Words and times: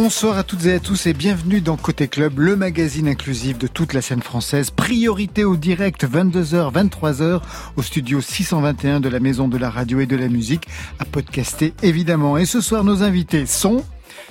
Bonsoir 0.00 0.38
à 0.38 0.44
toutes 0.44 0.64
et 0.66 0.74
à 0.74 0.78
tous 0.78 1.08
et 1.08 1.12
bienvenue 1.12 1.60
dans 1.60 1.76
Côté 1.76 2.06
Club, 2.06 2.38
le 2.38 2.54
magazine 2.54 3.08
inclusif 3.08 3.58
de 3.58 3.66
toute 3.66 3.94
la 3.94 4.00
scène 4.00 4.22
française. 4.22 4.70
Priorité 4.70 5.42
au 5.44 5.56
direct 5.56 6.06
22h, 6.08 6.72
23h 6.72 7.40
au 7.74 7.82
studio 7.82 8.20
621 8.20 9.00
de 9.00 9.08
la 9.08 9.18
Maison 9.18 9.48
de 9.48 9.58
la 9.58 9.68
Radio 9.68 9.98
et 9.98 10.06
de 10.06 10.14
la 10.14 10.28
Musique 10.28 10.68
à 11.00 11.04
podcaster 11.04 11.74
évidemment. 11.82 12.38
Et 12.38 12.46
ce 12.46 12.60
soir, 12.60 12.84
nos 12.84 13.02
invités 13.02 13.44
sont 13.44 13.84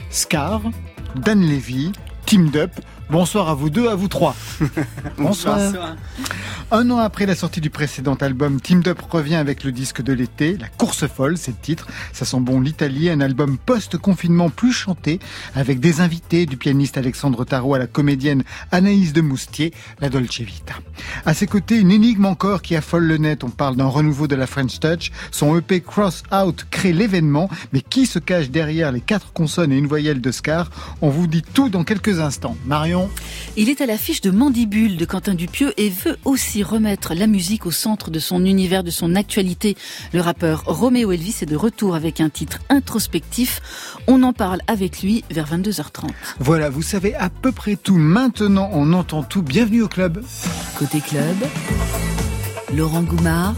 Scar, 0.10 0.62
Dan 1.18 1.42
Levy, 1.42 1.92
Team 2.26 2.50
Dup, 2.50 2.72
Bonsoir 3.10 3.48
à 3.48 3.54
vous 3.54 3.70
deux, 3.70 3.88
à 3.88 3.96
vous 3.96 4.10
trois. 4.10 4.36
Bonsoir. 5.18 5.60
Un 6.70 6.90
an 6.92 6.98
après 6.98 7.26
la 7.26 7.36
sortie 7.36 7.62
du 7.62 7.70
précédent 7.70 8.16
album, 8.16 8.60
Team 8.60 8.84
Up 8.86 9.00
revient 9.10 9.36
avec 9.36 9.64
le 9.64 9.72
disque 9.72 10.02
de 10.02 10.12
l'été, 10.12 10.58
La 10.58 10.68
course 10.68 11.08
folle, 11.08 11.38
c'est 11.38 11.52
le 11.52 11.58
titre. 11.58 11.88
Ça 12.12 12.26
sent 12.26 12.42
bon 12.42 12.60
l'Italie, 12.60 13.10
un 13.10 13.22
album 13.22 13.58
post-confinement 13.58 14.50
plus 14.50 14.74
chanté, 14.74 15.20
avec 15.56 15.80
des 15.80 16.02
invités, 16.02 16.46
du 16.46 16.58
pianiste 16.58 16.98
Alexandre 16.98 17.46
Tarot 17.46 17.76
à 17.76 17.80
la 17.80 17.88
comédienne 17.88 18.44
Anaïs 18.74 19.14
de 19.14 19.22
Moustier, 19.22 19.74
la 20.02 20.10
Dolce 20.10 20.42
Vita. 20.42 20.74
À 21.26 21.34
ses 21.34 21.48
côtés, 21.48 21.80
une 21.80 21.92
énigme 21.92 22.26
encore 22.26 22.62
qui 22.62 22.76
affole 22.76 23.06
le 23.06 23.16
net. 23.16 23.46
On 23.46 23.50
parle 23.50 23.78
d'un 23.78 23.88
renouveau 23.88 24.28
de 24.28 24.36
la 24.36 24.48
French 24.48 24.82
Touch. 24.82 25.12
Son 25.32 25.58
EP 25.58 25.80
Cross 25.80 26.24
Out 26.34 26.66
crée 26.70 26.92
l'événement, 26.92 27.50
mais 27.72 27.80
qui 27.80 28.06
se 28.06 28.20
cache 28.20 28.50
derrière 28.50 28.92
les 28.92 29.00
quatre 29.00 29.32
consonnes 29.32 29.72
et 29.72 29.78
une 29.78 29.88
voyelle 29.88 30.20
de 30.20 30.32
Scar? 30.32 30.70
On 31.02 31.10
vous 31.10 31.28
dit 31.28 31.44
tout 31.44 31.70
dans 31.70 31.86
quelques 31.86 32.20
instants. 32.20 32.58
Marion 32.66 32.97
Il 33.56 33.70
est 33.70 33.82
à 33.82 33.86
l'affiche 33.86 34.22
de 34.22 34.32
Mandibule 34.32 34.98
de 34.98 35.06
Quentin 35.06 35.34
Dupieux 35.34 35.74
et 35.78 35.90
veut 35.90 36.18
aussi 36.26 36.64
remettre 36.64 37.14
la 37.14 37.28
musique 37.28 37.66
au 37.66 37.72
centre 37.72 38.12
de 38.12 38.20
son 38.20 38.46
univers, 38.46 38.84
de 38.84 38.92
son 38.92 39.16
actualité. 39.16 39.76
Le 40.14 40.22
rappeur 40.22 40.64
Roméo 40.66 41.12
Elvis 41.12 41.38
est 41.42 41.48
de 41.48 41.56
retour 41.56 41.96
avec 41.96 42.22
un 42.22 42.30
titre 42.30 42.60
introspectif. 42.70 43.98
On 44.08 44.24
en 44.24 44.34
parle 44.34 44.62
avec 44.68 45.02
lui 45.02 45.24
vers 45.30 45.48
22h30. 45.48 46.10
Voilà, 46.40 46.70
vous 46.70 46.84
savez 46.84 47.16
à 47.16 47.30
peu 47.30 47.52
près 47.52 47.76
tout. 47.76 47.98
Maintenant, 47.98 48.70
on 48.74 48.94
entend 48.94 49.24
tout. 49.24 49.42
Bienvenue 49.42 49.82
au 49.82 49.88
club. 49.88 50.24
Côté 50.78 51.02
club, 51.02 51.36
Laurent 52.76 53.04
Goumard 53.04 53.56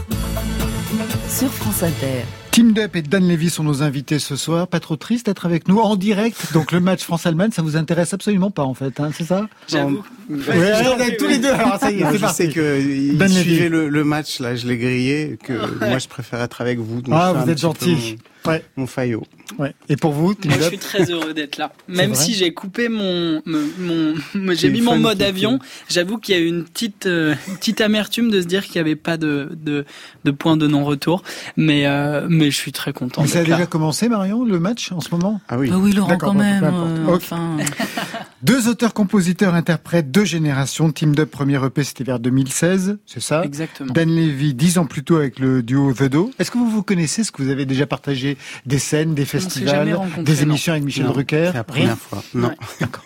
sur 1.28 1.52
France 1.52 1.82
Inter. 1.82 2.24
Tim 2.52 2.72
Depp 2.72 2.96
et 2.96 3.02
Dan 3.02 3.26
Levy 3.28 3.48
sont 3.48 3.62
nos 3.62 3.82
invités 3.82 4.18
ce 4.18 4.34
soir. 4.34 4.66
Pas 4.66 4.80
trop 4.80 4.96
triste 4.96 5.26
d'être 5.26 5.46
avec 5.46 5.68
nous 5.68 5.78
en 5.78 5.94
direct. 5.94 6.52
Donc 6.52 6.72
le 6.72 6.80
match 6.80 7.04
France-Allemagne, 7.04 7.52
ça 7.52 7.62
vous 7.62 7.76
intéresse 7.76 8.12
absolument 8.12 8.50
pas 8.50 8.64
en 8.64 8.74
fait, 8.74 8.98
hein, 8.98 9.10
c'est 9.16 9.24
ça? 9.24 9.48
J'avoue. 9.68 10.02
Ouais, 10.28 11.16
tous 11.16 11.28
les 11.28 11.38
deux. 11.38 11.50
Alors 11.50 11.78
ça 11.78 11.92
y 11.92 12.00
est, 12.00 12.04
c'est 12.06 12.14
je 12.14 12.18
parti. 12.18 12.36
sais 12.36 12.48
que 12.48 12.80
il 12.80 13.16
Dan 13.16 13.28
Levy. 13.28 13.42
suivait 13.42 13.68
le, 13.68 13.88
le 13.88 14.04
match 14.04 14.40
là, 14.40 14.56
je 14.56 14.66
l'ai 14.66 14.76
grillé. 14.78 15.38
Que 15.44 15.52
moi, 15.88 15.98
je 15.98 16.08
préfère 16.08 16.40
être 16.42 16.60
avec 16.60 16.78
vous. 16.80 17.00
donc 17.02 17.14
Ah, 17.16 17.32
vous 17.34 17.48
êtes 17.50 17.58
gentil. 17.60 18.18
Ouais, 18.46 18.64
Mon, 18.76 18.82
mon 18.82 18.86
faillot. 18.88 19.22
Ouais. 19.58 19.74
Et 19.88 19.96
pour 19.96 20.12
vous, 20.12 20.34
Moi, 20.44 20.56
je 20.60 20.64
suis 20.64 20.78
très 20.78 21.10
heureux 21.10 21.34
d'être 21.34 21.56
là. 21.58 21.72
Même 21.88 22.14
si 22.14 22.34
j'ai 22.34 22.52
coupé 22.54 22.88
mon, 22.88 23.42
mon, 23.46 23.62
mon- 23.78 24.14
mon- 24.34 24.52
j'ai 24.54 24.70
mis 24.70 24.80
mon 24.80 24.98
mode 24.98 25.22
avion. 25.22 25.58
J'avoue 25.88 26.18
qu'il 26.18 26.34
y 26.34 26.38
a 26.38 26.40
eu 26.40 26.46
une 26.46 26.64
petite, 26.64 27.06
euh, 27.06 27.34
une 27.48 27.56
petite 27.56 27.80
amertume 27.80 28.30
de 28.30 28.40
se 28.40 28.46
dire 28.46 28.64
qu'il 28.64 28.74
n'y 28.74 28.80
avait 28.80 28.96
pas 28.96 29.16
de, 29.16 29.50
de, 29.62 29.84
de 30.24 30.30
point 30.30 30.56
de 30.56 30.66
non-retour. 30.66 31.22
Mais, 31.56 31.86
euh, 31.86 32.26
mais 32.28 32.50
je 32.50 32.56
suis 32.56 32.72
très 32.72 32.92
content. 32.92 33.22
Mais 33.22 33.28
ça 33.28 33.38
a 33.40 33.42
là. 33.42 33.56
déjà 33.56 33.66
commencé, 33.66 34.08
Marion, 34.08 34.44
le 34.44 34.58
match 34.60 34.92
en 34.92 35.00
ce 35.00 35.08
moment? 35.10 35.40
Ah 35.48 35.58
oui. 35.58 35.70
Ah 35.72 35.78
oui, 35.78 35.92
Laurent, 35.92 36.16
quand 36.18 36.34
même. 36.34 36.64
euh, 36.64 37.14
enfin, 37.14 37.56
Deux 38.42 38.68
auteurs, 38.68 38.94
compositeurs, 38.94 39.54
interprètes, 39.54 40.10
deux 40.10 40.24
générations. 40.24 40.90
Team 40.92 41.14
Up, 41.18 41.30
premier 41.30 41.62
EP, 41.64 41.84
c'était 41.84 42.04
vers 42.04 42.18
2016, 42.18 42.98
c'est 43.04 43.20
ça? 43.20 43.44
Exactement. 43.44 43.92
Dan 43.92 44.08
Levy, 44.08 44.54
dix 44.54 44.78
ans 44.78 44.86
plus 44.86 45.04
tôt 45.04 45.16
avec 45.16 45.38
le 45.38 45.62
duo 45.62 45.92
The 45.92 46.04
Do. 46.04 46.30
Est-ce 46.38 46.50
que 46.50 46.56
vous 46.56 46.70
vous 46.70 46.82
connaissez? 46.82 47.22
Ce 47.22 47.32
que 47.32 47.42
vous 47.42 47.50
avez 47.50 47.66
déjà 47.66 47.86
partagé 47.86 48.38
des 48.64 48.78
scènes, 48.78 49.14
des 49.14 49.26
s'est 49.26 49.39
festivals, 49.44 49.74
jamais 49.76 49.92
rencontrés, 49.94 50.22
des 50.22 50.34
non. 50.36 50.50
émissions 50.52 50.72
avec 50.72 50.84
Michel 50.84 51.04
Non, 51.06 51.12
Drucker 51.12 51.46
C'est 51.48 51.52
la 51.54 51.64
première 51.64 51.86
Rien 51.86 51.96
fois. 51.96 52.22
Non. 52.34 52.48
Ouais. 52.48 52.54
D'accord. 52.80 53.04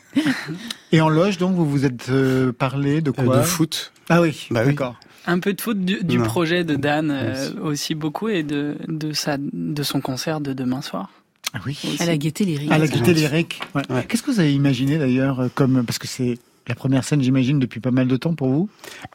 Et 0.92 1.00
en 1.00 1.08
loge, 1.08 1.38
donc, 1.38 1.54
vous 1.56 1.68
vous 1.68 1.84
êtes 1.84 2.08
euh, 2.10 2.52
parlé 2.52 3.00
de 3.00 3.10
Euh, 3.10 3.12
quoi 3.24 3.38
de 3.38 3.42
foot. 3.42 3.92
Ah 4.08 4.20
oui, 4.20 4.46
Bah 4.50 4.60
oui. 4.62 4.68
d'accord. 4.72 4.96
Un 5.26 5.38
peu 5.38 5.54
de 5.54 5.60
faute 5.60 5.80
du, 5.84 6.04
du 6.04 6.18
projet 6.18 6.64
de 6.64 6.74
Dan 6.76 7.10
euh, 7.10 7.50
aussi 7.62 7.94
beaucoup 7.94 8.28
et 8.28 8.42
de, 8.42 8.76
de, 8.88 9.12
sa, 9.12 9.36
de 9.38 9.82
son 9.82 10.00
concert 10.02 10.40
de 10.40 10.52
demain 10.52 10.82
soir. 10.82 11.10
Ah 11.54 11.60
oui. 11.66 11.78
à 12.00 12.04
la 12.06 12.16
gaieté 12.18 12.44
lyrique. 12.44 12.70
À 12.70 12.78
la 12.78 12.86
gaieté 12.86 13.14
lyrique. 13.14 13.60
Ouais. 13.74 13.82
Ouais. 13.88 14.04
Qu'est-ce 14.08 14.22
que 14.22 14.30
vous 14.30 14.40
avez 14.40 14.52
imaginé 14.52 14.98
d'ailleurs 14.98 15.40
euh, 15.40 15.48
comme 15.54 15.84
parce 15.86 15.98
que 15.98 16.06
c'est 16.08 16.38
la 16.66 16.74
première 16.74 17.04
scène, 17.04 17.20
j'imagine, 17.22 17.58
depuis 17.58 17.80
pas 17.80 17.90
mal 17.90 18.08
de 18.08 18.16
temps 18.16 18.34
pour 18.34 18.48
vous? 18.48 18.68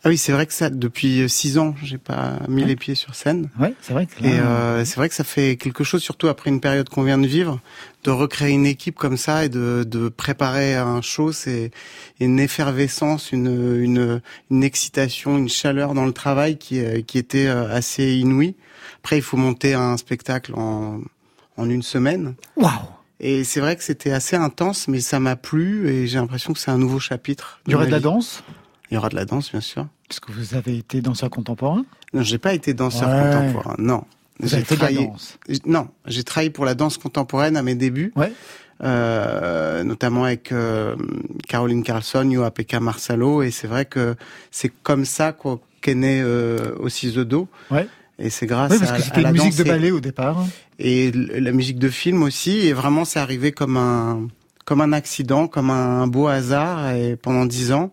Ah 0.03 0.09
oui, 0.09 0.17
c'est 0.17 0.31
vrai 0.31 0.45
que 0.45 0.53
ça, 0.53 0.69
depuis 0.69 1.27
six 1.29 1.57
ans, 1.57 1.73
j'ai 1.83 1.97
pas 1.97 2.39
mis 2.47 2.61
Ouais. 2.61 2.67
les 2.67 2.75
pieds 2.75 2.95
sur 2.95 3.15
scène. 3.15 3.49
Ouais, 3.59 3.73
c'est 3.81 3.93
vrai. 3.93 4.05
Que 4.05 4.23
là, 4.23 4.29
Et 4.29 4.39
euh, 4.39 4.85
c'est 4.85 4.97
vrai 4.97 5.09
que 5.09 5.15
ça 5.15 5.23
fait 5.23 5.55
quelque 5.55 5.83
chose, 5.83 6.01
surtout 6.03 6.27
après 6.27 6.49
une 6.51 6.61
période 6.61 6.89
qu'on 6.89 7.03
vient 7.03 7.17
de 7.17 7.25
vivre, 7.27 7.59
de 8.03 8.11
recréer 8.11 8.51
une 8.53 8.65
équipe 8.67 8.95
comme 8.95 9.17
ça 9.17 9.45
et 9.45 9.49
de, 9.49 9.83
de 9.85 10.09
préparer 10.09 10.75
un 10.75 11.01
show, 11.01 11.31
c'est 11.31 11.71
une 12.19 12.39
effervescence, 12.39 13.31
une, 13.31 13.81
une, 13.83 14.21
une 14.51 14.63
excitation, 14.63 15.37
une 15.37 15.49
chaleur 15.49 15.93
dans 15.93 16.05
le 16.05 16.13
travail 16.13 16.57
qui, 16.57 16.79
euh, 16.79 17.01
qui 17.01 17.17
était 17.17 17.47
euh, 17.47 17.73
assez 17.73 18.13
inouïe. 18.15 18.55
Après, 18.99 19.17
il 19.17 19.23
faut 19.23 19.37
monter 19.37 19.73
un 19.73 19.97
spectacle 19.97 20.53
en, 20.55 20.99
en 21.57 21.69
une 21.69 21.81
semaine. 21.83 22.35
waouh. 22.55 22.69
Et 23.19 23.43
c'est 23.43 23.59
vrai 23.59 23.75
que 23.75 23.83
c'était 23.83 24.11
assez 24.11 24.35
intense, 24.35 24.87
mais 24.87 24.99
ça 25.01 25.19
m'a 25.19 25.35
plu 25.35 25.87
et 25.89 26.07
j'ai 26.07 26.17
l'impression 26.19 26.53
que 26.53 26.59
c'est 26.59 26.71
un 26.71 26.77
nouveau 26.77 26.99
chapitre. 26.99 27.59
Il 27.67 27.73
y 27.73 27.75
aurait 27.75 27.87
de 27.87 27.91
la 27.91 27.97
vie. 27.97 28.03
danse? 28.03 28.43
Il 28.91 28.95
y 28.95 28.97
aura 28.97 29.09
de 29.09 29.15
la 29.15 29.25
danse, 29.25 29.51
bien 29.51 29.61
sûr. 29.61 29.87
Parce 30.07 30.19
que 30.19 30.31
vous 30.31 30.55
avez 30.55 30.77
été 30.77 31.01
danseur 31.01 31.29
contemporain? 31.29 31.83
Non, 32.13 32.23
j'ai 32.23 32.37
pas 32.37 32.53
été 32.53 32.73
danseur 32.73 33.09
Ouais. 33.09 33.31
contemporain. 33.31 33.75
Non. 33.77 34.03
J'ai 34.41 34.63
travaillé. 34.63 35.05
danse. 35.07 35.37
Non, 35.65 35.89
j'ai 36.05 36.23
travaillé 36.23 36.49
pour 36.49 36.63
la 36.65 36.73
danse 36.75 36.97
contemporaine 36.97 37.57
à 37.57 37.61
mes 37.61 37.75
débuts, 37.75 38.13
Ouais. 38.15 38.31
euh, 38.83 39.83
notamment 39.83 40.23
avec 40.23 40.51
euh, 40.53 40.95
Caroline 41.47 41.83
Carlson, 41.83 42.27
Yo 42.29 42.49
Pekka 42.49 42.79
Marsalo, 42.79 43.43
et 43.43 43.51
c'est 43.51 43.67
vrai 43.67 43.83
que 43.85 44.15
c'est 44.49 44.71
comme 44.81 45.03
ça 45.05 45.33
quoi, 45.33 45.59
qu'est 45.81 45.93
né 45.93 46.21
euh, 46.23 46.73
aussi 46.79 47.11
The 47.11 47.19
Do. 47.19 47.47
Ouais. 47.69 47.87
Et 48.19 48.29
c'est 48.29 48.45
grâce 48.47 48.71
Oui, 48.73 48.79
parce 48.79 48.91
à, 48.91 48.97
que 48.97 49.01
c'était 49.01 49.21
la 49.21 49.29
une 49.29 49.35
musique 49.37 49.55
de 49.57 49.63
et- 49.63 49.67
ballet 49.69 49.91
au 49.91 49.99
départ. 50.01 50.43
et 50.77 51.07
l- 51.07 51.31
la 51.39 51.51
musique 51.51 51.79
de 51.79 51.89
film 51.89 52.21
aussi. 52.23 52.59
Et 52.67 52.73
vraiment, 52.73 53.05
c'est 53.05 53.19
arrivé 53.19 53.51
comme 53.51 53.77
un 53.77 54.27
comme 54.65 54.81
un 54.81 54.93
accident, 54.93 55.47
comme 55.47 55.71
un, 55.71 56.05
beau 56.05 56.27
hasard, 56.27 56.91
et 56.91 57.15
pendant 57.15 57.45
dix 57.47 57.71
ans. 57.71 57.91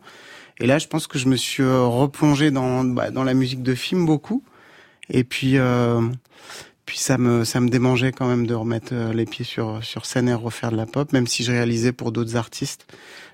Et 0.60 0.66
là, 0.66 0.78
je 0.78 0.86
pense 0.88 1.06
que 1.06 1.18
je 1.18 1.26
me 1.26 1.36
suis 1.36 1.62
euh, 1.62 1.82
replongé 1.84 2.50
dans 2.50 2.84
bah, 2.84 3.10
dans 3.10 3.24
la 3.24 3.32
musique 3.34 3.62
de 3.62 3.74
film 3.74 4.04
beaucoup. 4.04 4.42
Et 5.08 5.22
puis 5.24 5.56
euh, 5.58 6.00
puis 6.86 6.98
ça 6.98 7.18
me 7.18 7.44
ça 7.44 7.60
me 7.60 7.68
démangeait 7.68 8.12
quand 8.12 8.26
même 8.28 8.46
de 8.46 8.54
remettre 8.54 8.88
euh, 8.92 9.12
les 9.12 9.24
pieds 9.26 9.44
sur 9.44 9.84
sur 9.84 10.06
scène 10.06 10.28
et 10.28 10.34
refaire 10.34 10.70
de 10.70 10.76
la 10.76 10.86
pop, 10.86 11.12
même 11.12 11.26
si 11.26 11.42
je 11.44 11.50
réalisais 11.52 11.92
pour 11.92 12.12
d'autres 12.12 12.36
artistes. 12.36 12.86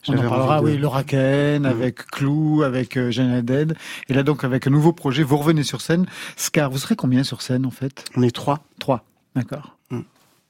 On 0.09 0.15
en 0.19 0.29
parlera, 0.29 0.61
de- 0.61 0.65
oui, 0.65 0.79
Laura 0.79 1.05
Ken, 1.05 1.63
Mhm. 1.63 1.67
avec 1.69 2.07
Clou, 2.07 2.63
avec 2.65 2.97
euh, 2.97 3.11
Jeanne 3.13 3.31
Haddad. 3.31 3.77
Et 4.09 4.15
là, 4.15 4.23
donc, 4.25 4.43
avec 4.43 4.67
un 4.67 4.71
nouveau 4.71 4.93
projet, 4.93 5.23
vous 5.23 5.37
revenez 5.37 5.63
sur 5.63 5.81
scène. 5.81 6.07
Scar, 6.37 6.71
vous 6.71 6.79
serez 6.79 6.97
combien 6.97 7.23
sur 7.23 7.41
scène, 7.43 7.65
en 7.67 7.71
fait? 7.71 8.05
On 8.17 8.23
est 8.23 8.35
trois, 8.35 8.65
Trois. 8.81 9.05
D'accord. 9.37 9.77
Mhm. 9.91 10.03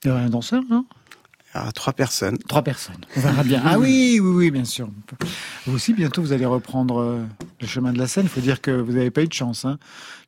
Il 0.05 0.09
y 0.09 0.11
aurait 0.11 0.23
un 0.23 0.31
danseur, 0.31 0.63
non? 0.71 0.87
Trois 1.75 1.93
personnes. 1.93 2.39
Trois 2.39 2.63
personnes. 2.63 2.97
On 3.17 3.21
verra 3.21 3.43
bien. 3.43 3.63
Ah 3.65 3.79
oui, 3.79 4.19
oui, 4.23 4.31
oui, 4.35 4.51
bien 4.51 4.65
sûr. 4.65 4.89
Vous 5.67 5.75
aussi, 5.75 5.93
bientôt, 5.93 6.23
vous 6.23 6.33
allez 6.33 6.47
reprendre 6.47 7.01
euh, 7.01 7.23
le 7.61 7.67
chemin 7.67 7.93
de 7.93 7.99
la 7.99 8.07
scène. 8.07 8.25
Il 8.25 8.29
faut 8.31 8.41
dire 8.41 8.61
que 8.61 8.71
vous 8.71 8.93
n'avez 8.93 9.11
pas 9.11 9.23
eu 9.23 9.29
de 9.29 9.33
chance. 9.33 9.65
Hein. 9.65 9.79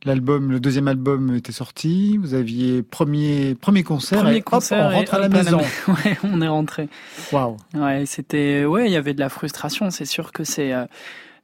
L'album, 0.04 0.52
le 0.52 0.60
deuxième 0.60 0.88
album 0.88 1.34
était 1.34 1.52
sorti. 1.52 2.18
Vous 2.18 2.34
aviez 2.34 2.82
premier, 2.82 3.54
premier 3.54 3.82
concert. 3.82 4.20
Premier 4.20 4.36
et 4.36 4.38
hop, 4.38 4.44
concert 4.44 4.86
on 4.86 4.90
et 4.90 4.94
rentre 4.96 5.14
à 5.14 5.18
la 5.18 5.26
hop, 5.26 5.32
maison. 5.32 5.60
Ouais, 5.88 6.18
on 6.22 6.40
est 6.42 6.48
rentré. 6.48 6.88
Waouh. 7.32 7.56
Ouais, 7.74 8.04
c'était 8.06 8.64
ouais, 8.64 8.86
il 8.86 8.92
y 8.92 8.96
avait 8.96 9.14
de 9.14 9.20
la 9.20 9.28
frustration. 9.28 9.90
C'est 9.90 10.04
sûr 10.04 10.32
que 10.32 10.44
c'est 10.44 10.72
euh, 10.72 10.84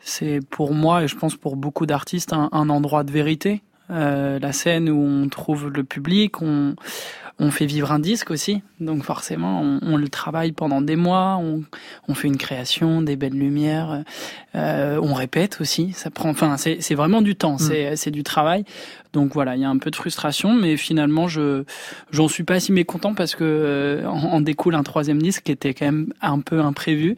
c'est 0.00 0.40
pour 0.50 0.74
moi 0.74 1.04
et 1.04 1.08
je 1.08 1.16
pense 1.16 1.36
pour 1.36 1.56
beaucoup 1.56 1.86
d'artistes 1.86 2.32
un, 2.32 2.48
un 2.52 2.68
endroit 2.68 3.04
de 3.04 3.12
vérité. 3.12 3.62
Euh, 3.90 4.38
la 4.38 4.52
scène 4.52 4.88
où 4.88 5.00
on 5.00 5.28
trouve 5.28 5.68
le 5.68 5.82
public, 5.82 6.42
on 6.42 6.76
on 7.40 7.50
fait 7.50 7.66
vivre 7.66 7.90
un 7.90 7.98
disque 7.98 8.30
aussi. 8.30 8.62
Donc 8.80 9.02
forcément, 9.02 9.62
on, 9.62 9.80
on 9.82 9.96
le 9.96 10.08
travaille 10.08 10.52
pendant 10.52 10.82
des 10.82 10.94
mois. 10.94 11.38
On, 11.40 11.64
on 12.06 12.14
fait 12.14 12.28
une 12.28 12.36
création, 12.36 13.02
des 13.02 13.16
belles 13.16 13.32
lumières. 13.32 14.04
euh, 14.54 15.00
on 15.02 15.14
répète 15.14 15.60
aussi. 15.60 15.92
Ça 15.92 16.10
prend. 16.10 16.28
Enfin, 16.28 16.56
c'est 16.56 16.94
vraiment 16.94 17.22
du 17.22 17.34
temps. 17.34 17.58
C'est 17.58 17.96
c'est 17.96 18.10
du 18.10 18.22
travail. 18.22 18.64
Donc 19.12 19.32
voilà, 19.34 19.56
il 19.56 19.62
y 19.62 19.64
a 19.64 19.68
un 19.68 19.78
peu 19.78 19.90
de 19.90 19.96
frustration, 19.96 20.54
mais 20.54 20.76
finalement, 20.76 21.28
je 21.28 21.64
j'en 22.10 22.28
suis 22.28 22.44
pas 22.44 22.60
si 22.60 22.72
mécontent 22.72 23.14
parce 23.14 23.34
que 23.34 23.44
euh, 23.44 24.06
en, 24.06 24.40
découle 24.40 24.74
un 24.74 24.82
troisième 24.82 25.20
disque 25.20 25.44
qui 25.44 25.52
était 25.52 25.74
quand 25.74 25.86
même 25.86 26.12
un 26.20 26.40
peu 26.40 26.60
imprévu, 26.60 27.16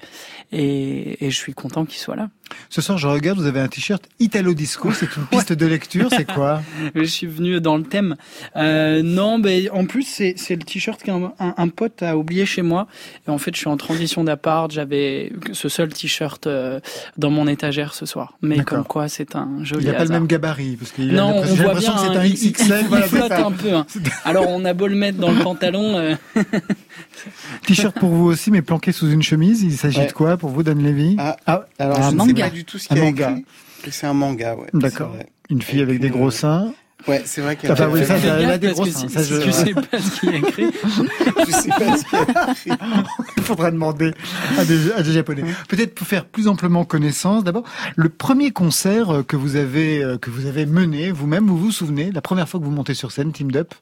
et, 0.53 1.25
et 1.25 1.31
je 1.31 1.37
suis 1.37 1.55
content 1.55 1.85
qu'il 1.85 1.99
soit 1.99 2.17
là. 2.17 2.29
Ce 2.71 2.81
soir, 2.81 2.99
je 2.99 3.07
regarde, 3.07 3.39
vous 3.39 3.47
avez 3.47 3.61
un 3.61 3.69
t-shirt 3.69 4.03
Italo 4.19 4.55
Disco. 4.55 4.93
C'est 4.93 5.17
une 5.17 5.27
piste 5.27 5.53
de 5.53 5.67
lecture. 5.67 6.09
C'est 6.11 6.31
quoi? 6.31 6.63
Je 6.95 7.05
suis 7.05 7.27
venu 7.27 7.61
dans 7.61 7.77
le 7.77 7.83
thème. 7.83 8.17
Euh, 8.57 9.03
non, 9.03 9.39
mais 9.39 9.69
en 9.71 9.87
plus, 9.87 10.03
c'est, 10.03 10.35
c'est 10.37 10.57
le 10.57 10.63
t-shirt 10.63 11.03
qu'un 11.03 11.33
un, 11.39 11.69
pote 11.69 12.03
a 12.03 12.17
oublié 12.17 12.47
chez 12.47 12.63
moi. 12.63 12.87
Et 13.27 13.31
en 13.31 13.39
fait, 13.39 13.55
je 13.55 13.61
suis 13.61 13.69
en 13.69 13.77
transition 13.77 14.25
d'appart. 14.25 14.71
J'avais 14.71 15.33
ce 15.53 15.69
seul 15.69 15.93
t-shirt 15.93 16.47
euh, 16.47 16.81
dans 17.17 17.31
mon 17.31 17.47
étagère 17.47 17.95
ce 17.95 18.07
soir. 18.07 18.37
Mais 18.43 18.59
comme 18.65 18.85
quoi, 18.85 19.09
c'est 19.09 19.37
un 19.37 19.63
joli. 19.63 19.85
Il 19.85 19.89
n'y 19.89 19.95
a 19.95 19.99
pas 19.99 20.05
le 20.05 20.11
même 20.11 20.27
gabarit 20.27 20.77
parce 20.77 20.93
qu'il 20.93 21.13
non, 21.13 21.37
on 21.37 21.55
voit 21.55 21.75
bien. 21.83 21.95
Que 21.95 22.01
c'est 22.01 22.17
un 22.17 22.29
XXL. 22.29 22.87
Il, 22.91 23.03
flotte 23.05 23.33
un 23.33 23.53
peu. 23.53 23.75
Hein. 23.75 23.87
Alors, 24.25 24.49
on 24.49 24.65
a 24.65 24.75
beau 24.75 24.87
le 24.87 24.97
mettre 24.97 25.19
dans 25.19 25.31
le 25.31 25.43
pantalon. 25.43 25.97
Euh, 25.97 26.15
T-shirt 27.67 27.99
pour 27.99 28.11
vous 28.11 28.27
aussi, 28.27 28.51
mais 28.51 28.63
planqué 28.63 28.93
sous 28.93 29.11
une 29.11 29.23
chemise. 29.23 29.63
Il 29.63 29.77
s'agit 29.77 30.07
de 30.07 30.13
quoi 30.13 30.37
pour 30.37 30.51
vous, 30.51 30.63
Dan 30.63 30.83
Levy 30.83 31.17
ah, 31.19 31.37
ah, 31.47 31.65
alors 31.79 31.99
un 31.99 32.11
je 32.11 32.17
manga. 32.17 32.33
ne 32.33 32.37
sais 32.37 32.43
pas 32.45 32.51
du 32.51 32.65
tout 32.65 32.79
ce 32.79 32.89
qu'il 32.89 32.97
y 32.97 33.01
a 33.01 33.05
manga. 33.05 33.31
écrit. 33.31 33.45
C'est 33.91 34.07
un 34.07 34.15
manga, 34.15 34.55
ouais. 34.55 34.69
D'accord. 34.75 35.15
Une 35.51 35.63
fille 35.63 35.83
avec 35.83 36.01
des 36.01 36.11
gros 36.11 36.31
seins. 36.31 36.73
Ouais, 37.09 37.23
c'est 37.25 37.41
vrai 37.41 37.57
qu'elle 37.57 37.71
a, 37.71 37.89
oui, 37.89 38.05
ça, 38.05 38.17
elle 38.17 38.51
a 38.51 38.59
des 38.59 38.73
gros 38.73 38.87
seins. 38.87 39.09
Ça, 39.09 39.23
je... 39.23 39.51
sais 39.51 39.75
pas 39.75 39.99
ce 39.99 40.21
qu'il 40.21 40.31
y 40.31 40.35
a 40.35 40.39
écrit. 40.39 40.67
je 41.47 41.53
sais 41.53 41.69
pas 41.69 41.97
ce 41.97 42.05
qu'il 42.05 42.19
y 42.19 42.73
a 42.73 42.73
écrit. 42.73 42.87
Il 43.37 43.43
faudra 43.43 43.71
demander 43.71 44.13
à 44.59 44.65
des, 44.65 44.93
à 44.93 45.03
des 45.03 45.13
Japonais. 45.13 45.45
Peut-être 45.69 45.95
pour 45.95 46.07
faire 46.07 46.25
plus 46.25 46.49
amplement 46.49 46.85
connaissance, 46.85 47.45
d'abord, 47.45 47.65
le 47.97 48.09
premier 48.09 48.51
concert 48.51 49.11
euh, 49.11 49.23
que 49.23 49.37
vous 49.37 49.57
avez, 49.57 50.03
euh, 50.03 50.19
que 50.19 50.31
vous 50.31 50.47
avez 50.47 50.67
mené, 50.67 51.11
vous-même, 51.11 51.47
vous 51.47 51.59
vous 51.59 51.73
souvenez, 51.73 52.13
la 52.13 52.21
première 52.21 52.49
fois 52.49 52.61
que 52.61 52.65
vous 52.65 52.71
montez 52.71 52.95
sur 52.95 53.13
scène, 53.13 53.33
Team 53.33 53.51
Up 53.55 53.75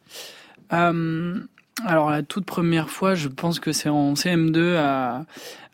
euh, 0.73 1.41
alors 1.85 2.11
la 2.11 2.23
toute 2.23 2.45
première 2.45 2.91
fois, 2.91 3.15
je 3.15 3.29
pense 3.29 3.61
que 3.61 3.73
c'est 3.73 3.89
en 3.89 4.15
CM2 4.15 4.77
à, 4.77 5.25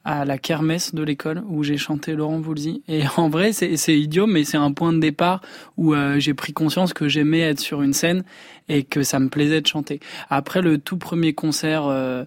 à 0.06 0.24
la 0.24 0.38
kermesse 0.38 0.94
de 0.94 1.02
l'école 1.02 1.42
où 1.48 1.64
j'ai 1.64 1.76
chanté 1.76 2.14
Laurent 2.14 2.38
Voulzy. 2.38 2.82
Et 2.86 3.02
en 3.16 3.28
vrai, 3.28 3.52
c'est 3.52 3.98
idiot, 3.98 4.28
mais 4.28 4.44
c'est 4.44 4.56
un 4.56 4.70
point 4.70 4.92
de 4.92 5.00
départ 5.00 5.42
où 5.76 5.94
euh, 5.94 6.20
j'ai 6.20 6.32
pris 6.32 6.52
conscience 6.52 6.94
que 6.94 7.08
j'aimais 7.08 7.40
être 7.40 7.58
sur 7.58 7.82
une 7.82 7.92
scène 7.92 8.22
et 8.68 8.84
que 8.84 9.02
ça 9.02 9.18
me 9.18 9.28
plaisait 9.28 9.60
de 9.60 9.66
chanter. 9.66 9.98
Après 10.30 10.62
le 10.62 10.78
tout 10.78 10.96
premier 10.96 11.34
concert, 11.34 11.86
euh, 11.86 12.24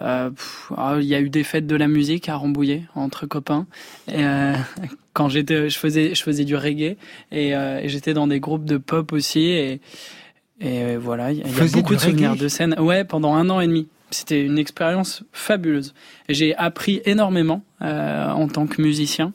euh, 0.00 0.30
ah, 0.76 0.96
il 1.00 1.06
y 1.06 1.14
a 1.14 1.20
eu 1.20 1.30
des 1.30 1.44
fêtes 1.44 1.68
de 1.68 1.76
la 1.76 1.86
musique 1.86 2.28
à 2.28 2.34
Rambouillet 2.34 2.82
entre 2.96 3.26
copains. 3.26 3.68
Et, 4.12 4.24
quand 5.12 5.28
j'étais, 5.28 5.70
je 5.70 5.78
faisais, 5.78 6.16
je 6.16 6.22
faisais 6.24 6.44
du 6.44 6.56
reggae 6.56 6.96
et, 7.30 7.50
et 7.50 7.88
j'étais 7.88 8.12
dans 8.12 8.26
des 8.26 8.40
groupes 8.40 8.64
de 8.64 8.76
pop 8.76 9.12
aussi 9.12 9.46
et 9.50 9.80
et 10.60 10.96
voilà, 10.96 11.32
il 11.32 11.38
y 11.38 11.42
a, 11.42 11.66
beaucoup 11.66 11.96
de 11.96 12.00
souvenirs 12.00 12.36
de 12.36 12.46
scène. 12.46 12.76
Ouais, 12.78 13.04
pendant 13.04 13.34
un 13.34 13.50
an 13.50 13.60
et 13.60 13.66
demi. 13.66 13.88
C'était 14.14 14.40
une 14.40 14.58
expérience 14.58 15.24
fabuleuse. 15.32 15.92
J'ai 16.28 16.54
appris 16.54 17.02
énormément 17.04 17.62
euh, 17.82 18.30
en 18.30 18.46
tant 18.46 18.68
que 18.68 18.80
musicien, 18.80 19.32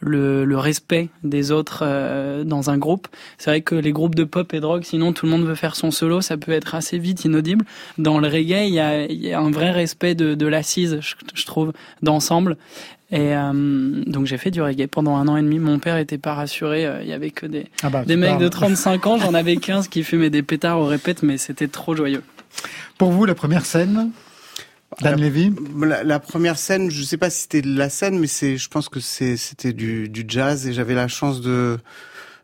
le, 0.00 0.44
le 0.44 0.58
respect 0.58 1.10
des 1.22 1.52
autres 1.52 1.84
euh, 1.86 2.42
dans 2.42 2.68
un 2.68 2.76
groupe. 2.76 3.06
C'est 3.38 3.50
vrai 3.50 3.60
que 3.60 3.76
les 3.76 3.92
groupes 3.92 4.16
de 4.16 4.24
pop 4.24 4.52
et 4.52 4.58
de 4.58 4.66
rock, 4.66 4.84
sinon 4.84 5.12
tout 5.12 5.26
le 5.26 5.32
monde 5.32 5.44
veut 5.44 5.54
faire 5.54 5.76
son 5.76 5.92
solo, 5.92 6.20
ça 6.20 6.36
peut 6.36 6.50
être 6.50 6.74
assez 6.74 6.98
vite 6.98 7.24
inaudible. 7.24 7.64
Dans 7.98 8.18
le 8.18 8.26
reggae, 8.26 8.66
il 8.66 8.74
y 8.74 8.80
a, 8.80 9.06
y 9.06 9.32
a 9.32 9.38
un 9.38 9.50
vrai 9.52 9.70
respect 9.70 10.16
de, 10.16 10.34
de 10.34 10.46
l'assise, 10.46 10.98
je, 11.00 11.14
je, 11.32 11.46
trouve, 11.46 11.72
d'ensemble. 12.02 12.56
Et 13.12 13.36
euh, 13.36 14.02
donc 14.06 14.26
j'ai 14.26 14.38
fait 14.38 14.50
du 14.50 14.60
reggae 14.60 14.88
pendant 14.88 15.14
un 15.14 15.28
an 15.28 15.36
et 15.36 15.42
demi. 15.42 15.60
Mon 15.60 15.78
père 15.78 15.98
était 15.98 16.18
pas 16.18 16.34
rassuré. 16.34 16.84
Il 17.02 17.08
y 17.08 17.12
avait 17.12 17.30
que 17.30 17.46
des, 17.46 17.66
ah 17.84 17.90
bah, 17.90 18.04
des 18.04 18.16
mecs 18.16 18.38
de 18.38 18.48
35 18.48 19.06
ans. 19.06 19.18
J'en 19.18 19.34
avais 19.34 19.54
15 19.54 19.86
qui 19.86 20.02
fumaient 20.02 20.30
des 20.30 20.42
pétards 20.42 20.80
au 20.80 20.86
répète, 20.86 21.22
mais 21.22 21.38
c'était 21.38 21.68
trop 21.68 21.94
joyeux. 21.94 22.24
Pour 22.98 23.12
vous, 23.12 23.24
la 23.24 23.34
première 23.34 23.66
scène 23.66 24.10
Dan 25.00 25.20
Levy 25.20 25.52
la, 25.80 26.04
la, 26.04 26.20
première 26.20 26.56
scène, 26.56 26.90
je 26.90 27.02
sais 27.02 27.16
pas 27.16 27.28
si 27.28 27.42
c'était 27.42 27.60
la 27.62 27.90
scène, 27.90 28.18
mais 28.18 28.28
c'est, 28.28 28.56
je 28.56 28.68
pense 28.68 28.88
que 28.88 29.00
c'était 29.00 29.72
du, 29.72 30.08
du 30.08 30.24
jazz 30.26 30.66
et 30.66 30.72
j'avais 30.72 30.94
la 30.94 31.08
chance 31.08 31.40
de 31.40 31.78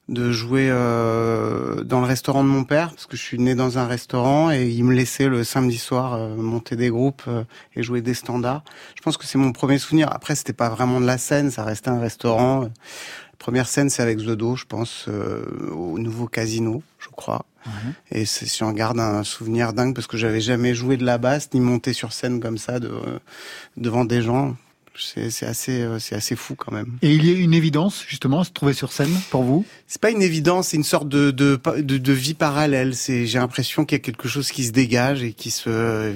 de 0.08 0.32
jouer 0.32 0.68
euh, 0.70 1.84
dans 1.84 2.00
le 2.00 2.06
restaurant 2.06 2.42
de 2.42 2.48
mon 2.48 2.64
père 2.64 2.90
parce 2.90 3.06
que 3.06 3.16
je 3.16 3.22
suis 3.22 3.38
né 3.38 3.54
dans 3.54 3.78
un 3.78 3.86
restaurant 3.86 4.50
et 4.50 4.68
il 4.68 4.84
me 4.84 4.94
laissait 4.94 5.28
le 5.28 5.44
samedi 5.44 5.78
soir 5.78 6.14
euh, 6.14 6.34
monter 6.36 6.76
des 6.76 6.90
groupes 6.90 7.22
euh, 7.28 7.44
et 7.76 7.82
jouer 7.82 8.02
des 8.02 8.14
standards. 8.14 8.64
Je 8.96 9.00
pense 9.00 9.16
que 9.16 9.24
c'est 9.24 9.38
mon 9.38 9.52
premier 9.52 9.78
souvenir. 9.78 10.08
Après, 10.12 10.34
c'était 10.34 10.52
pas 10.52 10.68
vraiment 10.68 11.00
de 11.00 11.06
la 11.06 11.18
scène, 11.18 11.50
ça 11.50 11.64
restait 11.64 11.90
un 11.90 12.00
restaurant. 12.00 12.62
La 12.62 13.38
première 13.38 13.68
scène, 13.68 13.90
c'est 13.90 14.02
avec 14.02 14.18
Zodo, 14.18 14.56
je 14.56 14.64
pense, 14.66 15.08
au 15.72 15.98
nouveau 15.98 16.26
casino, 16.26 16.82
je 16.98 17.08
crois. 17.08 17.44
Et 18.10 18.24
c'est 18.24 18.46
si 18.46 18.62
on 18.62 18.72
garde 18.72 18.98
un 19.00 19.24
souvenir 19.24 19.72
dingue 19.72 19.94
parce 19.94 20.06
que 20.06 20.16
j'avais 20.16 20.40
jamais 20.40 20.74
joué 20.74 20.96
de 20.96 21.04
la 21.04 21.18
basse 21.18 21.48
ni 21.54 21.60
monté 21.60 21.92
sur 21.92 22.12
scène 22.12 22.40
comme 22.40 22.58
ça 22.58 22.80
de, 22.80 22.92
devant 23.76 24.04
des 24.04 24.22
gens. 24.22 24.56
C'est 24.94 25.46
assez, 25.46 25.80
euh, 25.80 25.98
c'est 25.98 26.14
assez 26.14 26.36
fou 26.36 26.54
quand 26.54 26.70
même. 26.70 26.98
Et 27.00 27.14
il 27.14 27.24
y 27.24 27.34
a 27.34 27.38
une 27.38 27.54
évidence 27.54 28.04
justement 28.06 28.40
à 28.40 28.44
se 28.44 28.50
trouver 28.50 28.74
sur 28.74 28.92
scène 28.92 29.14
pour 29.30 29.42
vous? 29.42 29.64
C'est 29.86 30.02
pas 30.02 30.10
une 30.10 30.20
évidence, 30.20 30.68
c'est 30.68 30.76
une 30.76 30.84
sorte 30.84 31.08
de 31.08 31.30
de, 31.30 31.58
de, 31.78 31.96
de 31.96 32.12
vie 32.12 32.34
parallèle. 32.34 32.94
C'est 32.94 33.26
j'ai 33.26 33.38
l'impression 33.38 33.86
qu'il 33.86 33.96
y 33.96 34.00
a 34.00 34.04
quelque 34.04 34.28
chose 34.28 34.50
qui 34.50 34.64
se 34.64 34.72
dégage 34.72 35.22
et 35.22 35.32
qui 35.32 35.50
se 35.50 36.12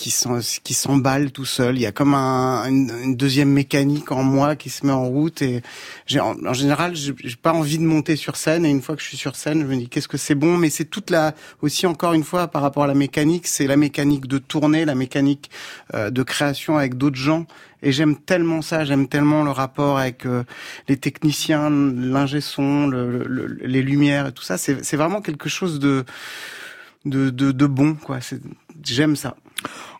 qui 0.00 0.74
s'emballe 0.74 1.30
tout 1.30 1.44
seul. 1.44 1.76
Il 1.76 1.82
y 1.82 1.86
a 1.86 1.92
comme 1.92 2.14
un, 2.14 2.64
une, 2.68 3.16
deuxième 3.16 3.50
mécanique 3.50 4.10
en 4.12 4.22
moi 4.22 4.56
qui 4.56 4.70
se 4.70 4.86
met 4.86 4.92
en 4.92 5.06
route 5.06 5.42
et 5.42 5.62
j'ai 6.06 6.20
en, 6.20 6.36
en, 6.46 6.54
général 6.54 6.94
j'ai 6.94 7.14
pas 7.36 7.52
envie 7.52 7.78
de 7.78 7.84
monter 7.84 8.16
sur 8.16 8.36
scène 8.36 8.64
et 8.64 8.70
une 8.70 8.80
fois 8.80 8.96
que 8.96 9.02
je 9.02 9.08
suis 9.08 9.16
sur 9.18 9.36
scène, 9.36 9.60
je 9.60 9.66
me 9.66 9.76
dis 9.76 9.88
qu'est-ce 9.88 10.08
que 10.08 10.16
c'est 10.16 10.34
bon? 10.34 10.56
Mais 10.56 10.70
c'est 10.70 10.86
toute 10.86 11.10
la 11.10 11.34
aussi 11.60 11.86
encore 11.86 12.14
une 12.14 12.24
fois 12.24 12.48
par 12.48 12.62
rapport 12.62 12.84
à 12.84 12.86
la 12.86 12.94
mécanique, 12.94 13.46
c'est 13.46 13.66
la 13.66 13.76
mécanique 13.76 14.26
de 14.26 14.38
tourner, 14.38 14.84
la 14.84 14.94
mécanique 14.94 15.50
euh, 15.94 16.10
de 16.10 16.22
création 16.22 16.78
avec 16.78 16.96
d'autres 16.96 17.16
gens. 17.16 17.46
Et 17.82 17.92
j'aime 17.92 18.16
tellement 18.16 18.60
ça, 18.60 18.84
j'aime 18.84 19.08
tellement 19.08 19.42
le 19.42 19.50
rapport 19.50 19.98
avec 19.98 20.26
euh, 20.26 20.44
les 20.88 20.98
techniciens, 20.98 21.70
l'ingé 21.70 22.42
son, 22.42 22.86
le, 22.86 23.24
les 23.62 23.82
lumières 23.82 24.26
et 24.26 24.32
tout 24.32 24.42
ça. 24.42 24.58
C'est 24.58 24.96
vraiment 24.96 25.22
quelque 25.22 25.48
chose 25.48 25.78
de 25.78 26.04
de, 27.04 27.30
de, 27.30 27.52
de 27.52 27.66
bon, 27.66 27.94
quoi. 27.94 28.18
J'aime 28.84 29.16
ça. 29.16 29.36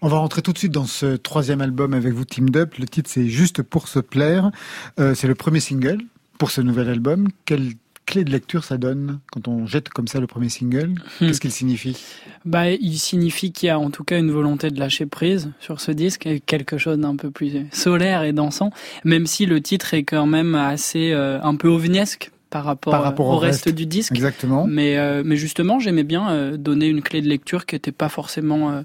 On 0.03 0.09
va 0.09 0.19
rentrer 0.19 0.43
tout 0.43 0.53
de 0.53 0.59
suite 0.59 0.73
dans 0.73 0.87
ce 0.87 1.17
troisième 1.17 1.61
album 1.61 1.95
avec 1.95 2.13
vous, 2.13 2.25
Team 2.25 2.49
Up. 2.55 2.75
Le 2.79 2.87
titre, 2.87 3.11
c'est 3.13 3.29
Juste 3.29 3.63
pour 3.63 3.89
se 3.89 3.99
plaire. 3.99 4.51
Euh, 4.99 5.15
c'est 5.15 5.27
le 5.27 5.35
premier 5.35 5.61
single 5.61 5.99
pour 6.39 6.51
ce 6.51 6.61
nouvel 6.61 6.89
album. 6.89 7.29
Quelle 7.45 7.75
clé 8.11 8.25
de 8.25 8.31
lecture 8.31 8.65
ça 8.65 8.77
donne 8.77 9.21
quand 9.31 9.47
on 9.47 9.67
jette 9.67 9.89
comme 9.89 10.09
ça 10.09 10.19
le 10.21 10.27
premier 10.27 10.49
single? 10.49 10.95
Hmm. 11.21 11.27
Qu'est-ce 11.27 11.41
qu'il 11.41 11.53
signifie? 11.53 11.97
Bah, 12.45 12.71
Il 12.71 12.99
signifie 12.99 13.53
qu'il 13.53 13.69
y 13.69 13.71
a 13.71 13.79
en 13.79 13.91
tout 13.91 14.05
cas 14.05 14.19
une 14.19 14.33
volonté 14.33 14.71
de 14.71 14.81
lâcher 14.81 15.07
prise 15.07 15.53
sur 15.61 15.81
ce 15.81 15.93
disque, 15.93 16.29
quelque 16.45 16.77
chose 16.77 16.99
d'un 16.99 17.15
peu 17.17 17.31
plus 17.31 17.67
solaire 17.73 18.25
et 18.25 18.33
dansant, 18.33 18.71
même 19.05 19.27
si 19.27 19.47
le 19.47 19.61
titre 19.61 19.95
est 19.95 20.03
quand 20.03 20.27
même 20.27 20.55
assez 20.57 21.13
euh, 21.13 21.41
un 21.43 21.55
peu 21.55 21.69
ovniesque 21.69 22.33
par 22.51 22.65
rapport, 22.65 22.91
par 22.91 23.05
rapport 23.05 23.29
au, 23.29 23.39
reste, 23.39 23.69
du 23.69 23.87
disque. 23.87 24.13
Exactement. 24.13 24.67
Mais, 24.67 24.99
euh, 24.99 25.23
mais 25.25 25.37
justement, 25.37 25.79
j'aimais 25.79 26.03
bien 26.03 26.31
euh, 26.31 26.57
donner 26.57 26.89
une 26.89 27.03
clé 27.03 27.23
de 27.23 27.29
lecture 27.29 27.65
qui 27.65 27.77
n'était 27.77 27.93
pas 27.93 28.09
forcément 28.09 28.83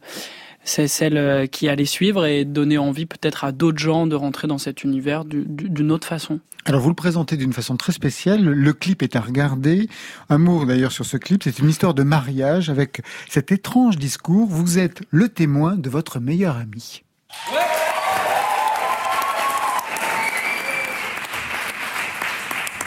c'est 0.65 0.87
celle 0.87 1.17
euh, 1.17 1.45
qui 1.45 1.69
allait 1.69 1.85
suivre 1.85 2.25
et 2.25 2.43
donner 2.43 2.77
envie 2.77 3.05
peut-être 3.05 3.45
à 3.45 3.51
d'autres 3.51 3.77
gens 3.77 4.07
de 4.07 4.15
rentrer 4.15 4.47
dans 4.47 4.57
cet 4.57 4.83
univers 4.83 5.23
d'une 5.23 5.91
autre 5.91 6.07
façon. 6.07 6.39
Alors 6.65 6.81
vous 6.81 6.89
le 6.89 6.95
présentez 6.95 7.37
d'une 7.37 7.53
façon 7.53 7.77
très 7.77 7.93
spéciale, 7.93 8.43
le 8.43 8.73
clip 8.73 9.03
est 9.03 9.15
à 9.15 9.21
regarder. 9.21 9.87
Un 10.29 10.39
mot 10.39 10.65
d'ailleurs 10.65 10.91
sur 10.91 11.05
ce 11.05 11.17
clip, 11.17 11.43
c'est 11.43 11.59
une 11.59 11.69
histoire 11.69 11.93
de 11.93 12.01
mariage 12.01 12.71
avec 12.71 13.01
cet 13.29 13.51
étrange 13.51 13.97
discours, 13.97 14.47
vous 14.49 14.79
êtes 14.79 15.01
le 15.11 15.29
témoin 15.29 15.75
de 15.75 15.89
votre 15.89 16.19
meilleur 16.19 16.57
ami. 16.57 17.03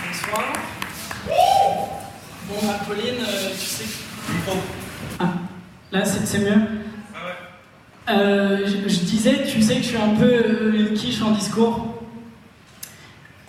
Bonsoir. 0.04 0.52
Bon, 2.48 2.70
Apolline, 2.70 3.20
euh, 3.20 3.50
tu 3.52 3.66
sais... 3.66 3.84
Ah, 5.20 5.34
là, 5.92 6.04
c'est 6.04 6.38
mieux 6.38 6.87
euh, 8.10 8.66
je, 8.66 9.00
disais, 9.00 9.44
tu 9.46 9.60
sais 9.60 9.76
que 9.76 9.82
je 9.82 9.88
suis 9.88 9.96
un 9.96 10.14
peu 10.14 10.24
euh, 10.24 10.72
une 10.78 10.94
quiche 10.94 11.20
en 11.20 11.32
discours. 11.32 11.94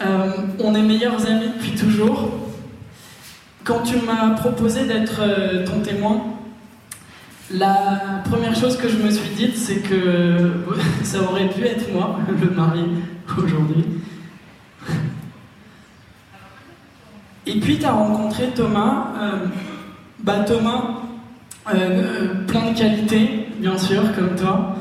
Euh, 0.02 0.32
on 0.60 0.76
est 0.76 0.82
meilleurs 0.82 1.26
amis 1.26 1.50
depuis 1.56 1.76
toujours. 1.76 2.30
Quand 3.64 3.82
tu 3.84 3.98
m'as 3.98 4.32
proposé 4.32 4.86
d'être 4.86 5.22
ton 5.66 5.80
témoin, 5.82 6.26
la 7.52 8.22
première 8.26 8.56
chose 8.56 8.78
que 8.78 8.90
je 8.90 8.98
me 8.98 9.12
suis 9.12 9.30
dite, 9.36 9.58
c'est 9.58 9.80
que 9.80 10.52
ça 11.04 11.22
aurait 11.22 11.50
pu 11.50 11.64
être 11.64 11.92
moi, 11.94 12.20
le 12.28 12.50
mari, 12.50 12.86
aujourd'hui. 13.38 13.86
Et 17.46 17.60
puis 17.60 17.80
tu 17.80 17.86
as 17.86 17.92
rencontré 17.92 18.50
Thomas. 18.56 19.14
bah 20.24 20.40
Thomas, 20.46 21.02
plein 21.66 22.72
de 22.72 22.78
qualités, 22.78 23.49
bien 23.60 23.78
sûr, 23.78 24.02
comme 24.16 24.36
toi. 24.36 24.76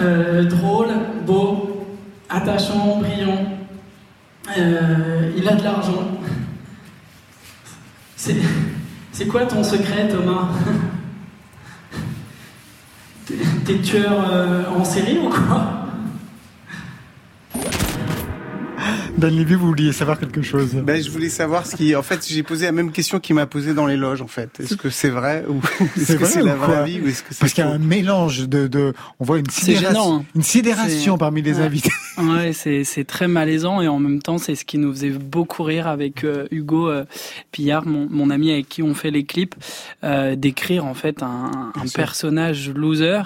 Euh, 0.00 0.44
drôle, 0.44 0.88
beau, 1.26 1.86
attachant, 2.28 2.98
brillant. 2.98 3.46
Euh, 4.58 5.32
il 5.36 5.48
a 5.48 5.54
de 5.54 5.64
l'argent. 5.64 6.18
C'est 8.16 9.26
quoi 9.28 9.46
ton 9.46 9.62
secret, 9.62 10.08
Thomas 10.08 10.48
T'es 13.64 13.78
tueur 13.78 14.30
euh, 14.30 14.64
en 14.76 14.84
série 14.84 15.18
ou 15.18 15.28
quoi? 15.28 15.83
Ben 19.16 19.28
Lévy, 19.28 19.54
vous 19.54 19.68
vouliez 19.68 19.92
savoir 19.92 20.18
quelque 20.18 20.42
chose? 20.42 20.74
Ben 20.74 21.00
je 21.00 21.08
voulais 21.08 21.28
savoir 21.28 21.66
ce 21.66 21.76
qui. 21.76 21.94
En 21.94 22.02
fait, 22.02 22.26
j'ai 22.26 22.42
posé 22.42 22.66
la 22.66 22.72
même 22.72 22.90
question 22.90 23.20
qu'il 23.20 23.36
m'a 23.36 23.46
posée 23.46 23.72
dans 23.72 23.86
les 23.86 23.96
loges. 23.96 24.22
En 24.22 24.26
fait, 24.26 24.50
est-ce 24.58 24.74
que 24.74 24.90
c'est 24.90 25.08
vrai 25.08 25.44
ou 25.48 25.60
est-ce 25.96 26.16
que 26.16 26.24
c'est 26.24 26.42
la 26.42 26.56
vraie 26.56 26.84
vie 26.84 27.00
ou 27.00 27.06
est-ce 27.06 27.22
que 27.22 27.28
c'est 27.30 27.38
Parce 27.38 27.52
qu'il 27.52 27.64
y 27.64 27.66
a 27.66 27.70
un 27.70 27.78
mélange 27.78 28.48
de, 28.48 28.66
de, 28.66 28.92
on 29.20 29.24
voit 29.24 29.38
une 29.38 29.48
sidération, 29.48 30.16
hein. 30.16 30.24
une 30.34 30.42
sidération 30.42 31.16
parmi 31.16 31.42
les 31.42 31.60
invités. 31.60 31.90
Ouais, 32.16 32.52
c'est 32.52 32.84
c'est 32.84 33.02
très 33.02 33.26
malaisant 33.26 33.80
et 33.80 33.88
en 33.88 33.98
même 33.98 34.22
temps 34.22 34.38
c'est 34.38 34.54
ce 34.54 34.64
qui 34.64 34.78
nous 34.78 34.92
faisait 34.92 35.10
beaucoup 35.10 35.64
rire 35.64 35.88
avec 35.88 36.22
euh, 36.22 36.46
Hugo 36.52 36.88
euh, 36.88 37.04
Pillard, 37.50 37.86
mon, 37.86 38.06
mon, 38.08 38.30
ami 38.30 38.52
avec 38.52 38.68
qui 38.68 38.84
on 38.84 38.94
fait 38.94 39.10
les 39.10 39.24
clips, 39.24 39.56
euh, 40.04 40.36
d'écrire 40.36 40.84
en 40.84 40.94
fait 40.94 41.24
un, 41.24 41.72
un 41.74 41.88
personnage 41.92 42.70
loser 42.70 43.22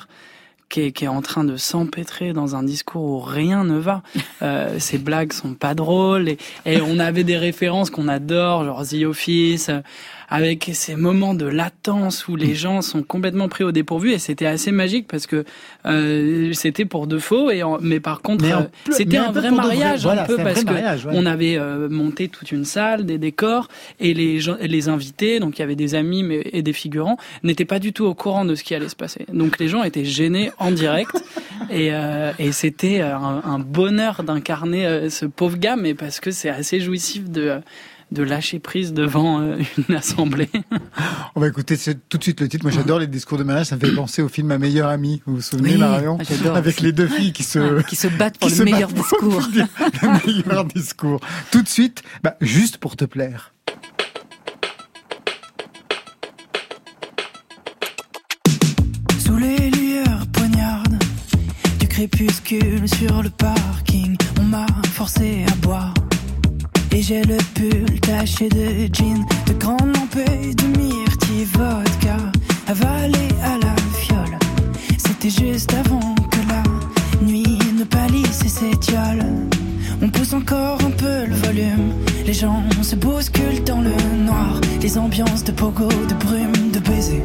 qui 0.68 0.82
est, 0.82 0.92
qui 0.92 1.04
est 1.04 1.08
en 1.08 1.22
train 1.22 1.44
de 1.44 1.56
s'empêtrer 1.56 2.32
dans 2.32 2.56
un 2.56 2.62
discours 2.62 3.02
où 3.02 3.20
rien 3.20 3.64
ne 3.64 3.78
va. 3.78 4.02
Euh, 4.40 4.76
ces 4.78 4.98
blagues 4.98 5.32
sont 5.32 5.54
pas 5.54 5.74
drôles 5.74 6.28
et, 6.28 6.38
et 6.64 6.80
on 6.80 7.00
avait 7.00 7.24
des 7.24 7.36
références 7.36 7.90
qu'on 7.90 8.06
adore, 8.06 8.64
genre 8.64 8.86
The 8.86 9.02
Office 9.02 9.68
avec 10.28 10.70
ces 10.74 10.94
moments 10.94 11.34
de 11.34 11.46
latence 11.46 12.28
où 12.28 12.36
les 12.36 12.54
gens 12.54 12.82
sont 12.82 13.02
complètement 13.02 13.48
pris 13.48 13.64
au 13.64 13.72
dépourvu 13.72 14.12
et 14.12 14.18
c'était 14.18 14.46
assez 14.46 14.72
magique 14.72 15.06
parce 15.08 15.26
que 15.26 15.44
euh, 15.86 16.52
c'était 16.52 16.84
pour 16.84 17.06
de 17.06 17.18
faux 17.18 17.50
et 17.50 17.62
mais 17.80 17.98
par 17.98 18.20
contre 18.20 18.44
euh, 18.44 18.64
c'était 18.90 19.16
un, 19.16 19.32
vrai 19.32 19.50
mariage 19.50 20.06
un 20.06 20.24
peu 20.24 20.36
parce 20.36 20.64
que 20.64 21.08
on 21.10 21.24
avait 21.24 21.56
euh, 21.56 21.88
monté 21.88 22.28
toute 22.28 22.52
une 22.52 22.66
salle 22.66 23.06
des 23.06 23.16
décors 23.16 23.68
et 24.00 24.12
les 24.12 24.40
gens 24.40 24.56
les 24.60 24.88
invités 24.88 25.40
donc 25.40 25.58
il 25.58 25.62
y 25.62 25.64
avait 25.64 25.76
des 25.76 25.94
amis 25.94 26.22
mais, 26.22 26.42
et 26.52 26.62
des 26.62 26.74
figurants 26.74 27.16
n'étaient 27.42 27.64
pas 27.64 27.78
du 27.78 27.92
tout 27.94 28.04
au 28.04 28.14
courant 28.14 28.44
de 28.44 28.54
ce 28.54 28.64
qui 28.64 28.74
allait 28.74 28.88
se 28.88 28.96
passer. 28.96 29.24
Donc 29.32 29.58
les 29.58 29.68
gens 29.68 29.82
étaient 29.82 30.04
gênés 30.04 30.50
en 30.58 30.70
direct 30.70 31.12
et, 31.70 31.88
euh, 31.92 32.32
et 32.38 32.52
c'était 32.52 33.00
un, 33.00 33.42
un, 33.44 33.58
bonheur 33.58 34.22
d'incarner 34.22 35.08
ce 35.08 35.24
pauvre 35.24 35.56
gars 35.56 35.76
mais 35.76 35.94
parce 35.94 36.20
que 36.20 36.30
c'est 36.30 36.50
assez 36.50 36.80
jouissif 36.80 37.30
de 37.30 37.60
de 38.10 38.22
lâcher 38.22 38.58
prise 38.58 38.92
devant 38.92 39.40
euh, 39.40 39.58
une 39.88 39.94
assemblée. 39.94 40.50
On 41.34 41.40
va 41.40 41.48
écouter 41.48 41.76
tout 42.08 42.18
de 42.18 42.22
suite 42.22 42.40
le 42.40 42.48
titre. 42.48 42.64
Moi, 42.64 42.72
j'adore 42.72 42.98
les 42.98 43.06
discours 43.06 43.38
de 43.38 43.44
mariage. 43.44 43.66
Ça 43.66 43.76
me 43.76 43.80
fait 43.80 43.94
penser 43.94 44.22
au 44.22 44.28
film 44.28 44.48
Ma 44.48 44.58
meilleure 44.58 44.88
amie. 44.88 45.22
Vous 45.26 45.36
vous 45.36 45.42
souvenez, 45.42 45.76
Marion 45.76 46.18
ah, 46.46 46.54
Avec 46.54 46.80
les 46.80 46.92
deux 46.92 47.08
filles 47.08 47.32
qui 47.32 47.44
se 47.44 47.82
qui 47.82 47.96
se 47.96 48.08
battent 48.08 48.38
pour 48.38 48.48
le 48.48 48.64
meilleur 48.64 48.90
discours. 48.90 49.42
le 50.02 50.26
meilleur 50.26 50.64
discours. 50.64 51.20
Tout 51.50 51.62
de 51.62 51.68
suite, 51.68 52.02
bah, 52.22 52.36
juste 52.40 52.78
pour 52.78 52.96
te 52.96 53.04
plaire. 53.04 53.52
Sous 59.18 59.36
les 59.36 59.70
lueurs 59.70 60.26
poignardes 60.32 60.98
du 61.78 61.86
crépuscule 61.86 62.88
sur 62.88 63.22
le 63.22 63.30
parking, 63.30 64.16
on 64.40 64.44
m'a 64.44 64.66
forcé 64.94 65.44
à 65.46 65.54
boire. 65.56 65.92
Et 66.90 67.02
j'ai 67.02 67.22
le 67.22 67.36
pull 67.54 68.00
taché 68.00 68.48
de 68.48 68.88
jean, 68.92 69.24
de 69.46 69.52
grandes 69.54 69.94
lampées, 69.94 70.54
de 70.54 70.78
myrtille 70.78 71.44
vodka, 71.52 72.16
avalé 72.66 73.28
à 73.44 73.58
la 73.58 73.74
fiole. 73.98 74.38
C'était 74.96 75.30
juste 75.30 75.72
avant 75.74 76.14
que 76.14 76.38
la 76.48 77.26
nuit 77.26 77.58
ne 77.78 77.84
palisse 77.84 78.42
et 78.44 78.48
s'étiole. 78.48 79.24
On 80.02 80.08
pousse 80.08 80.32
encore 80.32 80.78
un 80.84 80.90
peu 80.90 81.26
le 81.26 81.34
volume, 81.34 81.92
les 82.26 82.32
gens 82.32 82.62
se 82.82 82.96
bousculent 82.96 83.64
dans 83.64 83.80
le 83.80 83.90
noir, 84.24 84.60
les 84.80 84.96
ambiances 84.96 85.44
de 85.44 85.52
pogo, 85.52 85.88
de 85.88 86.14
brume, 86.24 86.70
de 86.72 86.78
baiser 86.78 87.22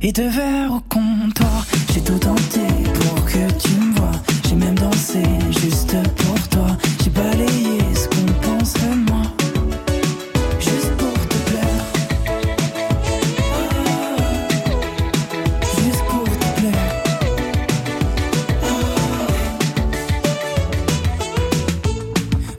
et 0.00 0.12
de 0.12 0.22
verre 0.22 0.72
au 0.72 0.80
comptoir. 0.88 1.66
J'ai 1.92 2.00
tout 2.00 2.18
tenté 2.18 2.66
pour 2.94 3.24
que 3.24 3.52
tu 3.58 3.70
me 3.80 3.96
vois, 3.96 4.12
j'ai 4.48 4.54
même 4.54 4.78
dansé 4.78 5.22
juste 5.60 5.96
pour 6.16 6.48
toi, 6.48 6.68
j'ai 7.02 7.10
balayé 7.10 7.78
ce 7.94 8.08
qu'on 8.08 8.27
On 8.60 8.64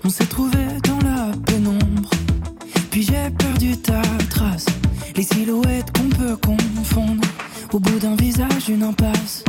s'est 0.10 0.26
trouvé 0.26 0.58
dans 0.88 1.00
la 1.08 1.32
pénombre, 1.46 2.10
puis 2.90 3.04
j'ai 3.04 3.30
perdu 3.38 3.78
ta 3.78 4.02
trace. 4.30 4.66
Les 5.16 5.24
silhouettes 5.24 5.92
qu'on 5.98 6.10
peut 6.10 6.36
confondre, 6.38 7.22
au 7.74 7.80
bout 7.80 8.00
d'un 8.00 8.16
visage, 8.16 8.70
une 8.70 8.84
impasse. 8.84 9.44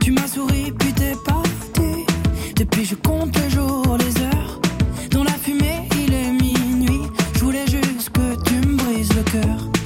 Tu 0.00 0.12
m'as 0.12 0.28
souri, 0.28 0.72
puis 0.78 0.92
t'es 0.92 1.14
parti. 1.26 2.06
Depuis, 2.56 2.84
je 2.84 2.94
compte 2.94 3.36
le 3.36 3.48
jour, 3.50 3.98
les 3.98 4.22
heures. 4.22 4.33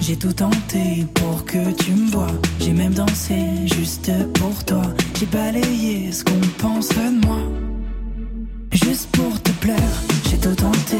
J'ai 0.08 0.16
tout 0.16 0.32
tenté 0.32 1.04
pour 1.12 1.44
que 1.44 1.70
tu 1.72 1.92
me 1.92 2.10
vois. 2.10 2.32
J'ai 2.60 2.72
même 2.72 2.94
dansé 2.94 3.36
juste 3.66 4.10
pour 4.32 4.64
toi. 4.64 4.80
J'ai 5.20 5.26
balayé 5.26 6.10
ce 6.10 6.24
qu'on 6.24 6.40
pense 6.56 6.88
de 6.88 7.26
moi. 7.26 7.36
Juste 8.72 9.10
pour 9.12 9.38
te 9.42 9.50
plaire, 9.60 10.02
j'ai 10.30 10.38
tout 10.38 10.54
tenté 10.54 10.96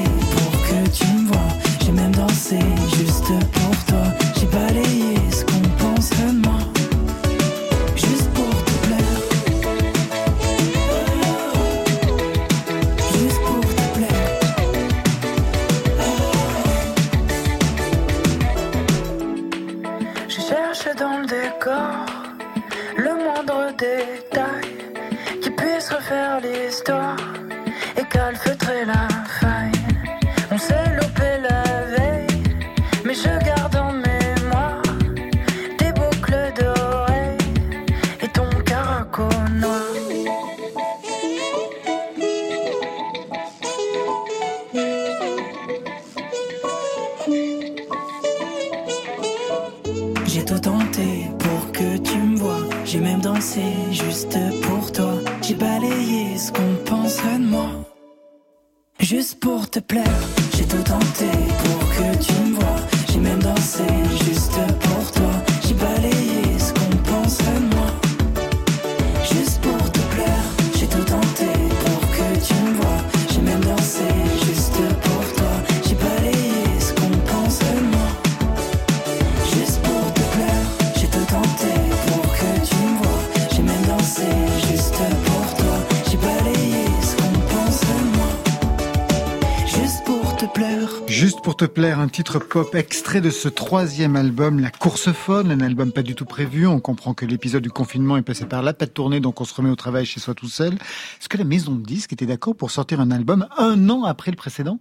te 91.59 91.65
plaire, 91.65 91.99
un 91.99 92.07
titre 92.07 92.39
pop 92.39 92.73
extrait 92.77 93.21
de 93.21 93.31
ce 93.31 93.49
troisième 93.49 94.15
album, 94.15 94.61
La 94.61 94.71
Course 94.71 95.11
Folle, 95.11 95.51
un 95.51 95.61
album 95.61 95.91
pas 95.91 96.03
du 96.03 96.15
tout 96.15 96.25
prévu. 96.25 96.69
On 96.69 96.79
comprend 96.79 97.15
que 97.15 97.27
l'épisode 97.27 97.65
du 97.65 97.71
confinement 97.71 98.17
est 98.17 98.23
passé 98.23 98.45
par 98.47 98.63
là, 98.63 98.73
pas 98.73 98.87
de 98.87 98.93
tournée, 98.93 99.19
donc 99.19 99.41
on 99.41 99.45
se 99.45 99.53
remet 99.55 99.69
au 99.69 99.75
travail 99.75 100.07
chez 100.07 100.21
soi 100.21 100.35
tout 100.35 100.47
seul. 100.47 100.75
Est-ce 100.75 101.29
que 101.29 101.37
la 101.37 101.43
maison 101.43 101.73
de 101.75 101.83
disques 101.83 102.13
était 102.13 102.27
d'accord 102.27 102.55
pour 102.55 102.71
sortir 102.71 103.01
un 103.01 103.11
album 103.11 103.49
un 103.59 103.91
an 103.91 104.05
après 104.05 104.31
le 104.31 104.37
précédent? 104.37 104.79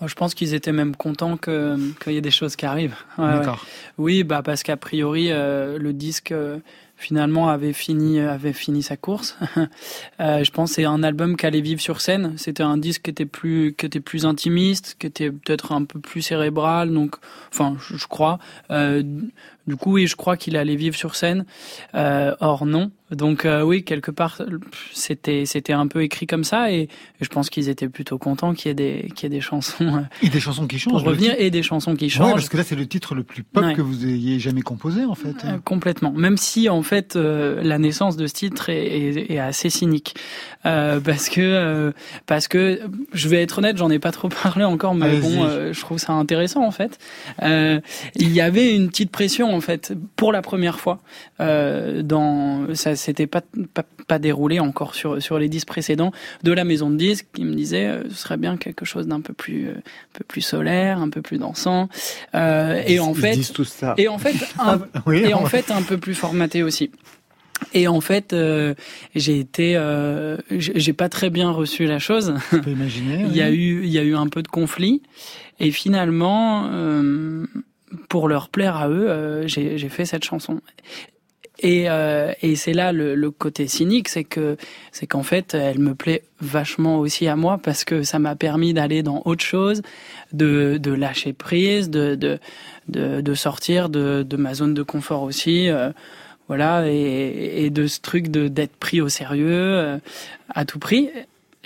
Oh, 0.00 0.08
je 0.08 0.14
pense 0.14 0.34
qu'ils 0.34 0.54
étaient 0.54 0.72
même 0.72 0.96
contents 0.96 1.36
que 1.36 1.76
qu'il 2.02 2.14
y 2.14 2.16
ait 2.16 2.22
des 2.22 2.30
choses 2.30 2.56
qui 2.56 2.64
arrivent. 2.64 2.96
Ouais, 3.18 3.26
D'accord. 3.26 3.54
Ouais. 3.54 3.92
Oui, 3.98 4.24
bah 4.24 4.40
parce 4.42 4.62
qu'a 4.62 4.78
priori 4.78 5.30
euh, 5.30 5.78
le 5.78 5.92
disque 5.92 6.32
euh, 6.32 6.58
finalement 6.96 7.48
avait 7.48 7.72
fini 7.72 8.20
avait 8.20 8.52
fini 8.52 8.82
sa 8.82 8.96
course. 8.96 9.36
euh, 10.20 10.44
je 10.44 10.50
pense 10.50 10.72
c'est 10.72 10.84
un 10.84 11.02
album 11.02 11.36
qui 11.36 11.46
allait 11.46 11.60
vivre 11.60 11.80
sur 11.80 12.00
scène. 12.00 12.34
C'était 12.36 12.62
un 12.62 12.78
disque 12.78 13.02
qui 13.02 13.10
était 13.10 13.26
plus 13.26 13.74
qui 13.76 13.86
était 13.86 14.00
plus 14.00 14.26
intimiste, 14.26 14.96
qui 14.98 15.06
était 15.06 15.30
peut-être 15.30 15.72
un 15.72 15.84
peu 15.84 16.00
plus 16.00 16.22
cérébral. 16.22 16.92
Donc, 16.92 17.16
enfin, 17.52 17.76
je, 17.78 18.06
crois. 18.06 18.38
Euh, 18.70 19.02
Du 19.66 19.76
coup, 19.76 19.92
oui, 19.92 20.06
je 20.06 20.16
crois 20.16 20.36
qu'il 20.36 20.56
allait 20.56 20.76
vivre 20.76 20.96
sur 20.96 21.16
scène. 21.16 21.44
Euh, 21.94 22.34
or, 22.40 22.66
non. 22.66 22.90
Donc 23.14 23.44
euh, 23.44 23.62
oui, 23.62 23.84
quelque 23.84 24.10
part, 24.10 24.40
c'était 24.92 25.44
c'était 25.46 25.72
un 25.72 25.86
peu 25.86 26.02
écrit 26.02 26.26
comme 26.26 26.44
ça, 26.44 26.72
et, 26.72 26.88
je 27.20 27.28
pense 27.28 27.50
qu'ils 27.50 27.68
étaient 27.68 27.88
plutôt 27.88 28.18
contents 28.18 28.54
qu'il 28.54 28.68
y 28.68 28.70
ait 28.70 28.74
des 28.74 29.08
qu'il 29.14 29.24
y 29.24 29.26
ait 29.26 29.36
des 29.36 29.40
chansons 29.40 29.96
euh, 29.96 30.00
et 30.22 30.28
des 30.28 30.40
chansons 30.40 30.66
qui 30.66 30.78
changent. 30.78 31.02
Pour 31.02 31.10
revenir 31.10 31.34
et 31.38 31.50
des 31.50 31.62
chansons 31.62 31.96
qui 31.96 32.10
changent. 32.10 32.28
Ouais, 32.28 32.32
parce 32.32 32.48
que 32.48 32.56
là, 32.56 32.64
c'est 32.64 32.76
le 32.76 32.86
titre 32.86 33.14
le 33.14 33.22
plus 33.22 33.42
pop 33.42 33.64
que 33.74 33.82
vous 33.82 34.06
ayez 34.06 34.38
jamais 34.38 34.62
composé, 34.62 35.04
en 35.04 35.14
fait. 35.14 35.44
Euh, 35.44 35.58
complètement. 35.64 36.12
Même 36.12 36.36
si, 36.36 36.68
en 36.68 36.82
fait, 36.82 37.14
la 37.14 37.78
naissance 37.78 38.16
de 38.16 38.26
ce 38.26 38.32
titre 38.32 38.68
est, 38.68 38.86
est, 38.86 39.32
est 39.32 39.38
assez 39.38 39.70
cynique, 39.70 40.14
parce 40.62 41.28
que 41.28 41.92
parce 42.26 42.48
que 42.48 42.80
je 43.12 43.28
vais 43.28 43.42
être 43.42 43.58
honnête, 43.58 43.76
j'en 43.76 43.90
ai 43.90 43.98
pas 43.98 44.12
trop 44.12 44.28
parlé 44.42 44.64
encore, 44.64 44.94
mais 44.94 45.18
bon, 45.18 45.48
je 45.72 45.80
trouve 45.80 45.98
ça 45.98 46.12
intéressant 46.12 46.64
en 46.64 46.70
fait. 46.70 46.98
il 47.42 48.32
y 48.32 48.40
avait 48.40 48.74
une 48.74 48.88
petite 48.88 49.10
pression 49.10 49.53
en 49.54 49.60
fait 49.60 49.92
pour 50.16 50.32
la 50.32 50.42
première 50.42 50.80
fois 50.80 51.00
dans 51.38 52.74
ça 52.74 52.96
c'était 52.96 53.26
pas, 53.26 53.42
pas, 54.06 54.18
déroulé 54.18 54.60
encore 54.60 54.94
sur 54.94 55.22
sur 55.22 55.38
les 55.38 55.48
disques 55.48 55.68
précédents 55.68 56.12
de 56.42 56.52
la 56.52 56.64
maison 56.64 56.90
de 56.90 56.96
disques 56.96 57.26
qui 57.32 57.44
me 57.44 57.54
disait 57.54 57.86
euh, 57.86 58.02
ce 58.10 58.16
serait 58.16 58.36
bien 58.36 58.56
quelque 58.56 58.84
chose 58.84 59.06
d'un 59.06 59.20
peu 59.20 59.32
plus 59.32 59.68
euh, 59.68 59.74
un 59.74 60.18
peu 60.18 60.24
plus 60.24 60.40
solaire, 60.40 60.98
un 60.98 61.08
peu 61.08 61.22
plus 61.22 61.38
dansant 61.38 61.88
euh, 62.34 62.82
et 62.86 63.00
en 63.00 63.14
fait 63.14 63.52
tout 63.52 63.64
ça. 63.64 63.94
et 63.96 64.08
en 64.08 64.18
fait 64.18 64.34
un, 64.58 64.80
ah, 64.94 65.12
et 65.12 65.34
en 65.34 65.46
fait 65.46 65.70
un 65.70 65.82
peu 65.82 65.98
plus 65.98 66.14
formaté 66.14 66.62
aussi. 66.62 66.90
Et 67.72 67.88
en 67.88 68.00
fait, 68.00 68.32
euh, 68.32 68.74
j'ai 69.14 69.38
été, 69.38 69.76
euh, 69.76 70.36
j'ai 70.50 70.92
pas 70.92 71.08
très 71.08 71.30
bien 71.30 71.50
reçu 71.50 71.86
la 71.86 71.98
chose. 71.98 72.34
On 72.52 72.60
peut 72.60 72.70
imaginer. 72.70 73.24
il 73.28 73.34
y 73.34 73.42
a 73.42 73.50
eu, 73.50 73.84
il 73.84 73.90
y 73.90 73.98
a 73.98 74.02
eu 74.02 74.14
un 74.16 74.26
peu 74.26 74.42
de 74.42 74.48
conflit, 74.48 75.02
et 75.60 75.70
finalement, 75.70 76.68
euh, 76.72 77.46
pour 78.08 78.28
leur 78.28 78.48
plaire 78.48 78.76
à 78.76 78.88
eux, 78.88 79.46
j'ai 79.46 79.88
fait 79.88 80.04
cette 80.04 80.24
chanson. 80.24 80.60
Et, 81.60 81.88
euh, 81.88 82.32
c'est 82.56 82.72
là 82.72 82.92
le, 82.92 83.30
côté 83.30 83.68
cynique, 83.68 84.08
c'est 84.08 84.24
que 84.24 84.56
c'est 84.92 85.06
qu'en 85.06 85.22
fait, 85.22 85.54
elle 85.54 85.78
me 85.78 85.94
plaît 85.94 86.22
vachement 86.40 86.98
aussi 86.98 87.28
à 87.28 87.36
moi 87.36 87.58
parce 87.62 87.84
que 87.84 88.02
ça 88.02 88.18
m'a 88.18 88.34
permis 88.34 88.74
d'aller 88.74 89.02
dans 89.02 89.22
autre 89.24 89.44
chose, 89.44 89.82
de, 90.32 90.78
lâcher 90.84 91.32
prise, 91.32 91.90
de, 91.90 92.38
sortir 93.34 93.88
de, 93.88 94.36
ma 94.36 94.54
zone 94.54 94.74
de 94.74 94.82
confort 94.82 95.22
aussi. 95.22 95.68
Euh, 95.68 95.90
voilà, 96.48 96.86
et, 96.86 97.70
de 97.70 97.86
ce 97.86 98.00
truc 98.00 98.28
d'être 98.28 98.76
pris 98.76 99.00
au 99.00 99.08
sérieux 99.08 99.48
euh, 99.48 99.98
à 100.50 100.66
tout 100.66 100.78
prix. 100.78 101.08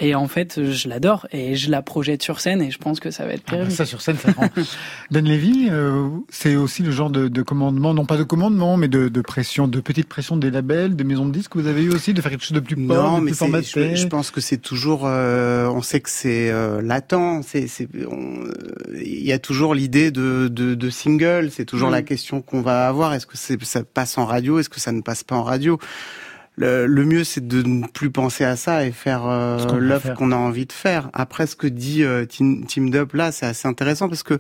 Et 0.01 0.15
en 0.15 0.29
fait, 0.29 0.63
je 0.71 0.89
l'adore 0.89 1.27
et 1.33 1.57
je 1.57 1.71
la 1.71 1.83
projette 1.83 2.23
sur 2.23 2.41
scène 2.41 2.63
et 2.63 2.71
je 2.71 2.79
pense 2.79 3.01
que 3.01 3.11
ça 3.11 3.25
va 3.25 3.33
être 3.33 3.43
ah 3.49 3.51
bah 3.51 3.57
terrible. 3.57 3.73
ça 3.73 3.85
sur 3.85 4.01
scène, 4.01 4.17
ça 4.17 4.31
rend. 4.33 4.49
Dan 5.11 5.27
Levy, 5.27 5.69
euh, 5.71 6.09
c'est 6.29 6.55
aussi 6.57 6.83
le 6.83 6.93
genre 6.93 7.11
de, 7.11 7.27
de, 7.29 7.43
commandement, 7.43 7.95
non 7.95 8.07
pas 8.07 8.17
de 8.17 8.23
commandement, 8.23 8.77
mais 8.77 8.89
de, 8.89 9.09
de, 9.09 9.21
pression, 9.21 9.67
de 9.67 9.81
petite 9.81 10.09
pression 10.09 10.37
des 10.37 10.51
labels, 10.51 10.95
des 10.95 11.05
maisons 11.05 11.27
de 11.27 11.33
disques 11.33 11.53
que 11.53 11.59
vous 11.59 11.67
avez 11.67 11.83
eu 11.83 11.91
aussi, 11.91 12.15
de 12.15 12.21
faire 12.21 12.31
quelque 12.31 12.45
chose 12.45 12.53
de 12.53 12.61
plus 12.61 12.77
pop, 12.77 12.97
non, 12.97 13.19
de 13.19 13.25
mais 13.25 13.31
plus 13.33 13.39
formaté. 13.39 13.97
Je, 13.97 14.03
je, 14.03 14.07
pense 14.07 14.31
que 14.31 14.41
c'est 14.41 14.59
toujours, 14.59 15.03
euh, 15.05 15.67
on 15.69 15.83
sait 15.83 16.01
que 16.01 16.11
c'est 16.11 16.51
euh, 16.51 16.81
latent. 16.81 17.43
C'est, 17.43 17.67
il 18.95 19.25
y 19.25 19.33
a 19.33 19.39
toujours 19.39 19.75
l'idée 19.75 20.11
de, 20.11 20.49
de, 20.49 20.75
de 20.75 20.91
single. 20.91 21.51
C'est 21.51 21.65
toujours 21.65 21.89
mm. 21.89 21.93
la 21.93 22.03
question 22.03 22.41
qu'on 22.41 22.61
va 22.61 22.87
avoir. 22.87 23.15
Est-ce 23.15 23.27
que 23.27 23.37
c'est, 23.37 23.63
ça 23.65 23.83
passe 23.83 24.17
en 24.17 24.27
radio? 24.27 24.59
Est-ce 24.59 24.69
que 24.69 24.81
ça 24.81 24.93
ne 24.93 25.01
passe 25.01 25.25
pas 25.25 25.35
en 25.35 25.43
radio? 25.43 25.79
Le, 26.59 27.05
mieux 27.05 27.25
c'est 27.25 27.47
de 27.47 27.63
ne 27.63 27.87
plus 27.87 28.11
penser 28.11 28.45
à 28.45 28.57
ça 28.57 28.85
et 28.85 28.93
faire 28.93 29.27
euh, 29.27 29.79
l'œuvre 29.79 30.15
qu'on 30.15 30.33
a 30.33 30.37
envie 30.37 30.67
de 30.67 30.73
faire. 30.73 31.11
Après 31.13 31.47
ce 31.47 31.57
que 31.57 31.67
dit 31.67 32.03
euh, 32.03 32.27
Tim, 32.27 32.89
Dub 32.91 33.15
là, 33.15 33.33
c'est 33.33 33.47
assez 33.47 33.69
intéressant 33.69 34.09
parce 34.09 34.23
que 34.23 34.39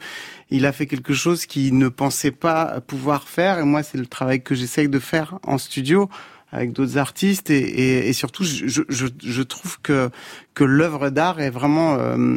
il 0.50 0.66
a 0.66 0.72
fait 0.72 0.86
quelque 0.86 1.14
chose 1.14 1.46
qu'il 1.46 1.78
ne 1.78 1.88
pensait 1.88 2.30
pas 2.30 2.80
pouvoir 2.86 3.28
faire 3.28 3.58
et 3.58 3.64
moi 3.64 3.82
c'est 3.82 3.98
le 3.98 4.06
travail 4.06 4.42
que 4.42 4.54
j'essaye 4.54 4.88
de 4.88 4.98
faire 4.98 5.38
en 5.44 5.58
studio 5.58 6.08
avec 6.50 6.72
d'autres 6.72 6.96
artistes 6.96 7.50
et, 7.50 7.58
et, 7.58 8.08
et 8.08 8.12
surtout 8.12 8.42
je, 8.42 8.66
je, 8.66 9.06
je, 9.22 9.42
trouve 9.42 9.78
que 9.82 10.10
que 10.54 10.64
l'œuvre 10.64 11.10
d'art 11.10 11.40
est 11.40 11.50
vraiment 11.50 11.96
euh, 11.96 12.36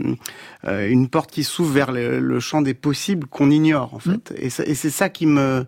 euh, 0.67 0.89
une 0.89 1.07
porte 1.07 1.31
qui 1.31 1.43
s'ouvre 1.43 1.71
vers 1.71 1.91
le, 1.91 2.39
champ 2.39 2.61
des 2.61 2.73
possibles 2.73 3.27
qu'on 3.27 3.50
ignore 3.50 3.93
en 3.93 3.97
mmh. 3.97 4.11
fait 4.11 4.33
et 4.35 4.75
c'est 4.75 4.89
ça 4.89 5.09
qui 5.09 5.25
me 5.25 5.65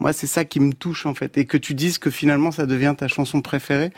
moi, 0.00 0.14
c'est 0.14 0.26
ça 0.26 0.44
qui 0.46 0.60
me 0.60 0.72
touche 0.72 1.06
en 1.06 1.14
fait, 1.14 1.36
et 1.36 1.44
que 1.44 1.58
tu 1.58 1.74
dises 1.74 1.98
que 1.98 2.10
finalement 2.10 2.50
ça 2.50 2.66
devient 2.66 2.94
ta 2.96 3.06
chanson 3.06 3.42
préférée. 3.42 3.92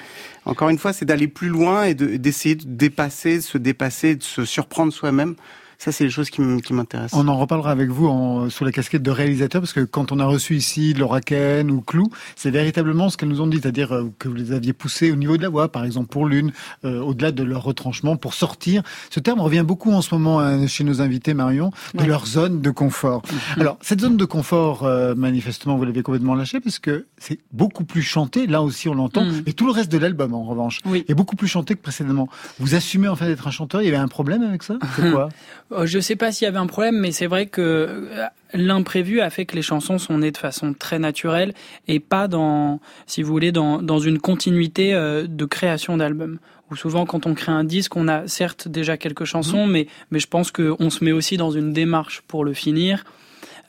Encore 0.45 0.69
une 0.69 0.79
fois, 0.79 0.93
c'est 0.93 1.05
d'aller 1.05 1.29
plus 1.29 1.49
loin 1.49 1.85
et 1.85 1.95
d'essayer 1.95 2.57
de, 2.57 2.65
dépasser, 2.67 3.37
de 3.37 3.43
se 3.43 3.57
dépasser, 3.57 4.17
de 4.17 4.23
se 4.23 4.45
surprendre 4.45 4.93
soi-même 4.93 5.37
ça, 5.83 5.91
c'est 5.91 6.05
les 6.05 6.11
choses 6.11 6.31
qui 6.31 6.41
m'intéressent. 6.41 7.21
On 7.21 7.27
en 7.27 7.37
reparlera 7.37 7.73
avec 7.73 7.89
vous 7.89 8.07
en, 8.07 8.49
sous 8.51 8.65
la 8.65 8.71
casquette 8.71 9.03
de 9.03 9.11
réalisateur, 9.11 9.61
parce 9.61 9.73
que 9.73 9.81
quand 9.81 10.13
on 10.13 10.21
a 10.21 10.25
reçu 10.25 10.55
ici 10.55 10.95
Laura 10.95 11.21
Ken 11.21 11.73
ou 11.73 11.81
Clou, 11.81 12.09
c'est 12.37 12.53
véritablement 12.53 13.11
ce 13.11 13.17
qu'elles 13.17 13.31
nous 13.31 13.41
ont 13.41 13.49
dit, 13.49 13.59
c'est-à-dire 13.61 13.93
euh, 13.93 14.13
que 14.21 14.29
vous 14.29 14.35
les 14.37 14.53
aviez 14.53 14.73
poussés 14.73 15.11
au 15.11 15.17
niveau 15.17 15.37
de 15.37 15.43
la 15.43 15.49
voix, 15.49 15.73
par 15.73 15.85
exemple 15.85 16.07
pour 16.07 16.27
l'une, 16.27 16.53
euh, 16.85 17.01
au-delà 17.01 17.33
de 17.33 17.43
leur 17.43 17.65
retranchement, 17.65 18.15
pour 18.15 18.35
sortir. 18.35 18.85
Ce 19.11 19.19
terme 19.19 19.41
revient 19.41 19.65
beaucoup 19.67 19.91
en 19.91 20.03
ce 20.03 20.15
moment 20.15 20.39
hein, 20.39 20.69
chez 20.69 20.85
nos 20.85 21.01
invités, 21.01 21.35
Marion, 21.35 21.73
de 21.95 22.05
leur 22.05 22.27
zone 22.27 22.61
de 22.61 22.71
confort. 22.71 23.23
Mhm. 23.57 23.63
Alors, 23.63 23.79
cette 23.81 24.03
zone 24.03 24.17
de 24.17 24.25
confort, 24.25 24.85
euh, 24.85 25.17
manifestement, 25.17 25.77
vous 25.77 25.85
l'avez 25.85 26.05
complètement 26.05 26.37
lâchée, 26.37 26.61
parce 26.61 26.79
que 26.79 27.07
c'est 27.19 27.41
beaucoup 27.51 27.83
plus 27.83 28.03
chanté, 28.03 28.47
là 28.47 28.63
aussi 28.63 28.89
on 28.89 28.95
l'entend, 28.95 29.25
mhm. 29.25 29.43
et 29.47 29.53
tout 29.53 29.67
le 29.67 29.73
reste 29.73 29.91
de 29.91 29.99
l'album, 29.99 30.33
en 30.33 30.45
revanche, 30.45 30.81
est 30.95 31.15
beaucoup 31.15 31.35
plus 31.35 31.49
chanté 31.49 31.75
que 31.75 31.81
précédemment. 31.81 32.29
Vous 32.61 32.77
assumez 32.77 33.09
en 33.09 33.17
fait 33.17 33.27
d'être 33.27 33.49
un 33.49 33.51
chanteur, 33.51 33.83
il 33.83 33.87
y 33.87 33.89
avait 33.89 33.97
un 33.97 34.07
problème 34.07 34.45
avec 34.45 34.63
ça? 34.63 34.79
C'est 34.95 35.11
quoi? 35.11 35.29
Euh, 35.72 35.72
je 35.85 35.99
sais 35.99 36.17
pas 36.17 36.33
s'il 36.33 36.45
y 36.45 36.49
avait 36.49 36.59
un 36.59 36.67
problème, 36.67 36.99
mais 36.99 37.13
c'est 37.13 37.27
vrai 37.27 37.47
que 37.47 37.61
euh, 37.61 38.27
l'imprévu 38.53 39.21
a 39.21 39.31
fait 39.31 39.47
que 39.47 39.57
les 39.57 39.63
chansons 39.63 39.99
sont 39.99 40.19
nées 40.19 40.31
de 40.31 40.37
façon 40.37 40.75
très 40.75 40.99
naturelle 40.99 41.55
et 41.89 42.01
pas 42.01 42.29
dans, 42.29 42.81
si 43.07 43.23
vous 43.23 43.33
voulez, 43.33 43.53
dans, 43.53 43.83
dans 43.83 43.99
une 43.99 44.19
continuité 44.19 44.95
euh, 44.95 45.27
de 45.27 45.45
création 45.45 45.97
d'albums. 45.97 46.39
Ou 46.71 46.77
souvent, 46.77 47.05
quand 47.07 47.27
on 47.27 47.35
crée 47.35 47.53
un 47.53 47.65
disque, 47.65 47.97
on 47.97 48.09
a 48.09 48.27
certes 48.29 48.69
déjà 48.69 48.97
quelques 48.97 49.25
chansons, 49.25 49.67
mhm. 49.67 49.73
mais, 49.73 49.87
mais 50.11 50.19
je 50.19 50.27
pense 50.27 50.51
qu'on 50.51 50.91
se 50.91 51.05
met 51.05 51.13
aussi 51.13 51.37
dans 51.37 51.51
une 51.51 51.73
démarche 51.73 52.23
pour 52.27 52.45
le 52.45 52.55
finir. 52.55 53.05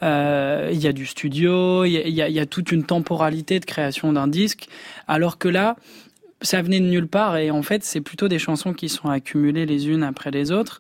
Il 0.02 0.78
y 0.82 0.88
a 0.88 0.92
du 0.92 1.06
studio, 1.06 1.86
il 1.86 1.94
y 1.94 2.39
a, 2.39 2.46
toute 2.46 2.74
une 2.74 2.84
temporalité 2.84 3.62
de 3.62 3.63
création 3.63 4.12
d'un 4.12 4.28
disque, 4.28 4.68
alors 5.08 5.38
que 5.38 5.48
là, 5.48 5.78
ça 6.43 6.62
venait 6.62 6.79
de 6.79 6.86
nulle 6.86 7.08
part 7.08 7.38
et 7.38 7.49
en 7.49 7.63
fait 7.63 7.84
c'est 7.84 8.01
plutôt 8.01 8.27
des 8.27 8.38
chansons 8.38 8.73
qui 8.73 8.89
sont 8.89 9.10
accumulées 9.10 9.65
les 9.65 9.88
unes 9.89 10.03
après 10.03 10.29
les 10.29 10.51
autres 10.51 10.79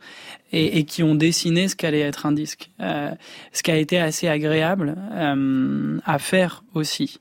et, 0.51 0.83
qui 0.85 1.01
ont 1.01 1.15
dessiné 1.15 1.67
ce 1.67 1.75
qu'allait 1.75 2.01
être 2.01 2.27
un 2.27 2.31
disque. 2.31 2.69
Euh, 2.79 3.09
ce 3.53 3.63
qui 3.63 3.71
a 3.71 3.77
été 3.77 3.97
assez 3.97 4.27
agréable 4.27 4.95
euh, 5.13 5.97
à 6.05 6.19
faire 6.19 6.63
aussi. 6.75 7.19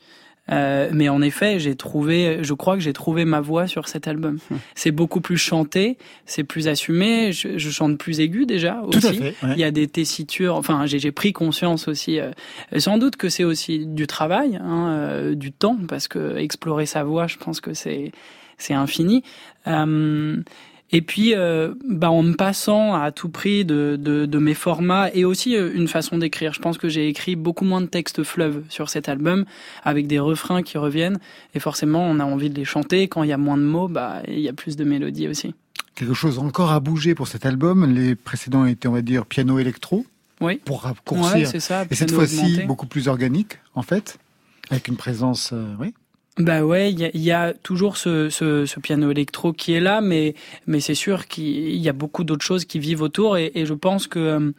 Euh, 0.53 0.91
mais 0.93 1.09
en 1.09 1.23
effet, 1.23 1.59
j'ai 1.59 1.75
trouvé, 1.75 2.39
je 2.43 2.55
crois 2.55 2.75
que 2.75 2.81
j'ai 2.81 2.93
trouvé 2.93 3.25
ma 3.25 3.41
voix 3.41 3.67
sur 3.67 3.89
cet 3.89 4.07
album. 4.07 4.39
Hum. 4.51 4.59
C'est 4.75 4.91
beaucoup 4.91 5.21
plus 5.21 5.37
chanté, 5.37 5.99
c'est 6.27 6.45
plus 6.45 6.69
assumé. 6.69 7.33
Je, 7.33 7.59
je, 7.59 7.71
chante 7.71 7.99
plus 7.99 8.21
aigu 8.21 8.45
déjà 8.47 8.83
aussi. 8.83 9.01
Tout 9.01 9.07
à 9.07 9.13
fait, 9.13 9.35
Il 9.43 9.59
y 9.59 9.65
a 9.65 9.71
des 9.71 9.89
tessitures. 9.89 10.57
Enfin, 10.57 10.87
j'ai 10.87 11.13
pris 11.13 11.33
conscience 11.33 11.89
aussi. 11.89 12.21
Euh, 12.21 12.31
sans 12.79 12.99
doute 12.99 13.17
que 13.17 13.29
c'est 13.29 13.45
aussi 13.45 13.87
du 13.87 14.07
travail, 14.07 14.57
hein, 14.57 14.89
euh, 14.89 15.35
du 15.35 15.53
temps, 15.53 15.79
parce 15.89 16.09
que 16.09 16.37
explorer 16.37 16.87
sa 16.87 17.05
voix, 17.05 17.27
je 17.27 17.37
pense 17.39 17.61
que 17.61 17.75
c'est 17.75 18.13
c'est 18.59 18.75
infini. 18.75 19.23
Euh, 19.67 20.37
et 20.95 21.01
puis, 21.01 21.35
euh, 21.35 21.73
bah, 21.89 22.11
en 22.11 22.23
me 22.23 22.35
passant 22.35 22.95
à 22.95 23.13
tout 23.13 23.31
prix 23.31 23.65
de, 23.65 23.97
de, 23.99 24.27
de 24.27 24.39
mes 24.39 24.53
formats 24.53 25.09
et 25.15 25.25
aussi 25.25 25.57
euh, 25.57 25.73
une 25.75 25.89
façon 25.89 26.19
d'écrire. 26.19 26.53
Je 26.53 26.61
pense 26.61 26.77
que 26.77 26.91
j'ai 26.91 27.09
écrit 27.09 27.35
beaucoup 27.35 27.65
moins 27.65 27.81
de 27.81 27.87
textes 27.87 28.23
fleuves 28.23 28.63
sur 28.69 28.91
cet 28.91 29.09
album, 29.09 29.47
avec 29.85 30.07
des 30.07 30.19
refrains 30.19 30.63
qui 30.63 30.77
reviennent. 30.77 31.19
Et 31.55 31.61
forcément, 31.61 32.05
on 32.05 32.21
a 32.21 32.25
envie 32.25 32.51
de 32.51 32.57
les 32.57 32.67
chanter. 32.67 33.09
Quand 33.09 33.23
il 33.23 33.31
y 33.31 33.33
a 33.33 33.39
moins 33.39 33.57
de 33.57 33.63
mots, 33.63 33.89
bah, 33.89 34.23
il 34.29 34.41
y 34.41 34.51
a 34.51 34.53
plus 34.53 34.77
de 34.77 34.85
mélodies 34.85 35.29
aussi. 35.29 35.55
Quelque 35.95 36.15
chose 36.15 36.39
encore 36.39 36.73
à 36.73 36.81
bouger 36.81 37.15
pour 37.15 37.27
cet 37.27 37.47
album. 37.47 37.87
Les 37.87 38.15
précédents 38.15 38.67
étaient, 38.67 38.89
on 38.89 38.93
va 38.93 39.03
dire, 39.03 39.25
piano 39.25 39.59
électro. 39.59 40.05
Oui. 40.43 40.61
Pour 40.63 40.83
raccourcir. 40.83 41.49
c'est 41.49 41.61
ça, 41.61 41.87
et 41.91 41.95
cette 41.95 42.11
fois-ci, 42.11 42.65
beaucoup 42.67 42.87
plus 42.87 43.09
organique, 43.09 43.61
en 43.75 43.83
fait, 43.83 44.19
avec 44.71 44.89
une 44.89 44.97
présence, 44.97 45.51
euh, 45.53 45.75
oui. 45.79 45.95
Bah 46.39 46.65
ouais, 46.65 46.91
il 46.91 47.21
y, 47.21 47.31
a, 47.31 47.53
toujours 47.53 47.99
ce, 47.99 48.31
ce, 48.31 48.81
piano 48.81 49.11
électro 49.11 49.53
qui 49.53 49.75
est 49.75 49.81
là, 49.81 50.01
mais, 50.01 50.35
mais 50.67 50.81
c'est 50.81 50.95
sûr 50.95 51.29
qu'il 51.29 51.77
y 51.77 51.89
a 51.91 51.93
beaucoup 51.93 52.25
d'autres 52.25 52.45
choses 52.45 52.65
qui 52.65 52.79
vivent 52.79 53.03
autour 53.03 53.37
et, 53.37 53.53
je 53.55 53.75
pense 53.75 54.07
que 54.07 54.55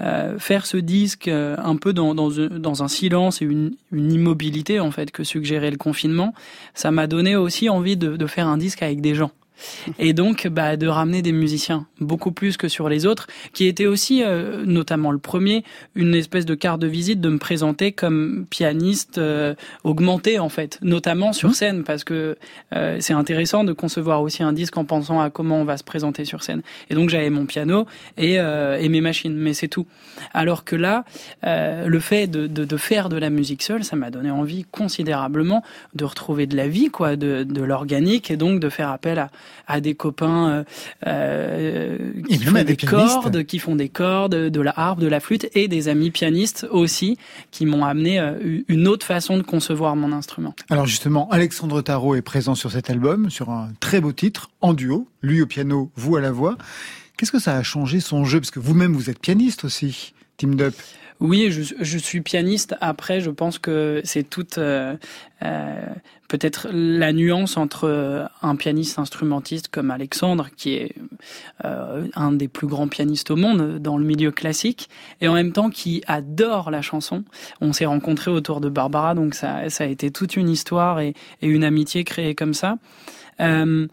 euh, 0.00 0.38
faire 0.38 0.64
ce 0.64 0.78
disque 0.78 1.28
euh, 1.28 1.54
un 1.58 1.76
peu 1.76 1.92
dans, 1.92 2.14
dans, 2.14 2.30
dans 2.30 2.82
un 2.82 2.88
silence 2.88 3.42
et 3.42 3.44
une, 3.44 3.72
une, 3.92 4.10
immobilité 4.10 4.80
en 4.80 4.90
fait 4.90 5.10
que 5.10 5.22
suggérait 5.22 5.70
le 5.70 5.76
confinement, 5.76 6.32
ça 6.72 6.90
m'a 6.90 7.06
donné 7.06 7.36
aussi 7.36 7.68
envie 7.68 7.98
de, 7.98 8.16
de 8.16 8.26
faire 8.26 8.48
un 8.48 8.56
disque 8.56 8.82
avec 8.82 9.02
des 9.02 9.14
gens. 9.14 9.32
Et 9.98 10.12
donc 10.12 10.46
bah, 10.48 10.76
de 10.76 10.86
ramener 10.86 11.22
des 11.22 11.32
musiciens 11.32 11.86
beaucoup 12.00 12.32
plus 12.32 12.56
que 12.56 12.68
sur 12.68 12.88
les 12.88 13.06
autres, 13.06 13.26
qui 13.52 13.66
étaient 13.66 13.86
aussi, 13.86 14.22
euh, 14.22 14.64
notamment 14.64 15.10
le 15.10 15.18
premier, 15.18 15.64
une 15.94 16.14
espèce 16.14 16.46
de 16.46 16.54
carte 16.54 16.80
de 16.80 16.86
visite 16.86 17.20
de 17.20 17.28
me 17.28 17.38
présenter 17.38 17.92
comme 17.92 18.46
pianiste 18.50 19.18
euh, 19.18 19.54
augmenté 19.84 20.38
en 20.38 20.48
fait, 20.48 20.78
notamment 20.82 21.32
sur 21.32 21.50
mmh. 21.50 21.54
scène, 21.54 21.84
parce 21.84 22.04
que 22.04 22.36
euh, 22.74 22.96
c'est 23.00 23.12
intéressant 23.12 23.64
de 23.64 23.72
concevoir 23.72 24.22
aussi 24.22 24.42
un 24.42 24.52
disque 24.52 24.76
en 24.76 24.84
pensant 24.84 25.20
à 25.20 25.30
comment 25.30 25.60
on 25.60 25.64
va 25.64 25.76
se 25.76 25.84
présenter 25.84 26.24
sur 26.24 26.42
scène. 26.42 26.62
Et 26.90 26.94
donc 26.94 27.10
j'avais 27.10 27.30
mon 27.30 27.46
piano 27.46 27.86
et, 28.16 28.34
et 28.34 28.88
mes 28.88 29.00
machines, 29.00 29.34
mais 29.34 29.54
c'est 29.54 29.68
tout. 29.68 29.86
Alors 30.34 30.64
que 30.64 30.76
là, 30.76 31.04
le 31.42 32.00
fait 32.00 32.26
de, 32.26 32.46
de, 32.46 32.64
de, 32.64 32.76
faire 32.76 33.08
de 33.08 33.16
la 33.16 33.30
musique 33.30 33.62
seule, 33.62 33.84
ça 33.84 33.96
m'a 33.96 34.10
donné 34.10 34.30
envie 34.30 34.64
considérablement 34.70 35.62
de 35.94 36.04
retrouver 36.04 36.46
de 36.46 36.56
la 36.56 36.68
vie, 36.68 36.88
quoi, 36.90 37.16
de, 37.16 37.44
de 37.44 37.62
l'organique, 37.62 38.30
et 38.30 38.36
donc 38.36 38.60
de 38.60 38.68
faire 38.68 38.90
appel 38.90 39.18
à, 39.18 39.30
à 39.66 39.80
des 39.80 39.94
copains 39.94 40.48
euh, 40.48 40.64
euh 41.06 41.98
qui 42.28 42.38
font 42.38 42.64
des, 42.64 42.76
cordes, 42.76 43.44
qui 43.44 43.58
font 43.58 43.76
des 43.76 43.88
cordes, 43.88 44.34
de 44.34 44.60
la 44.60 44.72
harpe, 44.76 45.00
de 45.00 45.06
la 45.06 45.20
flûte, 45.20 45.48
et 45.54 45.68
des 45.68 45.88
amis 45.88 46.10
pianistes 46.10 46.66
aussi, 46.70 47.16
qui 47.50 47.66
m'ont 47.66 47.84
amené 47.84 48.20
euh, 48.20 48.62
une 48.68 48.88
autre 48.88 49.06
façon 49.06 49.36
de 49.36 49.42
concevoir 49.42 49.96
mon 49.96 50.12
instrument. 50.12 50.54
Alors 50.70 50.86
justement, 50.86 51.28
Alexandre 51.30 51.82
Tarot 51.82 52.14
est 52.14 52.22
présent 52.22 52.54
sur 52.54 52.72
cet 52.72 52.90
album, 52.90 53.30
sur 53.30 53.50
un 53.50 53.70
très 53.80 54.00
beau 54.00 54.12
titre, 54.12 54.50
en 54.60 54.74
duo, 54.74 55.08
lui 55.22 55.42
au 55.42 55.46
piano, 55.46 55.90
vous 55.96 56.16
à 56.16 56.20
la 56.20 56.30
voix. 56.30 56.56
Qu'est-ce 57.16 57.32
que 57.32 57.40
ça 57.40 57.56
a 57.56 57.62
changé 57.62 58.00
son 58.00 58.24
jeu? 58.24 58.40
Parce 58.40 58.50
que 58.50 58.60
vous-même, 58.60 58.92
vous 58.92 59.10
êtes 59.10 59.18
pianiste 59.18 59.64
aussi, 59.64 60.14
Team 60.36 60.54
Dup. 60.54 60.74
Oui, 61.20 61.50
je, 61.50 61.74
je, 61.80 61.98
suis 61.98 62.20
pianiste. 62.20 62.76
Après, 62.80 63.20
je 63.20 63.30
pense 63.30 63.58
que 63.58 64.00
c'est 64.04 64.22
toute 64.22 64.58
euh, 64.58 64.96
euh, 65.42 65.84
peut-être 66.28 66.68
la 66.70 67.12
nuance 67.12 67.56
entre 67.56 68.28
un 68.42 68.54
pianiste 68.54 68.98
instrumentiste 68.98 69.68
comme 69.68 69.90
Alexandre, 69.90 70.48
qui 70.56 70.74
est 70.74 70.94
euh, 71.64 72.06
un 72.14 72.32
des 72.32 72.46
plus 72.46 72.66
grands 72.66 72.86
pianistes 72.86 73.30
au 73.30 73.36
monde 73.36 73.78
dans 73.78 73.98
le 73.98 74.04
milieu 74.04 74.30
classique, 74.30 74.88
et 75.20 75.26
en 75.26 75.34
même 75.34 75.52
temps 75.52 75.70
qui 75.70 76.02
adore 76.06 76.70
la 76.70 76.82
chanson. 76.82 77.24
On 77.60 77.72
s'est 77.72 77.86
rencontrés 77.86 78.30
autour 78.30 78.60
de 78.60 78.68
Barbara, 78.68 79.14
donc 79.14 79.34
ça, 79.34 79.70
ça 79.70 79.84
a 79.84 79.86
été 79.86 80.10
toute 80.10 80.36
une 80.36 80.48
histoire 80.48 81.00
et, 81.00 81.14
une 81.42 81.64
amitié 81.64 82.04
créée 82.04 82.34
comme 82.34 82.54
ça. 82.54 82.76
Euh, 83.40 83.86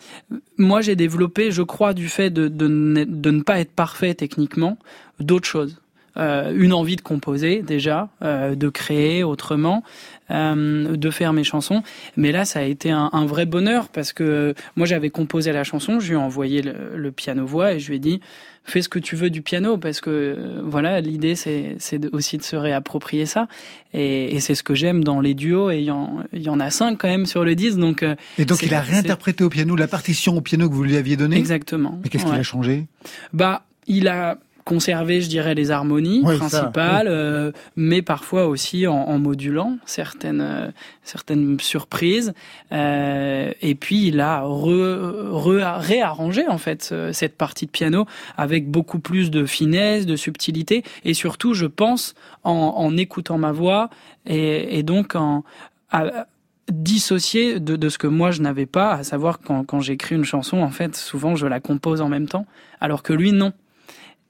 moi, 0.57 0.81
j'ai 0.81 0.95
développé, 0.95 1.51
je 1.51 1.61
crois, 1.61 1.93
du 1.93 2.09
fait 2.09 2.29
de, 2.29 2.47
de, 2.47 2.67
de 3.07 3.31
ne 3.31 3.41
pas 3.41 3.59
être 3.59 3.71
parfait 3.71 4.13
techniquement, 4.13 4.77
d'autres 5.19 5.47
choses. 5.47 5.79
Euh, 6.17 6.53
une 6.55 6.71
envie 6.71 6.95
de 6.95 7.01
composer 7.01 7.61
déjà, 7.61 8.07
euh, 8.21 8.55
de 8.55 8.69
créer 8.69 9.23
autrement, 9.23 9.83
euh, 10.31 10.95
de 10.95 11.09
faire 11.09 11.33
mes 11.33 11.43
chansons. 11.43 11.83
Mais 12.15 12.31
là, 12.31 12.45
ça 12.45 12.59
a 12.59 12.63
été 12.63 12.89
un, 12.89 13.09
un 13.11 13.25
vrai 13.25 13.45
bonheur 13.45 13.89
parce 13.89 14.13
que 14.13 14.55
moi, 14.77 14.85
j'avais 14.85 15.09
composé 15.09 15.51
la 15.51 15.65
chanson, 15.65 15.99
je 15.99 16.07
lui 16.07 16.13
ai 16.13 16.17
envoyé 16.17 16.61
le, 16.61 17.11
piano 17.11 17.45
voix 17.45 17.73
et 17.73 17.79
je 17.79 17.89
lui 17.89 17.97
ai 17.97 17.99
dit 17.99 18.21
fais 18.63 18.81
ce 18.81 18.89
que 18.89 18.97
tu 18.97 19.15
veux 19.15 19.29
du 19.29 19.41
piano 19.41 19.77
parce 19.77 20.01
que 20.01 20.59
voilà 20.63 20.99
l'idée 20.99 21.35
c'est 21.35 21.75
c'est 21.77 22.13
aussi 22.13 22.37
de 22.37 22.43
se 22.43 22.55
réapproprier 22.55 23.25
ça. 23.25 23.47
Et, 23.93 24.35
et 24.35 24.39
c'est 24.39 24.55
ce 24.55 24.63
que 24.63 24.73
j'aime 24.73 25.03
dans 25.03 25.19
les 25.19 25.33
duos 25.35 25.69
et 25.69 25.79
il 25.79 25.85
y 25.85 25.91
en 25.91 26.23
il 26.33 26.41
y 26.41 26.49
en 26.49 26.59
a 26.59 26.71
cinq 26.71 26.97
quand 26.97 27.07
même 27.07 27.27
sur 27.27 27.45
le 27.45 27.53
disque 27.53 27.77
donc 27.77 28.03
et 28.39 28.45
donc 28.45 28.63
il 28.63 28.73
a 28.73 28.81
réinterprété 28.81 29.43
au 29.43 29.49
piano 29.49 29.75
la 29.75 29.87
partition 29.87 30.35
au 30.35 30.41
piano 30.41 30.67
que 30.67 30.73
vous 30.73 30.83
lui 30.83 30.97
aviez 30.97 31.15
donnée. 31.15 31.37
Exactement 31.37 31.99
mais 32.03 32.09
qu'est-ce 32.09 32.25
qu'il 32.25 32.33
a 32.33 32.43
changé? 32.43 32.87
Bah 33.33 33.65
il 33.87 34.07
a 34.07 34.39
conserver, 34.65 35.21
je 35.21 35.29
dirais, 35.29 35.53
les 35.53 35.69
harmonies 35.69 36.23
principales, 36.23 37.07
euh, 37.07 37.51
mais 37.75 38.01
parfois 38.01 38.47
aussi 38.47 38.87
en, 38.87 38.95
en 38.95 39.19
modulant 39.19 39.77
certaines 39.85 40.41
euh, 40.41 40.71
certaines 41.03 41.59
surprises. 41.59 42.33
Euh, 42.71 43.51
et 43.61 43.75
puis 43.75 44.07
il 44.07 44.19
a 44.19 44.41
re, 44.41 45.79
réarrangé 45.79 46.47
en 46.47 46.57
fait 46.57 46.93
cette 47.13 47.37
partie 47.37 47.67
de 47.67 47.71
piano 47.71 48.05
avec 48.37 48.69
beaucoup 48.69 48.99
plus 48.99 49.29
de 49.29 49.45
finesse, 49.45 50.07
de 50.07 50.15
subtilité, 50.15 50.83
et 51.03 51.13
surtout, 51.13 51.53
je 51.53 51.67
pense, 51.67 52.15
en, 52.43 52.73
en 52.75 52.97
écoutant 52.97 53.37
ma 53.37 53.51
voix 53.51 53.91
et, 54.25 54.79
et 54.79 54.83
donc 54.83 55.15
en 55.15 55.43
à, 55.91 56.25
dissocié 56.71 57.59
de, 57.59 57.75
de, 57.75 57.89
ce 57.89 57.99
que 57.99 58.07
moi 58.07 58.31
je 58.31 58.41
n'avais 58.41 58.65
pas, 58.65 58.93
à 58.93 59.03
savoir 59.03 59.39
quand, 59.39 59.63
quand 59.63 59.79
j'écris 59.79 60.15
une 60.15 60.25
chanson, 60.25 60.57
en 60.57 60.71
fait, 60.71 60.95
souvent 60.95 61.35
je 61.35 61.45
la 61.45 61.59
compose 61.59 62.01
en 62.01 62.09
même 62.09 62.27
temps, 62.27 62.47
alors 62.81 63.03
que 63.03 63.13
lui 63.13 63.31
non. 63.31 63.53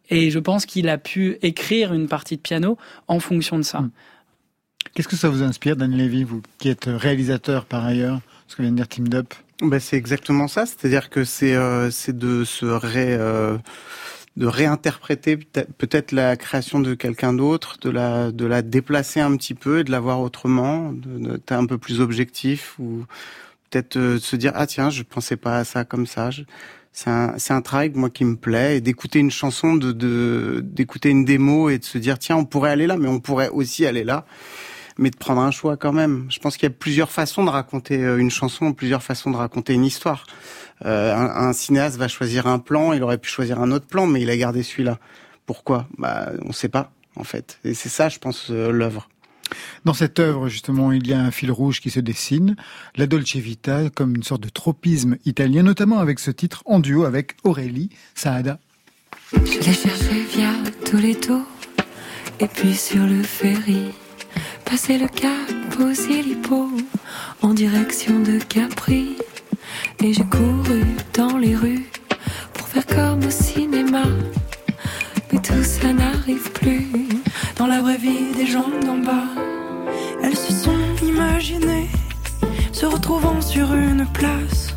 Et 0.10 0.32
je 0.32 0.40
pense 0.40 0.66
qu'il 0.66 0.90
a 0.90 0.98
pu 0.98 1.38
écrire 1.42 1.94
une 1.94 2.08
partie 2.08 2.38
de 2.38 2.42
piano 2.42 2.78
en 3.08 3.20
fonction 3.20 3.58
de 3.58 3.64
ça. 3.64 3.82
Hmm. 3.82 3.92
Qu'est-ce 4.94 5.08
que 5.08 5.16
ça 5.16 5.30
vous 5.30 5.44
inspire, 5.44 5.76
Dan 5.76 5.92
Levy, 5.92 6.24
vous 6.24 6.42
qui 6.58 6.70
êtes 6.70 6.86
réalisateur 6.86 7.66
par 7.66 7.84
ailleurs, 7.86 8.22
ce 8.48 8.56
que 8.56 8.62
vient 8.62 8.72
de 8.72 8.78
dire 8.78 8.88
Team 8.88 9.10
Dup 9.10 9.34
ben, 9.62 9.80
C'est 9.80 9.98
exactement 9.98 10.48
ça, 10.48 10.66
c'est-à-dire 10.66 11.10
que 11.10 11.26
c'est 11.26 11.54
euh, 11.54 11.90
de 12.08 12.44
se 12.46 12.66
ré, 12.66 13.14
euh, 13.14 13.58
de 14.38 14.46
réinterpréter 14.46 15.36
peut-être 15.36 16.14
la 16.14 16.38
création 16.38 16.80
de 16.80 16.94
quelqu'un 16.94 17.34
d'autre, 17.34 17.78
de 17.82 17.90
la, 17.90 18.32
de 18.32 18.46
la 18.46 18.62
déplacer 18.62 19.20
un 19.20 19.36
petit 19.36 19.54
peu 19.54 19.80
et 19.80 19.84
de 19.84 19.92
la 19.92 20.00
voir 20.00 20.22
autrement, 20.22 20.94
d'être 20.94 21.52
un 21.52 21.66
peu 21.66 21.78
plus 21.78 22.00
objectif 22.00 22.80
ou 22.80 23.06
peut-être 23.70 23.98
euh, 23.98 24.20
se 24.20 24.36
dire 24.36 24.54
ah 24.56 24.68
tiens 24.68 24.90
je 24.90 25.04
pensais 25.04 25.38
pas 25.38 25.58
à 25.58 25.64
ça 25.66 25.84
comme 25.84 26.06
ça. 26.06 26.32
Je, 26.32 26.44
c'est 26.96 27.10
un, 27.10 27.36
un 27.50 27.62
travail 27.62 27.92
moi 27.94 28.10
qui 28.10 28.24
me 28.24 28.38
plaît 28.38 28.78
et 28.78 28.82
d'écouter 28.82 29.20
une 29.20 29.30
chanson, 29.30 29.76
de, 29.76 30.62
d'écouter 30.64 31.10
une 31.10 31.26
démo 31.26 31.70
et 31.70 31.78
de 31.78 31.84
se 31.84 31.98
dire 31.98 32.18
tiens 32.18 32.38
on 32.38 32.46
pourrait 32.46 32.72
aller 32.72 32.88
là, 32.88 32.96
mais 32.96 33.10
on 33.10 33.20
pourrait 33.20 33.50
aussi 33.50 33.86
aller 33.86 34.06
là, 34.06 34.26
mais 34.98 35.10
de 35.10 35.18
prendre 35.18 35.42
un 35.42 35.52
choix 35.52 35.76
quand 35.76 35.92
même. 35.92 36.26
Je 36.30 36.40
pense 36.40 36.56
qu'il 36.56 36.64
y 36.64 36.72
a 36.72 36.76
plusieurs 36.76 37.12
façons 37.12 37.44
de 37.44 37.50
raconter 37.50 38.02
euh, 38.02 38.18
une 38.18 38.32
chanson, 38.32 38.72
plusieurs 38.72 39.04
façons 39.04 39.30
de 39.30 39.36
raconter 39.36 39.74
une 39.74 39.84
histoire. 39.84 40.26
Euh, 40.86 41.14
un, 41.14 41.50
un, 41.50 41.54
cinéaste 41.54 41.98
va 41.98 42.08
choisir 42.08 42.48
un 42.48 42.60
plan, 42.60 42.94
il 42.94 43.04
aurait 43.04 43.18
pu 43.18 43.30
choisir 43.30 43.60
un 43.60 43.72
autre 43.72 43.88
plan, 43.88 44.08
mais 44.08 44.22
il 44.22 44.30
a 44.30 44.38
gardé 44.38 44.64
celui-là. 44.64 44.98
Pourquoi? 45.46 45.88
Bah 45.98 46.32
on 46.46 46.54
sait 46.54 46.70
pas 46.70 46.92
en 47.18 47.26
fait. 47.26 47.60
Et 47.66 47.74
c'est 47.74 47.90
ça, 47.90 48.08
je 48.08 48.20
pense, 48.20 48.48
euh, 48.52 48.72
l'œuvre. 48.72 49.10
Dans 49.86 49.94
cette 49.94 50.20
œuvre, 50.20 50.50
justement, 50.50 50.92
il 50.92 51.08
y 51.08 51.14
a 51.14 51.20
un 51.20 51.32
fil 51.32 51.52
rouge 51.52 51.80
qui 51.80 51.90
se 51.90 52.00
dessine, 52.00 52.56
la 52.96 53.08
Dolce 53.08 53.36
Vita, 53.36 53.90
comme 53.90 54.16
une 54.16 54.24
sorte 54.24 54.42
de 54.42 54.50
tropisme 54.50 55.18
italien, 55.26 55.64
notamment 55.64 56.00
avec 56.00 56.20
ce 56.20 56.32
titre 56.32 56.64
en 56.66 56.80
duo 56.80 57.06
avec 57.06 57.36
Aurélie 57.44 57.90
Saada. 58.16 58.60
Je 59.32 59.60
l'ai 59.60 59.74
cherché 59.74 60.26
via 60.36 60.52
tours, 61.22 61.42
et 62.40 62.48
puis 62.48 62.74
sur 62.76 63.06
le 63.06 63.22
ferry, 63.24 63.92
passer 64.66 64.98
le 64.98 65.08
cap 65.08 65.80
aux 65.80 65.94
Silipo, 65.94 66.70
en 67.42 67.54
direction 67.54 68.20
de 68.20 68.40
Capri. 68.40 69.18
Et 70.04 70.14
j'ai 70.14 70.26
couru 70.26 70.84
dans 71.14 71.38
les 71.38 71.56
rues 71.56 71.86
pour 72.54 72.68
faire 72.68 72.86
comme 72.86 73.26
au 73.26 73.32
cinéma. 73.32 74.04
Mais 75.32 75.40
tout 75.42 75.64
ça 75.64 75.92
n'arrive 75.94 76.52
plus 76.52 76.88
dans 77.58 77.68
la 77.68 77.82
vraie 77.82 77.98
vie 77.98 78.34
des 78.36 78.46
gens 78.46 78.70
d'en 78.86 78.98
bas. 78.98 79.30
Elles 80.24 80.36
se 80.36 80.54
sont 80.54 80.78
imaginées 81.04 81.90
se 82.72 82.86
retrouvant 82.86 83.42
sur 83.42 83.74
une 83.74 84.06
place. 84.14 84.76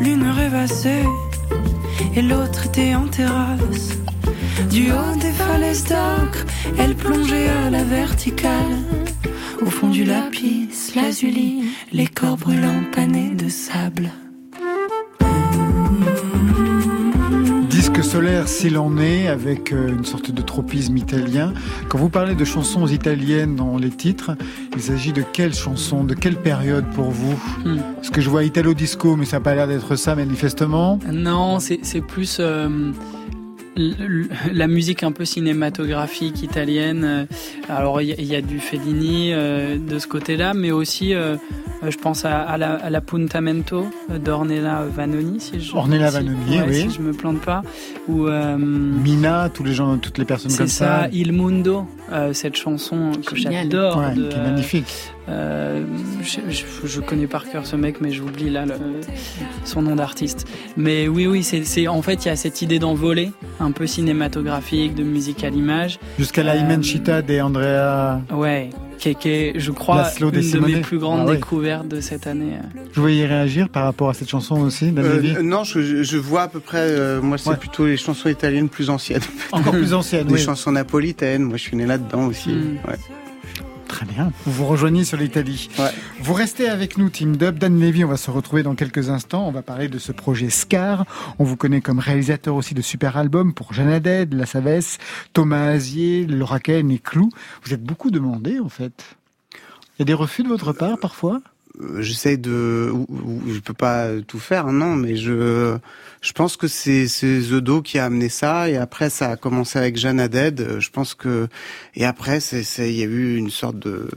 L'une 0.00 0.28
rêvassait 0.28 1.04
et 2.16 2.22
l'autre 2.22 2.66
était 2.66 2.94
en 2.94 3.06
terrasse. 3.06 3.90
Du 4.70 4.90
haut 4.90 5.16
des 5.20 5.32
falaises 5.32 5.84
d'ocre, 5.84 6.44
elle 6.78 6.96
plongeait 6.96 7.48
à 7.48 7.70
la 7.70 7.84
verticale. 7.84 8.78
Au 9.64 9.70
fond 9.70 9.88
du 9.88 10.04
lapis, 10.04 10.68
lazuli, 10.94 11.70
les 11.92 12.08
corps 12.08 12.36
brûlants 12.36 12.84
panés 12.92 13.30
de 13.30 13.48
sable. 13.48 14.10
Solaire 18.16 18.48
s'il 18.48 18.78
en 18.78 18.96
est, 18.96 19.28
avec 19.28 19.74
euh, 19.74 19.88
une 19.88 20.06
sorte 20.06 20.30
de 20.30 20.40
tropisme 20.40 20.96
italien. 20.96 21.52
Quand 21.90 21.98
vous 21.98 22.08
parlez 22.08 22.34
de 22.34 22.44
chansons 22.46 22.86
italiennes 22.86 23.56
dans 23.56 23.76
les 23.76 23.90
titres, 23.90 24.30
il 24.74 24.80
s'agit 24.80 25.12
de 25.12 25.20
quelles 25.20 25.52
chansons, 25.52 26.02
de 26.02 26.14
quelle 26.14 26.36
période 26.36 26.86
pour 26.94 27.10
vous? 27.10 27.38
Hmm. 27.62 27.76
Parce 27.96 28.08
que 28.08 28.22
je 28.22 28.30
vois 28.30 28.44
Italo 28.44 28.72
Disco, 28.72 29.16
mais 29.16 29.26
ça 29.26 29.36
n'a 29.36 29.40
pas 29.42 29.54
l'air 29.54 29.68
d'être 29.68 29.96
ça 29.96 30.14
manifestement. 30.14 30.98
Non, 31.12 31.58
c'est 31.60 32.00
plus... 32.00 32.38
Euh, 32.40 32.90
la 33.76 34.66
musique 34.66 35.02
un 35.02 35.12
peu 35.12 35.24
cinématographique 35.24 36.42
italienne. 36.42 37.04
Euh, 37.04 37.24
alors 37.68 38.00
il 38.00 38.24
y, 38.24 38.34
a 38.34 38.40
du 38.40 38.58
Fellini 38.58 39.32
euh, 39.32 39.78
de 39.78 39.98
ce 39.98 40.06
côté-là, 40.06 40.54
mais 40.54 40.70
aussi 40.70 41.14
euh, 41.14 41.36
je 41.86 41.96
pense 41.96 42.24
à, 42.24 42.56
la, 42.56 42.74
à 42.74 43.00
Puntamento 43.00 43.86
d'Ornella 44.08 44.84
Vanoni, 44.84 45.40
si 45.40 45.60
je 45.60 45.74
Ornella 45.74 46.10
Vanoni, 46.10 46.60
oui. 46.66 46.80
si 46.82 46.90
je 46.90 47.00
me 47.00 47.12
plante 47.12 47.40
pas, 47.40 47.62
ou 48.08 48.26
Mina, 48.58 49.50
tous 49.52 49.64
les 49.64 49.74
gens, 49.74 49.98
toutes 49.98 50.18
les 50.18 50.24
personnes 50.24 50.54
comme 50.56 50.66
ça. 50.66 51.02
C'est 51.02 51.06
ça, 51.06 51.08
Il 51.12 51.32
Mundo, 51.32 51.86
cette 52.32 52.56
chanson 52.56 53.12
que 53.26 53.36
j'adore, 53.36 54.02
qui 54.14 54.20
est 54.20 54.36
magnifique. 54.36 55.12
Euh, 55.28 55.84
je, 56.22 56.86
je, 56.86 57.00
connais 57.00 57.26
par 57.26 57.48
cœur 57.48 57.66
ce 57.66 57.74
mec, 57.74 58.00
mais 58.00 58.12
j'oublie 58.12 58.48
là 58.48 58.64
le, 58.64 58.74
son 59.64 59.82
nom 59.82 59.96
d'artiste. 59.96 60.46
Mais 60.76 61.08
oui, 61.08 61.26
oui, 61.26 61.42
c'est 61.42 61.88
en 61.88 62.00
fait 62.02 62.24
il 62.24 62.28
y 62.28 62.30
a 62.30 62.36
cette 62.36 62.62
idée 62.62 62.78
d'envoler, 62.78 63.32
un 63.58 63.72
peu 63.72 63.86
cinématographique, 63.86 64.94
de 64.94 65.02
musique 65.02 65.42
à 65.42 65.50
l'image. 65.50 65.98
Jusqu'à 66.18 66.44
la 66.44 66.52
euh, 66.52 66.58
Imenchita 66.58 67.22
des 67.22 67.40
Andrea. 67.40 68.20
Ouais, 68.32 68.70
qui 68.98 69.28
est, 69.28 69.52
je 69.58 69.70
crois, 69.70 70.04
une 70.20 70.30
de 70.30 70.40
Simone. 70.40 70.72
mes 70.72 70.80
plus 70.80 70.98
grandes 70.98 71.20
Ah 71.22 71.26
ouais. 71.26 71.34
découvertes 71.36 71.88
de 71.88 72.00
cette 72.00 72.26
année. 72.26 72.54
Je 72.92 73.00
voulais 73.00 73.16
y 73.16 73.24
réagir 73.26 73.68
par 73.68 73.84
rapport 73.84 74.08
à 74.10 74.14
cette 74.14 74.28
chanson 74.28 74.60
aussi, 74.60 74.92
Euh, 74.96 75.42
non, 75.42 75.64
je, 75.64 76.02
je 76.02 76.16
vois 76.18 76.42
à 76.42 76.48
peu 76.48 76.60
près. 76.60 76.78
euh, 76.80 77.20
moi, 77.22 77.38
c'est 77.38 77.50
Ouais. 77.50 77.56
plutôt 77.56 77.86
les 77.86 77.96
chansons 77.96 78.28
italiennes 78.28 78.68
plus 78.68 78.90
anciennes. 78.90 79.20
Encore 79.52 79.72
plus 79.72 79.94
ancienne, 79.94 80.26
Les 80.28 80.34
oui. 80.34 80.40
chansons 80.40 80.72
napolitaines. 80.72 81.42
Moi, 81.42 81.56
je 81.56 81.62
suis 81.62 81.76
né 81.76 81.86
là-dedans 81.86 82.26
aussi. 82.26 82.50
Mm. 82.50 82.78
Ouais. 82.88 82.96
Très 83.96 84.04
bien. 84.04 84.30
Vous 84.44 84.52
vous 84.52 84.66
rejoignez 84.66 85.04
sur 85.04 85.16
l'Italie. 85.16 85.70
Ouais. 85.78 85.88
Vous 86.20 86.34
restez 86.34 86.68
avec 86.68 86.98
nous, 86.98 87.08
Team 87.08 87.38
Dub. 87.38 87.58
Dan 87.58 87.80
Levy, 87.80 88.04
on 88.04 88.08
va 88.08 88.18
se 88.18 88.30
retrouver 88.30 88.62
dans 88.62 88.74
quelques 88.74 89.08
instants. 89.08 89.48
On 89.48 89.52
va 89.52 89.62
parler 89.62 89.88
de 89.88 89.98
ce 89.98 90.12
projet 90.12 90.50
Scar. 90.50 91.06
On 91.38 91.44
vous 91.44 91.56
connaît 91.56 91.80
comme 91.80 91.98
réalisateur 91.98 92.56
aussi 92.56 92.74
de 92.74 92.82
super 92.82 93.16
albums 93.16 93.54
pour 93.54 93.72
Jeanne 93.72 93.88
La 94.32 94.44
Savesse, 94.44 94.98
Thomas 95.32 95.68
Azier, 95.68 96.26
Laura 96.26 96.60
Ken 96.60 96.90
et 96.90 96.98
Clou. 96.98 97.30
Vous 97.64 97.72
êtes 97.72 97.82
beaucoup 97.82 98.10
demandé, 98.10 98.60
en 98.60 98.68
fait. 98.68 99.16
Il 99.54 100.00
y 100.00 100.02
a 100.02 100.04
des 100.04 100.12
refus 100.12 100.42
de 100.42 100.48
votre 100.48 100.74
part, 100.74 100.98
parfois? 100.98 101.40
J'essaie 101.98 102.36
de. 102.36 102.92
Je 103.46 103.58
peux 103.60 103.74
pas 103.74 104.08
tout 104.26 104.38
faire, 104.38 104.72
non, 104.72 104.96
mais 104.96 105.16
je. 105.16 105.76
Je 106.22 106.32
pense 106.32 106.56
que 106.56 106.66
c'est 106.66 107.06
c'est 107.06 107.40
The 107.40 107.82
qui 107.82 107.98
a 107.98 108.06
amené 108.06 108.28
ça 108.28 108.68
et 108.68 108.76
après 108.76 109.10
ça 109.10 109.30
a 109.30 109.36
commencé 109.36 109.78
avec 109.78 109.96
Jeanne 109.96 110.18
Haddad. 110.18 110.60
Euh, 110.60 110.80
Je 110.80 110.90
pense 110.90 111.14
que 111.14 111.46
et 111.94 112.04
après 112.04 112.40
c'est 112.40 112.64
c'est 112.64 112.90
il 112.92 112.98
y 112.98 113.02
a 113.02 113.06
eu 113.06 113.36
une 113.36 113.50
sorte 113.50 113.78
de 113.78 114.08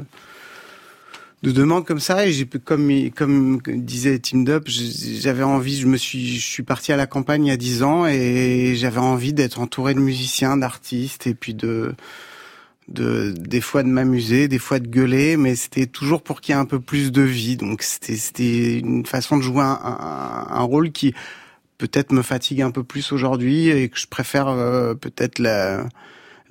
de 1.43 1.52
demande 1.52 1.86
comme 1.86 2.00
ça 2.00 2.26
et 2.26 2.32
j'ai 2.34 2.45
comme 2.45 3.12
comme 3.12 3.62
disait 3.63 4.19
Tim 4.19 4.39
Dup, 4.43 4.67
j'avais 4.67 5.43
envie, 5.43 5.78
je 5.78 5.88
me 5.88 5.98
suis 5.98 6.38
je 6.38 6.45
suis 6.45 6.63
parti 6.63 6.91
à 6.91 6.98
la 6.98 7.08
campagne 7.08 7.45
il 7.45 7.50
y 7.50 7.52
a 7.52 7.58
dix 7.58 7.84
ans 7.84 8.06
et 8.08 8.74
j'avais 8.76 9.00
envie 9.00 9.34
d'être 9.34 9.60
entouré 9.60 9.93
de 9.93 10.00
musiciens, 10.00 10.58
d'artistes 10.58 11.28
et 11.28 11.34
puis 11.34 11.54
de 11.54 11.93
de 12.89 13.32
des 13.32 13.62
fois 13.62 13.84
de 13.84 13.88
m'amuser, 13.88 14.47
des 14.47 14.60
fois 14.60 14.80
de 14.80 14.88
gueuler, 14.88 15.38
mais 15.38 15.56
c'était 15.56 15.86
toujours 15.86 16.21
pour 16.21 16.41
qu'il 16.41 16.54
y 16.54 16.58
ait 16.58 16.62
un 16.62 16.65
peu 16.65 16.80
plus 16.80 17.12
de 17.12 17.21
vie. 17.21 17.58
Donc 17.58 17.84
c'était 17.84 18.15
c'était 18.15 18.80
une 18.80 19.06
façon 19.06 19.38
de 19.38 19.41
jouer 19.41 19.63
un, 19.63 19.80
un, 19.84 20.47
un 20.49 20.62
rôle 20.62 20.91
qui 20.91 21.13
peut-être 21.78 22.12
me 22.12 22.21
fatigue 22.21 22.62
un 22.62 22.71
peu 22.71 22.84
plus 22.84 23.12
aujourd'hui 23.12 23.69
et 23.69 23.89
que 23.89 23.97
je 23.97 24.08
préfère 24.08 24.47
euh, 24.47 24.93
peut-être 24.93 25.39
la 25.39 25.88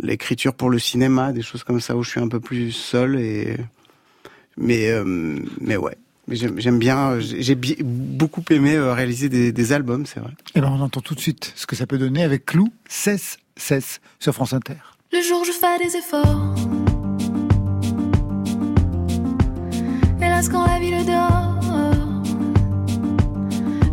l'écriture 0.00 0.54
pour 0.54 0.70
le 0.70 0.78
cinéma, 0.78 1.32
des 1.32 1.42
choses 1.42 1.64
comme 1.64 1.80
ça 1.80 1.96
où 1.96 2.02
je 2.02 2.10
suis 2.10 2.20
un 2.20 2.28
peu 2.28 2.40
plus 2.40 2.72
seul 2.72 3.20
et 3.20 3.56
mais 4.56 4.90
euh, 4.90 5.04
mais 5.60 5.76
ouais. 5.76 5.96
J'aime 6.30 6.78
bien, 6.78 7.18
j'ai 7.20 7.54
beaucoup 7.54 8.44
aimé 8.50 8.74
euh, 8.74 8.92
réaliser 8.92 9.30
des, 9.30 9.50
des 9.50 9.72
albums, 9.72 10.04
c'est 10.04 10.20
vrai. 10.20 10.32
Eh 10.54 10.60
ben, 10.60 10.68
on 10.68 10.82
entend 10.82 11.00
tout 11.00 11.14
de 11.14 11.20
suite 11.20 11.54
ce 11.56 11.66
que 11.66 11.74
ça 11.74 11.86
peut 11.86 11.96
donner 11.96 12.22
avec 12.22 12.44
Clou, 12.44 12.70
Cesse, 12.86 13.38
Cesse, 13.56 14.02
sur 14.18 14.34
France 14.34 14.52
Inter. 14.52 14.74
Le 15.10 15.22
jour 15.22 15.42
je 15.42 15.52
fais 15.52 15.78
des 15.82 15.96
efforts. 15.96 16.54
Hélas, 20.20 20.50
quand 20.50 20.66
la 20.66 20.78
ville 20.78 21.06
dort. 21.06 21.54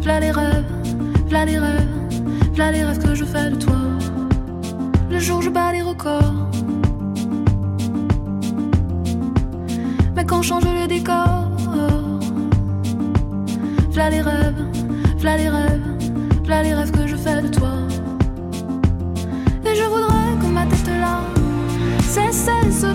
V'là 0.01 0.19
les 0.19 0.32
rêves, 0.32 0.65
v'là 1.28 1.45
les 1.45 1.58
rêves, 1.58 1.88
v'là 2.54 2.71
les 2.71 2.84
rêves 2.84 2.99
que 2.99 3.15
je 3.15 3.23
fais 3.23 3.49
de 3.49 3.56
toi. 3.56 3.78
Le 5.10 5.19
jour 5.19 5.41
je 5.41 5.49
bats 5.49 5.71
les 5.71 5.82
records. 5.82 6.36
Mais 10.15 10.25
quand 10.25 10.41
change 10.41 10.65
le 10.65 10.88
décor. 10.88 11.49
V'là 13.91 14.10
les 14.10 14.21
rêves, 14.21 14.65
v'là 15.17 15.38
les 15.38 15.49
rêves, 15.49 15.88
v'là 16.43 16.62
les 16.62 16.73
rêves 16.73 16.91
que 16.91 17.08
je 17.08 17.15
fais 17.15 17.41
de 17.41 17.47
toi. 17.47 17.71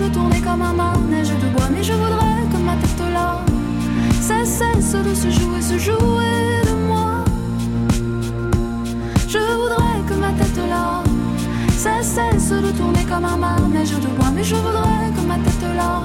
De 0.01 0.13
tourner 0.13 0.41
comme 0.41 0.61
un 0.61 0.73
manège 0.73 1.29
de 1.29 1.47
bois. 1.55 1.69
Mais 1.71 1.83
je 1.83 1.93
voudrais 1.93 2.43
que 2.51 2.57
ma 2.57 2.75
tête 2.75 3.13
là 3.13 3.39
cesse 4.19 4.93
de 4.93 5.13
se 5.13 5.29
jouer, 5.29 5.61
se 5.61 5.77
jouer 5.77 6.61
de 6.69 6.73
moi. 6.87 7.23
Je 9.27 9.37
voudrais 9.37 9.99
que 10.07 10.13
ma 10.13 10.31
tête 10.31 10.61
là 10.69 11.03
cesse 11.77 12.49
de 12.49 12.71
tourner 12.71 13.03
comme 13.05 13.25
un 13.25 13.37
manège 13.37 13.91
de 13.91 14.07
bois. 14.17 14.31
Mais 14.35 14.43
je 14.43 14.55
voudrais 14.55 15.09
que 15.15 15.21
ma 15.27 15.35
tête 15.35 15.67
là 15.75 16.03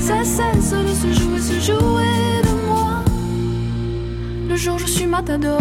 cesse 0.00 0.70
de 0.70 0.94
se 1.02 1.20
jouer, 1.20 1.40
se 1.40 1.60
jouer 1.60 2.42
de 2.48 2.68
moi. 2.68 3.02
Le 4.48 4.56
jour 4.56 4.78
je 4.78 4.86
suis 4.86 5.06
matador. 5.06 5.60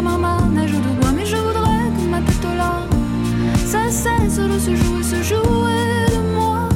Comme 0.00 0.08
un 0.08 0.18
manège 0.18 0.72
de 0.72 1.00
bois. 1.00 1.12
Mais 1.14 1.26
je 1.26 1.36
voudrais 1.36 1.88
que 1.96 2.08
ma 2.10 2.20
tête 2.20 2.48
là 2.56 2.86
cesse 3.66 4.38
de 4.38 4.58
se 4.58 4.74
jouer, 4.74 5.02
se 5.02 5.22
jouer 5.22 6.06
de 6.14 6.20
moi. 6.34 6.68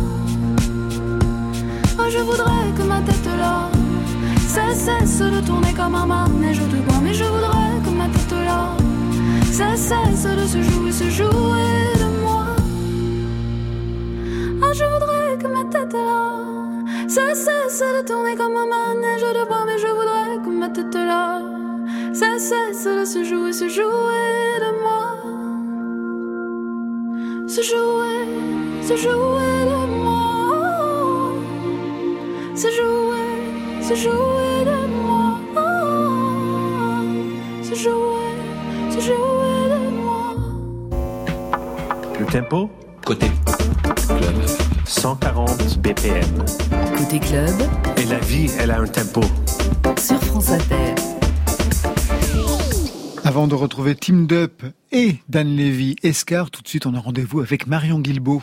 Oh, 1.99 2.09
je 2.11 2.19
voudrais 2.19 2.69
que 2.77 2.83
ma 2.83 3.01
tête 3.01 3.31
là 3.39 3.71
cesse 4.47 5.21
de 5.21 5.41
tourner 5.41 5.73
comme 5.73 5.95
un 5.95 6.07
manège 6.07 6.59
de 6.59 6.79
bois. 6.87 7.01
Mais 7.03 7.15
je 7.15 7.25
voudrais 7.25 7.77
que 7.85 7.91
ma 7.91 8.09
tête 8.09 8.37
là 8.45 8.77
cesse 9.51 10.27
de 10.41 10.47
se 10.47 10.61
jouer, 10.63 10.93
se 10.93 11.09
jouer 11.09 11.81
de 12.03 12.09
moi. 12.23 12.45
Oh, 14.63 14.73
je 14.75 14.85
voudrais 14.93 15.39
que 15.41 15.47
ma 15.47 15.65
tête 15.71 15.95
là 15.95 16.21
cesse 17.09 17.81
de 17.97 18.07
tourner 18.07 18.35
comme 18.37 18.57
un 18.65 18.69
manège 18.77 19.23
de 19.23 19.44
cesse 22.15 22.85
de 22.85 23.05
se 23.05 23.25
jouer, 23.25 23.53
se 23.53 23.69
jouer 23.69 24.61
de 24.65 24.71
moi. 24.83 25.17
Se 27.49 27.63
jouer, 27.63 28.27
se 28.83 28.97
jouer 28.97 29.65
de 29.73 29.87
moi. 30.03 31.33
Se 32.55 32.69
jouer, 32.71 33.83
se 33.83 33.95
jouer 33.95 34.65
de 34.65 34.87
moi. 35.03 35.41
Se 37.63 37.75
jouer, 37.75 38.35
se 38.91 39.01
jouer 39.01 39.65
de 39.75 39.91
moi. 40.03 40.35
Le 42.19 42.27
tempo? 42.27 42.71
Côté 43.05 43.27
club. 44.07 44.47
140 44.87 45.79
BPM. 45.81 46.45
Côté 46.97 47.19
club, 47.19 47.69
Et 47.97 48.05
la 48.07 48.19
vie, 48.19 48.51
elle 48.59 48.71
a 48.71 48.79
un 48.81 48.87
tempo. 48.87 49.21
sur 49.99 50.21
France 50.23 50.51
Inter. 50.51 51.14
Avant 53.35 53.49
de 53.49 53.57
retrouver 53.57 53.97
Team 53.97 54.29
Dup 54.29 54.63
et 54.93 55.17
Dan 55.29 55.57
Levy, 55.57 55.97
Escar, 56.05 56.53
tout 56.53 56.63
de 56.63 56.69
suite 56.69 56.87
on 56.87 56.95
a 56.95 57.01
rendez-vous 57.01 57.41
avec 57.41 57.67
Marion 57.67 57.99
Guilbeault. 57.99 58.43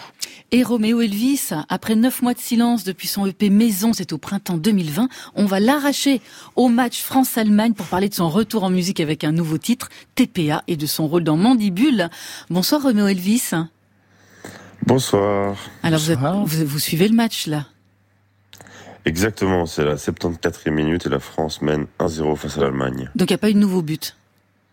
Et 0.52 0.64
Roméo 0.64 1.00
Elvis, 1.00 1.52
après 1.70 1.96
neuf 1.96 2.22
mois 2.22 2.34
de 2.34 2.40
silence 2.40 2.84
depuis 2.84 3.08
son 3.08 3.26
EP 3.26 3.50
Maison, 3.50 3.94
c'est 3.94 4.12
au 4.12 4.18
printemps 4.18 4.58
2020, 4.58 5.08
on 5.36 5.46
va 5.46 5.62
l'arracher 5.62 6.20
au 6.58 6.68
match 6.68 7.02
France-Allemagne 7.04 7.72
pour 7.72 7.86
parler 7.86 8.10
de 8.10 8.14
son 8.14 8.28
retour 8.28 8.66
en 8.66 8.70
musique 8.70 9.00
avec 9.00 9.24
un 9.24 9.32
nouveau 9.32 9.58
titre, 9.58 9.88
TPA, 10.16 10.62
et 10.68 10.76
de 10.76 10.86
son 10.86 11.08
rôle 11.08 11.24
dans 11.24 11.38
Mandibule. 11.38 12.10
Bonsoir 12.50 12.82
Roméo 12.84 13.08
Elvis. 13.08 13.52
Bonsoir. 14.86 15.56
Alors 15.84 16.02
vous, 16.02 16.12
êtes- 16.12 16.20
Bonsoir. 16.20 16.46
vous, 16.46 16.66
vous 16.66 16.80
suivez 16.80 17.08
le 17.08 17.16
match 17.16 17.48
là? 17.48 17.66
Exactement, 19.06 19.66
c'est 19.66 19.86
la 19.86 19.96
74e 19.96 20.70
minute 20.72 21.06
et 21.06 21.10
la 21.10 21.22
France 21.22 21.62
mène 21.62 21.88
1-0 21.98 22.36
face 22.36 22.58
à 22.58 22.60
l'Allemagne. 22.60 23.10
Donc 23.16 23.30
il 23.30 23.32
n'y 23.32 23.36
a 23.36 23.38
pas 23.38 23.50
eu 23.50 23.54
de 23.54 23.60
nouveau 23.60 23.82
but? 23.82 24.18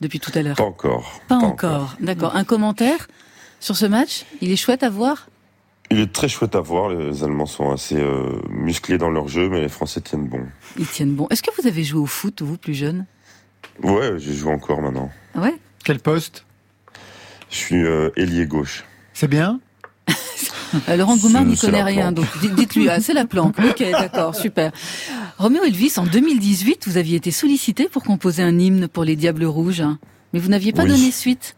Depuis 0.01 0.21
tout 0.21 0.33
à 0.35 0.43
l'heure 0.43 0.57
Pas 0.57 0.65
encore. 0.65 1.21
Pas 1.29 1.37
encore. 1.37 1.97
D'accord. 2.01 2.37
Un 2.37 2.45
commentaire 2.45 3.09
sur 3.61 3.77
ce 3.77 3.87
match? 3.87 4.25
Il 4.41 4.51
est 4.51 4.57
chouette 4.57 4.83
à 4.83 4.91
voir? 4.91 5.29
Il 5.91 6.01
est 6.01 6.13
très 6.13 6.29
chouette 6.29 6.55
à 6.55 6.61
voir, 6.61 6.91
les 6.91 7.25
Allemands 7.25 7.47
sont 7.47 7.71
assez 7.71 7.97
euh, 7.97 8.39
musclés 8.51 8.99
dans 8.99 9.09
leur 9.09 9.29
jeu, 9.29 9.49
mais 9.49 9.63
les 9.63 9.71
Français 9.71 10.03
tiennent 10.03 10.27
bon. 10.29 10.43
Ils 10.79 10.87
tiennent 10.87 11.15
bon. 11.15 11.27
Est-ce 11.31 11.43
que 11.43 11.51
vous 11.61 11.67
avez 11.67 11.83
joué 11.83 11.99
au 12.01 12.07
foot, 12.07 12.43
vous, 12.43 12.59
plus 12.59 12.75
jeune? 12.75 13.07
Ouais, 13.83 14.19
j'ai 14.19 14.35
joué 14.35 14.53
encore 14.53 14.83
maintenant. 14.83 15.11
Ah 15.35 15.41
Ouais? 15.41 15.55
Quel 15.85 15.99
poste? 15.99 16.45
Je 17.51 17.57
suis 17.57 17.83
euh, 17.83 18.11
ailier 18.17 18.45
gauche. 18.47 18.85
C'est 19.15 19.29
bien? 19.29 19.61
Euh, 20.89 20.97
Laurent 20.97 21.17
Goumard 21.17 21.45
n'y 21.45 21.57
connaît 21.57 21.83
rien, 21.83 22.13
donc 22.13 22.27
dites-lui, 22.57 22.89
ah, 22.89 23.01
c'est 23.01 23.15
la 23.15 23.25
planque. 23.27 23.57
Ok, 23.71 23.83
d'accord, 23.93 24.35
super. 24.35 24.73
Roméo 25.39 25.63
Elvis, 25.65 25.95
en 25.99 26.05
2018, 26.05 26.87
vous 26.89 26.97
aviez 26.97 27.17
été 27.17 27.31
sollicité 27.31 27.89
pour 27.89 28.03
composer 28.05 28.43
un 28.43 28.59
hymne 28.59 28.89
pour 28.89 29.05
les 29.05 29.17
Diables 29.17 29.45
Rouges, 29.45 29.81
hein. 29.81 29.99
mais 30.33 30.41
vous 30.41 30.49
n'aviez 30.49 30.73
pas 30.73 30.83
Oui. 30.85 30.89
donné 30.91 31.11
suite. 31.11 31.55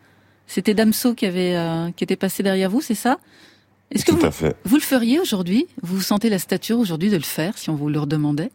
C'était 0.47 0.75
Damso 0.75 1.15
qui 1.15 1.27
avait, 1.27 1.57
euh, 1.57 1.91
qui 1.97 2.05
était 2.05 2.17
passé 2.17 2.43
derrière 2.43 2.71
vous, 2.71 2.81
c'est 2.81 2.95
ça? 2.95 3.19
Est-ce 3.93 4.05
que 4.05 4.13
Tout 4.13 4.19
vous, 4.19 4.27
à 4.27 4.31
fait. 4.31 4.57
vous 4.65 4.77
le 4.77 4.83
feriez 4.83 5.19
aujourd'hui? 5.21 5.67
Vous 5.83 5.97
vous 5.97 6.03
sentez 6.03 6.29
la 6.29 6.39
stature 6.39 6.79
aujourd'hui 6.79 7.11
de 7.11 7.17
le 7.17 7.23
faire 7.23 7.57
si 7.59 7.71
on 7.71 7.75
vous 7.77 7.89
le 7.89 7.99
redemandait? 7.99 8.51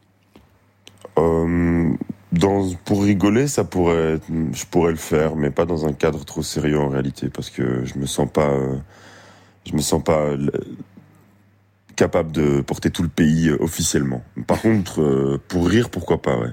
Euh, 1.18 1.90
dans, 2.32 2.70
pour 2.84 3.04
rigoler, 3.04 3.48
ça 3.48 3.64
pourrait, 3.64 4.16
être- 4.16 4.28
je 4.54 4.66
pourrais 4.66 4.92
le 4.92 4.98
faire, 4.98 5.36
mais 5.36 5.52
pas 5.52 5.66
dans 5.66 5.86
un 5.86 5.94
cadre 5.94 6.24
trop 6.26 6.44
sérieux 6.44 6.80
en 6.80 6.90
réalité, 6.90 7.30
parce 7.30 7.50
que 7.50 7.86
je 7.86 7.98
me 7.98 8.06
sens 8.06 8.28
pas, 8.32 8.50
euh, 8.50 8.76
je 9.66 9.74
me 9.74 9.82
sens 9.82 10.04
pas 10.04 10.20
euh, 10.20 10.50
capable 11.96 12.32
de 12.32 12.62
porter 12.62 12.90
tout 12.90 13.04
le 13.04 13.10
pays 13.10 13.50
euh, 13.50 13.58
officiellement. 13.60 14.24
Par 14.48 14.62
contre, 14.62 15.02
euh, 15.02 15.42
pour 15.48 15.68
rire, 15.68 15.90
pourquoi 15.90 16.22
pas, 16.22 16.38
ouais. 16.38 16.52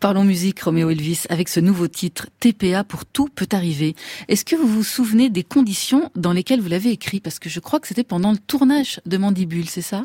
Parlons 0.00 0.22
musique, 0.22 0.60
Roméo 0.60 0.90
Elvis, 0.90 1.24
avec 1.28 1.48
ce 1.48 1.58
nouveau 1.58 1.88
titre, 1.88 2.28
TPA 2.38 2.84
pour 2.84 3.04
tout 3.04 3.28
peut 3.34 3.48
arriver. 3.50 3.96
Est-ce 4.28 4.44
que 4.44 4.54
vous 4.54 4.68
vous 4.68 4.84
souvenez 4.84 5.28
des 5.28 5.42
conditions 5.42 6.12
dans 6.14 6.32
lesquelles 6.32 6.60
vous 6.60 6.68
l'avez 6.68 6.90
écrit? 6.90 7.18
Parce 7.18 7.40
que 7.40 7.48
je 7.48 7.58
crois 7.58 7.80
que 7.80 7.88
c'était 7.88 8.04
pendant 8.04 8.30
le 8.30 8.38
tournage 8.38 9.00
de 9.06 9.16
Mandibule, 9.16 9.68
c'est 9.68 9.82
ça? 9.82 10.02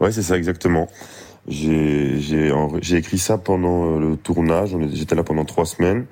Ouais, 0.00 0.12
c'est 0.12 0.22
ça 0.22 0.36
exactement. 0.36 0.86
J'ai 1.48 2.20
écrit 2.92 3.18
ça 3.18 3.38
pendant 3.38 3.98
le 3.98 4.18
tournage. 4.18 4.76
J'étais 4.92 5.14
là 5.14 5.22
pendant 5.22 5.46
trois 5.46 5.64
semaines. 5.64 6.04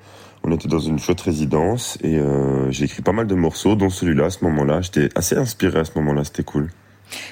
On 0.43 0.51
était 0.51 0.67
dans 0.67 0.79
une 0.79 0.99
chouette 0.99 1.21
résidence 1.21 1.97
et 2.01 2.17
euh, 2.17 2.71
j'ai 2.71 2.85
écrit 2.85 3.01
pas 3.01 3.11
mal 3.11 3.27
de 3.27 3.35
morceaux, 3.35 3.75
dont 3.75 3.89
celui-là 3.89 4.25
à 4.25 4.29
ce 4.29 4.43
moment-là. 4.45 4.81
J'étais 4.81 5.09
assez 5.15 5.35
inspiré 5.35 5.79
à 5.79 5.85
ce 5.85 5.91
moment-là. 5.95 6.23
C'était 6.23 6.43
cool. 6.43 6.69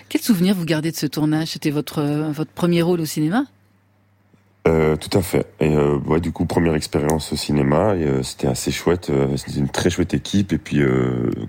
Quel 0.09 0.21
souvenir 0.21 0.55
vous 0.55 0.65
gardez 0.65 0.91
de 0.91 0.95
ce 0.95 1.05
tournage? 1.05 1.49
C'était 1.49 1.69
votre, 1.69 2.03
votre 2.31 2.51
premier 2.51 2.81
rôle 2.81 2.99
au 2.99 3.05
cinéma? 3.05 3.45
Euh, 4.67 4.97
tout 4.97 5.15
à 5.17 5.21
fait. 5.21 5.47
Et 5.61 5.73
euh, 5.73 5.97
ouais, 5.99 6.19
du 6.19 6.31
coup, 6.33 6.45
première 6.45 6.75
expérience 6.75 7.31
au 7.31 7.37
cinéma, 7.37 7.95
et 7.95 8.03
euh, 8.03 8.23
c'était 8.23 8.47
assez 8.47 8.71
chouette. 8.71 9.09
c'était 9.37 9.59
une 9.59 9.69
très 9.69 9.89
chouette 9.89 10.13
équipe, 10.13 10.51
et 10.51 10.57
puis 10.57 10.81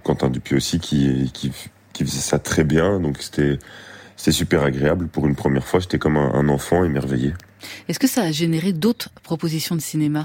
Quentin 0.05 0.31
Dupieux 0.31 0.59
aussi 0.59 0.79
qui, 0.79 1.31
qui 1.35 1.51
qui 1.93 2.05
faisait 2.05 2.21
ça 2.21 2.39
très 2.39 2.63
bien. 2.63 3.01
Donc 3.01 3.17
c'était 3.21 3.59
c'était 4.17 4.33
super 4.33 4.63
agréable 4.63 5.09
pour 5.09 5.27
une 5.27 5.35
première 5.35 5.67
fois. 5.67 5.81
J'étais 5.81 5.99
comme 5.99 6.17
un, 6.17 6.33
un 6.33 6.49
enfant 6.49 6.85
émerveillé. 6.85 7.35
Est-ce 7.89 7.99
que 7.99 8.07
ça 8.07 8.23
a 8.23 8.31
généré 8.31 8.73
d'autres 8.73 9.11
propositions 9.23 9.75
de 9.75 9.81
cinéma? 9.81 10.25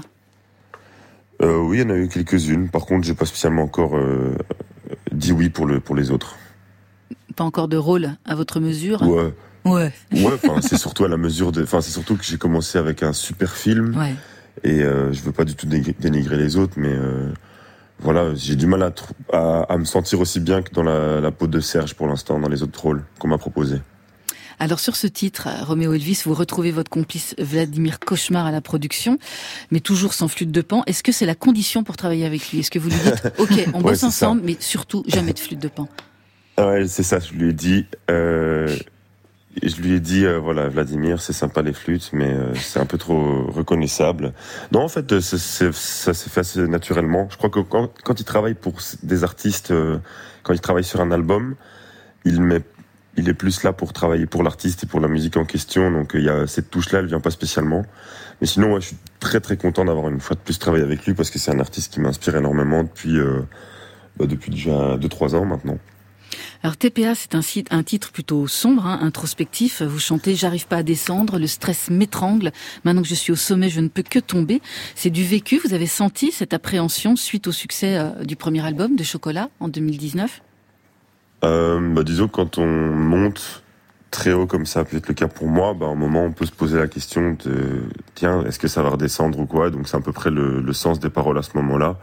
Euh, 1.42 1.58
oui, 1.58 1.78
il 1.78 1.80
y 1.82 1.84
en 1.84 1.90
a 1.90 1.96
eu 1.96 2.08
quelques-unes. 2.08 2.68
Par 2.68 2.86
contre, 2.86 3.06
j'ai 3.06 3.14
pas 3.14 3.26
spécialement 3.26 3.62
encore 3.62 3.96
euh, 3.96 4.34
dit 5.12 5.32
oui 5.32 5.48
pour 5.48 5.66
le 5.66 5.80
pour 5.80 5.94
les 5.96 6.10
autres. 6.10 6.36
Pas 7.36 7.44
encore 7.44 7.68
de 7.68 7.76
rôle 7.76 8.10
à 8.24 8.34
votre 8.34 8.60
mesure? 8.60 9.02
Ouais. 9.02 9.32
Ouais. 9.64 9.92
Ouais, 10.12 10.38
c'est 10.60 10.76
surtout 10.76 11.04
à 11.04 11.08
la 11.08 11.16
mesure 11.16 11.50
de, 11.50 11.62
enfin, 11.62 11.80
c'est 11.80 11.90
surtout 11.90 12.16
que 12.16 12.24
j'ai 12.24 12.36
commencé 12.38 12.78
avec 12.78 13.02
un 13.02 13.12
super 13.12 13.52
film. 13.52 13.96
Ouais. 13.96 14.14
Et 14.62 14.82
euh, 14.82 15.12
je 15.12 15.22
veux 15.22 15.32
pas 15.32 15.44
du 15.44 15.54
tout 15.56 15.66
dénigrer 15.66 16.36
les 16.36 16.56
autres, 16.56 16.74
mais 16.76 16.92
euh, 16.92 17.32
voilà, 17.98 18.34
j'ai 18.34 18.54
du 18.54 18.66
mal 18.66 18.82
à, 18.82 18.92
à, 19.32 19.62
à 19.62 19.78
me 19.78 19.84
sentir 19.84 20.20
aussi 20.20 20.38
bien 20.38 20.62
que 20.62 20.72
dans 20.72 20.84
la, 20.84 21.20
la 21.20 21.30
peau 21.32 21.46
de 21.48 21.58
Serge 21.60 21.94
pour 21.94 22.06
l'instant, 22.06 22.38
dans 22.38 22.48
les 22.48 22.62
autres 22.62 22.80
rôles 22.80 23.02
qu'on 23.18 23.28
m'a 23.28 23.38
proposé. 23.38 23.80
Alors 24.58 24.80
sur 24.80 24.96
ce 24.96 25.06
titre, 25.06 25.48
Roméo 25.62 25.92
Elvis, 25.94 26.22
vous 26.24 26.34
retrouvez 26.34 26.70
votre 26.70 26.90
complice 26.90 27.34
Vladimir 27.38 27.98
Cauchemar 28.00 28.46
à 28.46 28.50
la 28.52 28.60
production, 28.60 29.18
mais 29.70 29.80
toujours 29.80 30.14
sans 30.14 30.28
flûte 30.28 30.50
de 30.52 30.60
pan. 30.62 30.82
Est-ce 30.86 31.02
que 31.02 31.12
c'est 31.12 31.26
la 31.26 31.34
condition 31.34 31.82
pour 31.84 31.96
travailler 31.96 32.24
avec 32.26 32.50
lui? 32.50 32.60
Est-ce 32.60 32.70
que 32.70 32.78
vous 32.78 32.88
lui 32.90 32.96
dites, 32.96 33.32
ok, 33.38 33.50
on 33.74 33.78
Ouais, 33.78 33.82
bosse 33.82 33.98
ça. 34.00 34.06
ensemble, 34.08 34.42
mais 34.44 34.56
surtout 34.60 35.02
jamais 35.06 35.32
de 35.32 35.38
flûte 35.38 35.60
de 35.60 35.68
pan? 35.68 35.88
Ouais, 36.58 36.86
c'est 36.86 37.02
ça, 37.02 37.18
je 37.18 37.32
lui 37.32 37.50
ai 37.50 37.52
dit, 37.52 37.86
euh, 38.10 38.74
je 39.60 39.74
lui 39.82 39.94
ai 39.94 40.00
dit, 40.00 40.24
euh, 40.24 40.38
voilà, 40.38 40.68
Vladimir, 40.68 41.20
c'est 41.20 41.32
sympa 41.32 41.62
les 41.62 41.72
flûtes, 41.72 42.10
mais 42.12 42.32
euh, 42.32 42.54
c'est 42.54 42.78
un 42.78 42.86
peu 42.86 42.96
trop 42.96 43.46
reconnaissable. 43.50 44.32
Non, 44.70 44.82
en 44.82 44.88
fait, 44.88 45.18
ça 45.20 45.36
s'est 45.38 45.72
fait 46.30 46.40
assez 46.40 46.60
naturellement. 46.68 47.26
Je 47.30 47.36
crois 47.36 47.50
que 47.50 47.58
quand, 47.60 47.90
quand 48.04 48.20
il 48.20 48.24
travaille 48.24 48.54
pour 48.54 48.74
des 49.02 49.24
artistes, 49.24 49.72
quand 50.44 50.52
il 50.52 50.60
travaille 50.60 50.84
sur 50.84 51.00
un 51.00 51.10
album, 51.10 51.56
il 52.24 52.40
met 52.40 52.62
il 53.16 53.28
est 53.28 53.34
plus 53.34 53.62
là 53.62 53.72
pour 53.72 53.92
travailler 53.92 54.26
pour 54.26 54.42
l'artiste 54.42 54.84
et 54.84 54.86
pour 54.86 55.00
la 55.00 55.08
musique 55.08 55.36
en 55.36 55.44
question. 55.44 55.90
Donc 55.90 56.14
euh, 56.14 56.18
il 56.18 56.24
y 56.24 56.28
a 56.28 56.46
cette 56.46 56.70
touche-là, 56.70 57.00
elle 57.00 57.06
vient 57.06 57.20
pas 57.20 57.30
spécialement. 57.30 57.84
Mais 58.40 58.46
sinon, 58.46 58.74
ouais, 58.74 58.80
je 58.80 58.88
suis 58.88 58.96
très 59.20 59.40
très 59.40 59.56
content 59.56 59.84
d'avoir 59.84 60.08
une 60.08 60.20
fois 60.20 60.36
de 60.36 60.40
plus 60.40 60.58
travaillé 60.58 60.84
avec 60.84 61.06
lui 61.06 61.14
parce 61.14 61.30
que 61.30 61.38
c'est 61.38 61.50
un 61.50 61.60
artiste 61.60 61.92
qui 61.92 62.00
m'inspire 62.00 62.36
énormément 62.36 62.82
depuis 62.82 63.16
euh, 63.16 63.40
bah, 64.16 64.26
depuis 64.26 64.50
déjà 64.50 64.96
2-3 64.96 65.36
ans 65.36 65.44
maintenant. 65.44 65.78
Alors 66.62 66.76
TPA, 66.76 67.14
c'est 67.14 67.34
un, 67.34 67.82
titre 67.82 68.10
plutôt 68.10 68.46
sombre, 68.48 68.86
hein, 68.86 68.98
introspectif. 69.02 69.82
Vous 69.82 69.98
chantez 69.98 70.34
J'arrive 70.34 70.66
pas 70.66 70.78
à 70.78 70.82
descendre, 70.82 71.38
le 71.38 71.46
stress 71.46 71.90
m'étrangle. 71.90 72.52
Maintenant 72.84 73.02
que 73.02 73.08
je 73.08 73.14
suis 73.14 73.32
au 73.32 73.36
sommet, 73.36 73.68
je 73.68 73.80
ne 73.80 73.88
peux 73.88 74.02
que 74.02 74.18
tomber. 74.18 74.62
C'est 74.94 75.10
du 75.10 75.24
vécu. 75.24 75.58
Vous 75.58 75.74
avez 75.74 75.86
senti 75.86 76.32
cette 76.32 76.54
appréhension 76.54 77.16
suite 77.16 77.46
au 77.46 77.52
succès 77.52 77.98
euh, 77.98 78.24
du 78.24 78.34
premier 78.34 78.64
album 78.64 78.96
de 78.96 79.04
Chocolat 79.04 79.50
en 79.60 79.68
2019 79.68 80.40
Euh, 81.44 81.94
bah, 81.94 82.02
disons 82.02 82.26
que 82.28 82.32
quand 82.32 82.58
on 82.58 82.66
monte 82.66 83.62
très 84.10 84.32
haut 84.32 84.46
comme 84.46 84.66
ça, 84.66 84.84
peut-être 84.84 85.08
le 85.08 85.14
cas 85.14 85.28
pour 85.28 85.48
moi, 85.48 85.74
bah, 85.74 85.86
à 85.86 85.90
un 85.90 85.94
moment 85.94 86.24
on 86.24 86.32
peut 86.32 86.46
se 86.46 86.52
poser 86.52 86.78
la 86.78 86.88
question 86.88 87.36
de 87.44 87.82
tiens, 88.14 88.44
est-ce 88.44 88.58
que 88.58 88.68
ça 88.68 88.82
va 88.82 88.90
redescendre 88.90 89.38
ou 89.38 89.46
quoi? 89.46 89.70
Donc 89.70 89.88
c'est 89.88 89.96
à 89.96 90.00
peu 90.00 90.12
près 90.12 90.30
le, 90.30 90.72
sens 90.72 91.00
des 91.00 91.10
paroles 91.10 91.38
à 91.38 91.42
ce 91.42 91.50
moment-là. 91.56 91.98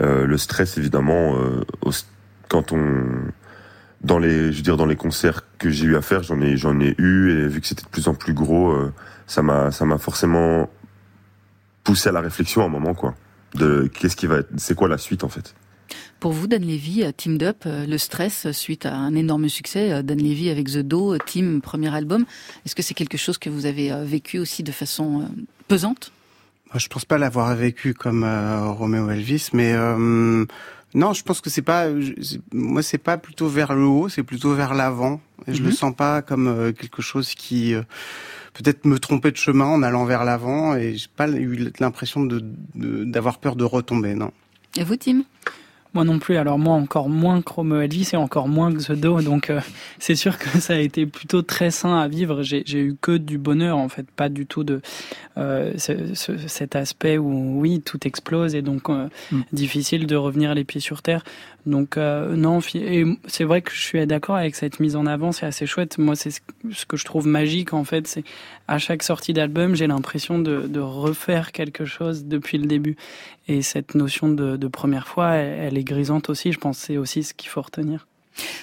Euh, 0.00 0.26
le 0.26 0.38
stress 0.38 0.78
évidemment, 0.78 1.36
euh, 1.36 1.90
quand 2.48 2.72
on 2.72 3.06
dans 4.02 4.18
les, 4.18 4.52
je 4.52 4.58
veux 4.58 4.62
dire 4.62 4.76
dans 4.76 4.86
les 4.86 4.96
concerts 4.96 5.42
que 5.58 5.70
j'ai 5.70 5.86
eu 5.86 5.96
à 5.96 6.02
faire, 6.02 6.22
j'en 6.22 6.40
ai 6.40 6.56
j'en 6.56 6.78
ai 6.80 6.94
eu 6.98 7.30
et 7.30 7.48
vu 7.48 7.60
que 7.60 7.66
c'était 7.66 7.82
de 7.82 7.88
plus 7.88 8.08
en 8.08 8.14
plus 8.14 8.34
gros, 8.34 8.76
ça 9.26 9.42
m'a 9.42 9.72
ça 9.72 9.84
m'a 9.86 9.98
forcément 9.98 10.68
poussé 11.82 12.10
à 12.10 12.12
la 12.12 12.20
réflexion 12.20 12.62
à 12.62 12.66
un 12.66 12.68
moment 12.68 12.94
quoi. 12.94 13.14
De 13.54 13.90
qu'est-ce 13.92 14.16
qui 14.16 14.26
va 14.26 14.36
être, 14.36 14.50
c'est 14.58 14.74
quoi 14.74 14.86
la 14.86 14.98
suite 14.98 15.24
en 15.24 15.28
fait? 15.28 15.54
Pour 16.20 16.32
vous, 16.32 16.46
Dan 16.46 16.62
Levy, 16.62 17.02
euh, 17.04 17.12
Teamed 17.16 17.42
Up, 17.42 17.62
euh, 17.66 17.86
le 17.86 17.98
stress 17.98 18.46
euh, 18.46 18.52
suite 18.52 18.86
à 18.86 18.94
un 18.94 19.14
énorme 19.14 19.48
succès, 19.48 20.02
Dan 20.02 20.18
Levy 20.18 20.50
avec 20.50 20.66
The 20.68 20.78
Do, 20.78 21.16
Team, 21.18 21.60
premier 21.60 21.94
album, 21.94 22.24
est-ce 22.64 22.74
que 22.74 22.82
c'est 22.82 22.94
quelque 22.94 23.18
chose 23.18 23.38
que 23.38 23.50
vous 23.50 23.66
avez 23.66 23.92
vécu 24.04 24.38
aussi 24.38 24.62
de 24.62 24.72
façon 24.72 25.28
pesante? 25.68 26.12
Moi, 26.72 26.78
je 26.78 26.88
pense 26.88 27.04
pas 27.04 27.16
l'avoir 27.18 27.54
vécu 27.54 27.94
comme 27.94 28.24
euh, 28.24 28.70
Roméo 28.72 29.08
Elvis, 29.10 29.50
mais 29.52 29.72
euh, 29.74 30.44
non, 30.94 31.12
je 31.12 31.22
pense 31.22 31.40
que 31.40 31.48
c'est 31.50 31.62
pas. 31.62 31.86
moi, 32.52 32.82
c'est 32.82 32.98
pas 32.98 33.18
plutôt 33.18 33.48
vers 33.48 33.74
le 33.74 33.84
haut, 33.84 34.08
c'est 34.08 34.22
plutôt 34.24 34.54
vers 34.54 34.74
l'avant. 34.74 35.20
Et 35.46 35.54
Je 35.54 35.60
Mhm. 35.60 35.66
le 35.66 35.72
sens 35.72 35.94
pas 35.94 36.22
comme 36.22 36.48
euh, 36.48 36.72
quelque 36.72 37.02
chose 37.02 37.34
qui 37.34 37.74
peut-être 38.54 38.84
me 38.86 38.98
trompait 38.98 39.30
de 39.30 39.36
chemin 39.36 39.66
en 39.66 39.82
allant 39.82 40.04
vers 40.06 40.24
l'avant, 40.24 40.74
et 40.74 40.96
j'ai 40.96 41.08
pas 41.14 41.28
eu 41.28 41.70
l'impression 41.78 42.24
de 42.24 42.42
de- 42.74 43.04
d'avoir 43.04 43.38
peur 43.38 43.54
de 43.54 43.64
retomber. 43.64 44.14
Non. 44.14 44.32
Et 44.76 44.82
vous, 44.82 44.96
Tim? 44.96 45.22
Moi 45.96 46.04
non 46.04 46.18
plus. 46.18 46.36
Alors 46.36 46.58
moi 46.58 46.74
encore 46.74 47.08
moins 47.08 47.42
que 47.42 47.52
Roméo 47.52 47.80
Elvis 47.80 48.10
et 48.12 48.16
encore 48.16 48.48
moins 48.48 48.72
que 48.72 48.78
The 48.78 48.92
Do. 48.92 49.20
Donc 49.22 49.50
euh, 49.50 49.60
c'est 49.98 50.14
sûr 50.14 50.38
que 50.38 50.60
ça 50.60 50.74
a 50.74 50.78
été 50.78 51.06
plutôt 51.06 51.42
très 51.42 51.70
sain 51.70 51.98
à 51.98 52.06
vivre. 52.06 52.42
J'ai 52.42 52.62
j'ai 52.66 52.80
eu 52.80 52.96
que 53.00 53.16
du 53.16 53.38
bonheur 53.38 53.78
en 53.78 53.88
fait, 53.88 54.06
pas 54.10 54.28
du 54.28 54.46
tout 54.46 54.62
de 54.62 54.80
euh, 55.38 55.72
ce- 55.78 56.14
ce- 56.14 56.36
cet 56.48 56.76
aspect 56.76 57.18
où 57.18 57.58
oui 57.60 57.80
tout 57.80 58.06
explose 58.06 58.54
et 58.54 58.62
donc 58.62 58.88
euh, 58.90 59.08
Mm. 59.32 59.40
difficile 59.52 60.06
de 60.06 60.16
revenir 60.16 60.54
les 60.54 60.64
pieds 60.64 60.80
sur 60.80 61.02
terre. 61.02 61.24
Donc 61.66 61.96
euh, 61.96 62.36
non, 62.36 62.60
c'est 63.26 63.44
vrai 63.44 63.60
que 63.60 63.72
je 63.72 63.80
suis 63.80 64.06
d'accord 64.06 64.36
avec 64.36 64.54
cette 64.54 64.78
mise 64.78 64.94
en 64.94 65.04
avant, 65.04 65.32
c'est 65.32 65.46
assez 65.46 65.66
chouette. 65.66 65.98
Moi, 65.98 66.14
c'est 66.14 66.30
ce 66.30 66.86
que 66.86 66.96
je 66.96 67.04
trouve 67.04 67.26
magique 67.26 67.74
en 67.74 67.82
fait, 67.82 68.06
c'est 68.06 68.22
à 68.68 68.78
chaque 68.78 69.02
sortie 69.02 69.32
d'album, 69.32 69.74
j'ai 69.74 69.88
l'impression 69.88 70.38
de, 70.38 70.68
de 70.68 70.80
refaire 70.80 71.50
quelque 71.50 71.84
chose 71.84 72.24
depuis 72.24 72.58
le 72.58 72.66
début. 72.66 72.96
Et 73.48 73.62
cette 73.62 73.96
notion 73.96 74.28
de, 74.28 74.56
de 74.56 74.68
première 74.68 75.08
fois, 75.08 75.32
elle, 75.32 75.58
elle 75.66 75.78
est 75.78 75.84
grisante 75.84 76.30
aussi. 76.30 76.52
Je 76.52 76.58
pense 76.58 76.78
c'est 76.78 76.96
aussi 76.96 77.24
ce 77.24 77.34
qu'il 77.34 77.50
faut 77.50 77.62
retenir. 77.62 78.06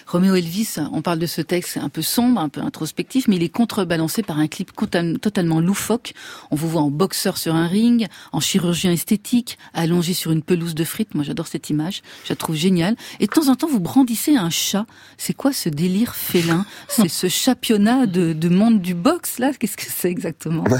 Roméo 0.07 0.35
Elvis, 0.35 0.75
on 0.91 1.01
parle 1.01 1.19
de 1.19 1.25
ce 1.25 1.41
texte 1.41 1.77
un 1.77 1.89
peu 1.89 2.01
sombre, 2.01 2.39
un 2.41 2.49
peu 2.49 2.61
introspectif, 2.61 3.27
mais 3.27 3.37
il 3.37 3.43
est 3.43 3.49
contrebalancé 3.49 4.23
par 4.23 4.39
un 4.39 4.47
clip 4.47 4.75
total- 4.75 5.19
totalement 5.19 5.59
loufoque. 5.59 6.13
On 6.51 6.55
vous 6.55 6.69
voit 6.69 6.81
en 6.81 6.91
boxeur 6.91 7.37
sur 7.37 7.55
un 7.55 7.67
ring, 7.67 8.07
en 8.31 8.39
chirurgien 8.39 8.91
esthétique, 8.91 9.57
allongé 9.73 10.13
sur 10.13 10.31
une 10.31 10.43
pelouse 10.43 10.75
de 10.75 10.83
frites. 10.83 11.15
Moi, 11.15 11.23
j'adore 11.23 11.47
cette 11.47 11.69
image. 11.69 12.01
Je 12.25 12.29
la 12.29 12.35
trouve 12.35 12.55
géniale. 12.55 12.95
Et 13.19 13.27
de 13.27 13.31
temps 13.31 13.47
en 13.49 13.55
temps, 13.55 13.67
vous 13.67 13.79
brandissez 13.79 14.35
un 14.35 14.49
chat. 14.49 14.85
C'est 15.17 15.33
quoi 15.33 15.53
ce 15.53 15.69
délire 15.69 16.15
félin? 16.15 16.65
C'est 16.87 17.09
ce 17.09 17.27
championnat 17.27 18.05
de, 18.05 18.33
de 18.33 18.49
monde 18.49 18.81
du 18.81 18.93
boxe, 18.93 19.39
là? 19.39 19.51
Qu'est-ce 19.57 19.77
que 19.77 19.83
c'est 19.87 20.09
exactement? 20.09 20.63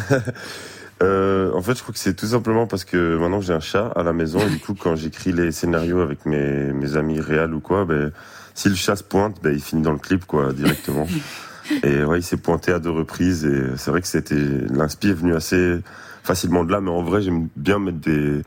Euh, 1.01 1.51
en 1.53 1.61
fait, 1.61 1.75
je 1.75 1.81
crois 1.81 1.91
que 1.91 1.99
c'est 1.99 2.15
tout 2.15 2.27
simplement 2.27 2.65
parce 2.65 2.85
que 2.85 3.17
maintenant 3.17 3.41
j'ai 3.41 3.51
un 3.51 3.59
chat 3.59 3.87
à 3.95 4.03
la 4.03 4.13
maison 4.13 4.39
et 4.39 4.49
du 4.49 4.59
coup, 4.59 4.73
quand 4.73 4.95
j'écris 4.95 5.33
les 5.33 5.51
scénarios 5.51 5.99
avec 5.99 6.25
mes, 6.25 6.71
mes 6.71 6.95
amis 6.95 7.19
réels 7.19 7.53
ou 7.53 7.59
quoi, 7.59 7.83
ben, 7.83 8.11
si 8.53 8.69
le 8.69 8.75
chat 8.75 8.95
se 8.95 9.03
pointe, 9.03 9.37
ben, 9.41 9.53
il 9.53 9.61
finit 9.61 9.81
dans 9.81 9.91
le 9.91 9.99
clip, 9.99 10.25
quoi, 10.25 10.53
directement. 10.53 11.07
et 11.83 12.03
ouais, 12.03 12.19
il 12.19 12.23
s'est 12.23 12.37
pointé 12.37 12.71
à 12.71 12.79
deux 12.79 12.91
reprises 12.91 13.45
et 13.45 13.77
c'est 13.77 13.91
vrai 13.91 14.01
que 14.01 14.07
c'était, 14.07 14.35
l'inspi 14.35 15.09
est 15.09 15.13
venu 15.13 15.35
assez 15.35 15.79
facilement 16.23 16.63
de 16.63 16.71
là, 16.71 16.81
mais 16.81 16.91
en 16.91 17.03
vrai, 17.03 17.21
j'aime 17.21 17.47
bien 17.55 17.79
mettre 17.79 17.99
des, 17.99 18.41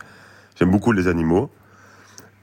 j'aime 0.58 0.70
beaucoup 0.70 0.92
les 0.92 1.08
animaux. 1.08 1.50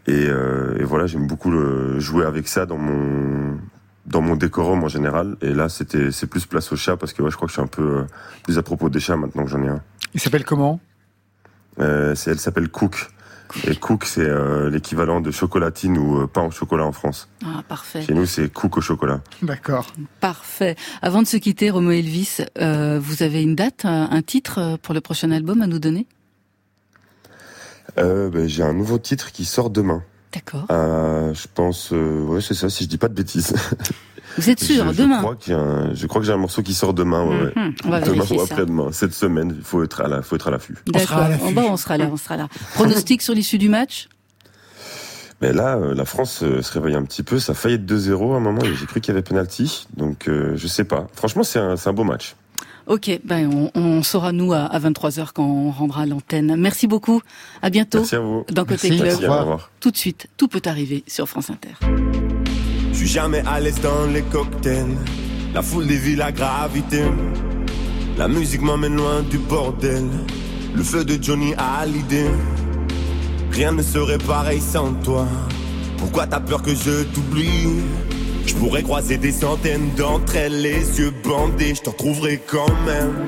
Et, 0.05 0.27
euh, 0.27 0.77
et 0.79 0.83
voilà, 0.83 1.07
j'aime 1.07 1.27
beaucoup 1.27 1.49
le, 1.49 1.99
jouer 1.99 2.25
avec 2.25 2.47
ça 2.47 2.65
dans 2.65 2.77
mon, 2.77 3.57
dans 4.05 4.21
mon 4.21 4.35
décorum 4.35 4.83
en 4.83 4.87
général. 4.87 5.37
Et 5.41 5.53
là, 5.53 5.69
c'était, 5.69 6.11
c'est 6.11 6.27
plus 6.27 6.45
place 6.45 6.71
au 6.71 6.75
chat 6.75 6.97
parce 6.97 7.13
que 7.13 7.21
ouais, 7.21 7.31
je 7.31 7.35
crois 7.35 7.47
que 7.47 7.53
je 7.53 7.59
suis 7.59 7.63
un 7.63 7.67
peu 7.67 7.99
euh, 7.99 8.03
plus 8.43 8.57
à 8.57 8.63
propos 8.63 8.89
des 8.89 8.99
chats 8.99 9.15
maintenant 9.15 9.43
que 9.43 9.49
j'en 9.49 9.63
ai 9.63 9.69
un. 9.69 9.81
Il 10.13 10.19
s'appelle 10.19 10.45
comment? 10.45 10.79
Euh, 11.79 12.15
elle 12.27 12.39
s'appelle 12.39 12.69
Cook. 12.69 13.09
Et 13.67 13.75
cook, 13.75 14.05
c'est 14.05 14.21
euh, 14.21 14.69
l'équivalent 14.69 15.21
de 15.21 15.31
chocolatine 15.31 15.97
ou 15.97 16.21
euh, 16.21 16.27
pain 16.27 16.43
au 16.43 16.51
chocolat 16.51 16.85
en 16.85 16.91
France. 16.91 17.29
Ah, 17.45 17.63
parfait. 17.67 18.01
Chez 18.01 18.13
nous, 18.13 18.25
c'est 18.25 18.51
cook 18.51 18.77
au 18.77 18.81
chocolat. 18.81 19.21
D'accord. 19.41 19.93
Parfait. 20.19 20.75
Avant 21.01 21.21
de 21.21 21.27
se 21.27 21.37
quitter, 21.37 21.69
Romo 21.69 21.91
Elvis, 21.91 22.37
euh, 22.59 22.99
vous 23.01 23.21
avez 23.21 23.43
une 23.43 23.55
date, 23.55 23.85
un, 23.85 24.21
titre 24.21 24.77
pour 24.81 24.93
le 24.93 25.01
prochain 25.01 25.31
album 25.31 25.61
à 25.61 25.67
nous 25.67 25.79
donner? 25.79 26.07
Euh, 27.99 28.29
ben, 28.29 28.47
J'ai 28.47 28.63
un 28.63 28.73
nouveau 28.73 28.97
titre 28.97 29.31
qui 29.31 29.45
sort 29.45 29.69
demain. 29.69 30.03
D'accord. 30.33 30.65
Euh, 30.71 31.33
je 31.33 31.47
pense, 31.53 31.93
euh, 31.93 32.23
ouais, 32.23 32.41
c'est 32.41 32.55
ça, 32.55 32.69
si 32.69 32.85
je 32.85 32.89
dis 32.89 32.97
pas 32.97 33.07
de 33.07 33.13
bêtises. 33.13 33.53
Vous 34.37 34.49
êtes 34.49 34.59
sûr, 34.63 34.85
je, 34.87 34.93
je 34.93 35.01
demain 35.03 35.19
crois 35.19 35.35
qu'il 35.35 35.53
y 35.53 35.55
a 35.55 35.59
un- 35.59 35.93
Je 35.93 36.07
crois 36.07 36.19
que 36.21 36.27
j'ai 36.27 36.33
un 36.33 36.37
morceau 36.37 36.61
qui 36.63 36.73
sort 36.73 36.93
demain, 36.93 37.23
ouais, 37.23 37.41
ouais. 37.43 37.53
Mhm, 37.55 37.73
On 37.85 37.89
va 37.89 37.99
Demain 38.01 38.13
vérifier 38.13 38.37
ou 38.37 38.41
après-demain. 38.41 38.89
Cette 38.91 39.13
semaine, 39.13 39.53
il 39.57 39.63
faut 39.63 39.83
être 39.83 40.01
à 40.01 40.07
la, 40.07 40.21
faut 40.21 40.35
être 40.35 40.47
à 40.47 40.51
l'affût. 40.51 40.75
On 40.93 40.99
sera 40.99 41.15
à 41.15 41.29
D'accord. 41.29 41.41
l'affût. 41.43 41.53
Bah, 41.55 41.61
on 41.69 41.77
sera 41.77 41.97
là, 41.97 42.09
on 42.11 42.17
sera 42.17 42.37
là. 42.37 42.47
Pronostic 42.73 43.21
sur 43.21 43.33
l'issue 43.33 43.57
du 43.59 43.69
match 43.69 44.09
Mais 45.41 45.51
là, 45.53 45.75
euh, 45.77 45.93
la 45.93 46.05
France 46.05 46.41
euh, 46.43 46.61
se 46.61 46.73
réveille 46.73 46.95
un 46.95 47.03
petit 47.03 47.21
peu. 47.23 47.37
Ça 47.39 47.51
a 47.51 47.55
failli 47.55 47.75
être 47.75 47.85
2-0 47.85 48.33
à 48.33 48.37
un 48.37 48.39
moment. 48.39 48.61
et 48.63 48.73
J'ai 48.75 48.85
cru 48.85 49.01
qu'il 49.01 49.13
y 49.13 49.15
avait 49.15 49.21
penalty. 49.23 49.87
Donc, 49.97 50.27
euh, 50.27 50.53
je 50.55 50.67
sais 50.67 50.83
pas. 50.85 51.07
Franchement, 51.13 51.43
c'est 51.43 51.59
un, 51.59 51.93
beau 51.93 52.03
match. 52.03 52.35
Ok, 52.87 53.09
ben 53.23 53.49
on, 53.75 53.79
on 53.79 54.03
saura 54.03 54.31
nous 54.33 54.51
à, 54.51 54.59
à 54.63 54.77
23h 54.79 55.27
quand 55.33 55.45
on 55.45 55.71
rendra 55.71 56.05
l'antenne. 56.05 56.55
Merci 56.57 56.85
beaucoup. 56.87 57.21
À 57.61 57.69
bientôt 57.69 57.99
Merci 57.99 58.15
à 58.15 58.19
vous. 58.19 58.45
dans 58.51 58.65
Côté 58.65 58.89
Merci. 58.89 58.89
Club. 58.89 59.03
Merci, 59.03 59.25
au 59.27 59.39
revoir. 59.39 59.69
Tout 59.79 59.91
de 59.91 59.97
suite, 59.97 60.27
tout 60.37 60.47
peut 60.49 60.61
arriver 60.65 61.03
sur 61.07 61.29
France 61.29 61.49
Inter. 61.49 62.22
Jamais 63.13 63.43
à 63.45 63.59
l'aise 63.59 63.79
dans 63.79 64.07
les 64.11 64.23
cocktails. 64.23 64.97
La 65.53 65.61
foule 65.61 65.85
dévie 65.85 66.15
la 66.15 66.31
gravité. 66.31 67.03
La 68.17 68.27
musique 68.27 68.63
m'emmène 68.63 68.95
loin 68.95 69.21
du 69.21 69.37
bordel. 69.37 70.07
Le 70.73 70.81
feu 70.81 71.05
de 71.05 71.23
Johnny 71.23 71.53
a 71.55 71.85
l'idée. 71.85 72.31
Rien 73.51 73.71
ne 73.71 73.83
serait 73.83 74.17
pareil 74.17 74.59
sans 74.59 74.93
toi. 75.03 75.27
Pourquoi 75.99 76.25
t'as 76.25 76.39
peur 76.39 76.63
que 76.63 76.73
je 76.73 77.03
t'oublie? 77.03 77.83
Je 78.47 78.55
pourrais 78.55 78.81
croiser 78.81 79.17
des 79.17 79.31
centaines 79.31 79.91
d'entre 79.95 80.35
elles, 80.35 80.63
les 80.63 80.99
yeux 80.99 81.13
bandés, 81.23 81.75
je 81.75 81.81
t'en 81.81 81.91
retrouverai 81.91 82.41
quand 82.47 82.73
même. 82.87 83.27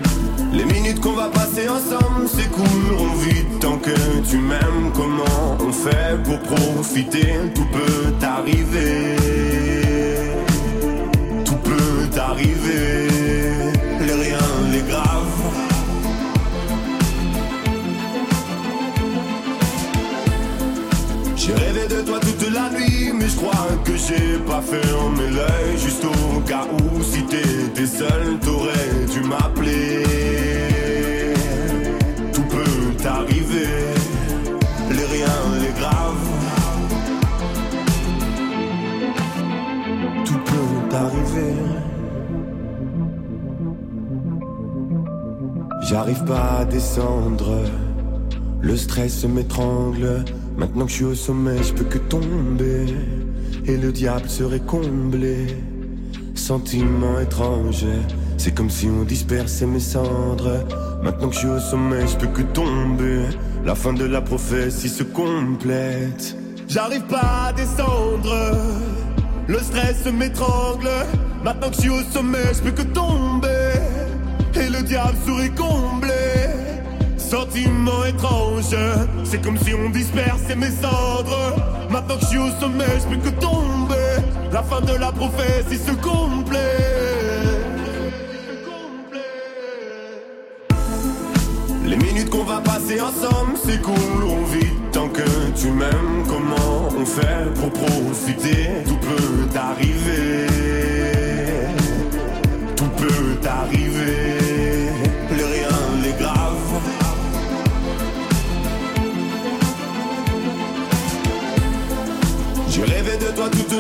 Les 0.51 0.65
minutes 0.65 0.99
qu'on 0.99 1.13
va 1.13 1.27
passer 1.27 1.69
ensemble 1.69 2.27
s'écouleront 2.27 3.13
vite 3.17 3.59
tant 3.61 3.77
que 3.77 3.91
tu 4.27 4.37
m'aimes. 4.37 4.91
Comment 4.95 5.57
on 5.59 5.71
fait 5.71 6.17
pour 6.23 6.39
profiter? 6.39 7.35
Tout 7.53 7.67
peut 7.71 8.25
arriver. 8.25 9.15
Les 12.37 14.13
rien, 14.13 14.37
les 14.71 14.81
graves. 14.81 15.53
J'ai 21.37 21.53
rêvé 21.53 21.87
de 21.87 22.01
toi 22.01 22.19
toute 22.19 22.51
la 22.51 22.69
nuit, 22.77 23.13
mais 23.13 23.29
je 23.29 23.35
crois 23.37 23.67
que 23.85 23.93
j'ai 23.95 24.37
pas 24.45 24.61
fermé 24.61 25.29
l'œil. 25.31 25.77
Juste 25.77 26.03
au 26.03 26.39
cas 26.41 26.67
où, 26.73 27.01
si 27.03 27.23
t'étais 27.23 27.85
seul, 27.85 28.37
t'aurais 28.41 29.05
dû 29.13 29.21
m'appeler. 29.21 30.03
Tout 32.33 32.43
peut 32.43 33.07
arriver, 33.07 33.67
les 34.89 35.05
rien, 35.05 35.37
les 35.61 35.73
graves. 35.79 36.29
Tout 40.25 40.39
peut 40.45 40.95
arriver. 40.95 41.94
J'arrive 45.97 46.25
pas 46.25 46.57
à 46.59 46.65
descendre. 46.65 47.63
Le 48.59 48.75
stress 48.75 49.23
m'étrangle. 49.23 50.25
Maintenant 50.57 50.83
que 50.83 50.91
je 50.91 50.95
suis 50.97 51.05
au 51.05 51.15
sommet, 51.15 51.63
je 51.63 51.71
peux 51.71 51.85
que 51.85 51.97
tomber. 51.97 52.85
Et 53.65 53.77
le 53.77 53.93
diable 53.93 54.27
serait 54.27 54.59
comblé. 54.59 55.47
Sentiment 56.35 57.17
étrange. 57.21 57.85
C'est 58.37 58.53
comme 58.53 58.69
si 58.69 58.87
on 58.87 59.03
dispersait 59.03 59.67
mes 59.67 59.79
cendres. 59.79 60.65
Maintenant 61.01 61.29
que 61.29 61.35
je 61.35 61.39
suis 61.39 61.47
au 61.47 61.59
sommet, 61.59 62.05
je 62.05 62.17
peux 62.17 62.27
que 62.27 62.41
tomber. 62.41 63.21
La 63.63 63.73
fin 63.73 63.93
de 63.93 64.03
la 64.03 64.19
prophétie 64.19 64.89
se 64.89 65.03
complète. 65.03 66.35
J'arrive 66.67 67.03
pas 67.03 67.45
à 67.47 67.53
descendre. 67.53 68.35
Le 69.47 69.59
stress 69.59 70.05
m'étrangle. 70.11 70.89
Maintenant 71.41 71.69
que 71.69 71.75
je 71.75 71.81
suis 71.81 71.89
au 71.89 72.01
sommet, 72.11 72.53
je 72.53 72.69
peux 72.69 72.83
que 72.83 72.87
tomber. 72.93 73.64
Diable 74.85 75.17
serait 75.25 75.49
comblé. 75.49 76.11
Sentiment 77.17 78.05
étrange, 78.05 78.75
c'est 79.23 79.41
comme 79.41 79.57
si 79.57 79.73
on 79.73 79.89
dispersait 79.89 80.55
mes 80.55 80.69
cendres. 80.69 81.55
Maintenant 81.89 82.15
que 82.17 82.21
je 82.21 82.27
suis 82.27 82.37
au 82.37 82.49
sommet, 82.59 82.85
je 82.99 83.15
peux 83.15 83.17
que 83.17 83.35
tomber. 83.41 84.21
La 84.51 84.61
fin 84.61 84.81
de 84.81 84.93
la 84.93 85.11
prophétie 85.11 85.77
se 85.77 85.91
complète. 85.91 86.61
Les 91.83 91.97
minutes 91.97 92.29
qu'on 92.29 92.43
va 92.43 92.61
passer 92.61 93.01
ensemble 93.01 93.57
s'écouleront 93.57 94.45
vite 94.51 94.91
tant 94.91 95.09
que 95.09 95.23
tu 95.59 95.71
m'aimes. 95.71 96.23
Comment 96.27 96.89
on 96.95 97.05
fait 97.05 97.51
pour 97.55 97.71
profiter? 97.71 98.83
Tout 98.87 98.97
peut 98.97 99.57
arriver. 99.57 100.47
Tout 102.75 102.89
peut 102.97 103.49
arriver. 103.49 104.54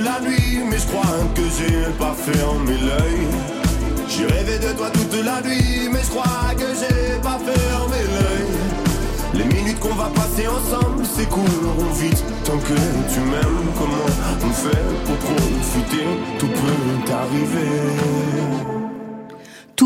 La 0.01 0.19
nuit, 0.21 0.59
mais 0.69 0.77
je 0.77 0.87
crois 0.87 1.17
que 1.35 1.41
j'ai 1.57 1.91
pas 1.97 2.13
fermé 2.13 2.73
l'œil. 2.73 3.27
J'ai 4.07 4.25
rêvé 4.25 4.59
de 4.59 4.71
toi 4.77 4.89
toute 4.91 5.23
la 5.23 5.41
nuit, 5.41 5.89
mais 5.91 6.01
je 6.03 6.09
crois 6.09 6.53
que 6.57 6.67
j'ai 6.79 7.19
pas 7.21 7.39
fermé 7.39 7.97
l'œil. 8.15 8.47
Les 9.33 9.45
minutes 9.45 9.79
qu'on 9.79 9.95
va 9.95 10.09
passer 10.15 10.47
ensemble 10.47 11.05
s'écouleront 11.05 11.91
vite 11.93 12.23
tant 12.45 12.57
que 12.57 12.79
tu 13.13 13.19
m'aimes. 13.19 13.71
Comment 13.77 14.05
on 14.43 14.53
fait 14.53 14.85
pour 15.05 15.17
profiter? 15.17 16.05
Tout 16.39 16.47
peut 16.47 17.11
arriver. 17.11 18.84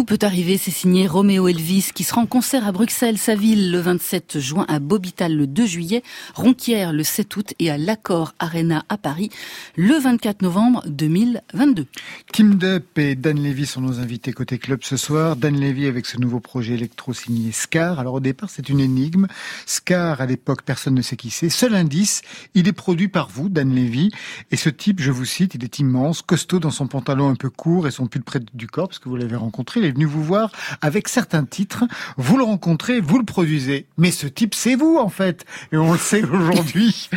Peut 0.10 0.18
arriver, 0.24 0.58
c'est 0.58 0.72
signé 0.72 1.06
Roméo 1.06 1.48
Elvis 1.48 1.92
qui 1.94 2.04
sera 2.04 2.20
en 2.20 2.26
concert 2.26 2.66
à 2.66 2.72
Bruxelles, 2.72 3.20
sa 3.20 3.36
ville, 3.36 3.72
le 3.72 3.78
27 3.78 4.40
juin, 4.40 4.66
à 4.68 4.80
Bobital 4.80 5.36
le 5.36 5.46
2 5.46 5.68
juillet, 5.68 6.02
Ronquière 6.34 6.94
le 6.94 7.04
7 7.04 7.36
août 7.38 7.54
et 7.60 7.70
à 7.70 7.78
l'Accord 7.78 8.34
Arena 8.40 8.84
à 8.90 8.98
Paris 8.98 9.30
le 9.76 9.94
24 10.00 10.42
novembre 10.42 10.84
2022. 10.88 11.86
Kim 12.34 12.56
Dup 12.56 12.98
et 12.98 13.14
Dan 13.14 13.38
Levy 13.38 13.68
sont 13.68 13.82
nos 13.82 14.00
invités 14.00 14.34
côté 14.34 14.58
club 14.58 14.80
ce 14.82 14.98
soir. 14.98 15.36
Dan 15.36 15.60
Levy 15.60 15.86
avec 15.86 16.08
ce 16.08 16.18
nouveau 16.18 16.40
projet 16.40 16.74
électro 16.74 17.14
signé 17.14 17.52
Scar. 17.52 18.00
Alors 18.00 18.16
au 18.16 18.20
départ 18.20 18.50
c'est 18.50 18.68
une 18.68 18.80
énigme. 18.80 19.28
Scar 19.68 20.22
à 20.22 20.26
l'époque 20.26 20.64
personne 20.64 20.96
ne 20.96 21.04
sait 21.04 21.18
qui 21.18 21.30
c'est. 21.30 21.50
Seul 21.50 21.76
indice, 21.76 22.24
il 22.56 22.68
est 22.68 22.74
produit 22.74 23.10
par 23.10 23.30
vous, 23.30 23.48
Dan 23.48 23.76
Levy. 23.76 24.10
Et 24.50 24.58
ce 24.58 24.70
type, 24.70 25.02
je 25.02 25.12
vous 25.12 25.26
cite, 25.26 25.54
il 25.54 25.64
est 25.64 25.78
immense, 25.78 26.24
costaud 26.24 26.58
dans 26.58 26.72
son 26.72 26.88
pantalon 26.88 27.30
un 27.30 27.36
peu 27.36 27.52
court 27.52 27.88
et 27.88 27.92
son 27.92 28.08
pull 28.08 28.24
près 28.24 28.40
du 28.56 28.66
corps 28.66 28.88
parce 28.88 28.98
que 28.98 29.08
vous 29.08 29.16
l'avez 29.16 29.36
rencontré. 29.36 29.80
Venu 30.00 30.06
vous 30.06 30.24
voir 30.24 30.52
avec 30.82 31.10
certains 31.10 31.44
titres. 31.44 31.84
Vous 32.18 32.38
le 32.38 32.44
rencontrez, 32.44 33.02
vous 33.02 33.18
le 33.18 33.26
produisez. 33.26 33.86
Mais 33.98 34.12
ce 34.12 34.28
type 34.28 34.56
c'est 34.56 34.76
vous 34.76 34.98
en 34.98 35.10
fait. 35.10 35.46
Et 35.72 35.78
on 35.78 35.92
le 35.92 36.00
sait 36.00 36.24
aujourd'hui. 36.34 37.10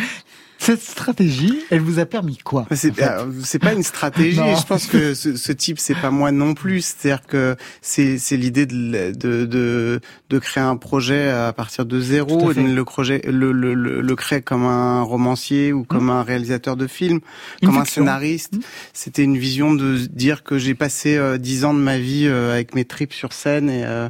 Cette 0.62 0.80
stratégie, 0.80 1.58
elle 1.70 1.80
vous 1.80 1.98
a 1.98 2.06
permis 2.06 2.38
quoi 2.38 2.66
C'est 2.70 2.92
en 2.92 2.94
fait 2.94 3.56
euh, 3.56 3.58
pas 3.58 3.72
une 3.72 3.82
stratégie. 3.82 4.36
Je 4.36 4.64
pense 4.64 4.86
que 4.86 5.12
ce, 5.12 5.34
ce 5.34 5.50
type 5.50 5.80
c'est 5.80 5.96
pas 5.96 6.12
moi 6.12 6.30
non 6.30 6.54
plus. 6.54 6.82
C'est-à-dire 6.82 7.26
que 7.26 7.56
c'est 7.80 8.36
l'idée 8.36 8.66
de, 8.66 9.10
de 9.10 9.44
de 9.44 10.00
de 10.30 10.38
créer 10.38 10.62
un 10.62 10.76
projet 10.76 11.28
à 11.30 11.52
partir 11.52 11.84
de 11.84 12.00
zéro, 12.00 12.52
le 12.52 12.84
projet 12.84 13.22
le 13.26 13.50
le 13.50 13.74
le, 13.74 14.00
le 14.00 14.16
créer 14.16 14.40
comme 14.40 14.64
un 14.64 15.02
romancier 15.02 15.72
ou 15.72 15.82
comme 15.82 16.10
un 16.10 16.22
réalisateur 16.22 16.76
de 16.76 16.86
film, 16.86 17.18
Une 17.60 17.68
comme 17.68 17.78
un 17.78 17.84
scénariste. 17.84 18.54
C'était 18.92 19.24
une 19.24 19.38
vision 19.38 19.74
de 19.74 19.96
dire 19.96 20.44
que 20.44 20.58
j'ai 20.58 20.76
passé 20.76 21.16
euh, 21.16 21.38
dix 21.38 21.64
ans 21.64 21.74
de 21.74 21.80
ma 21.80 21.98
vie 21.98 22.26
euh, 22.26 22.52
avec 22.52 22.76
mes 22.76 22.84
tripes 22.84 23.12
sur 23.12 23.32
scène 23.32 23.68
et 23.68 23.84
euh, 23.84 24.08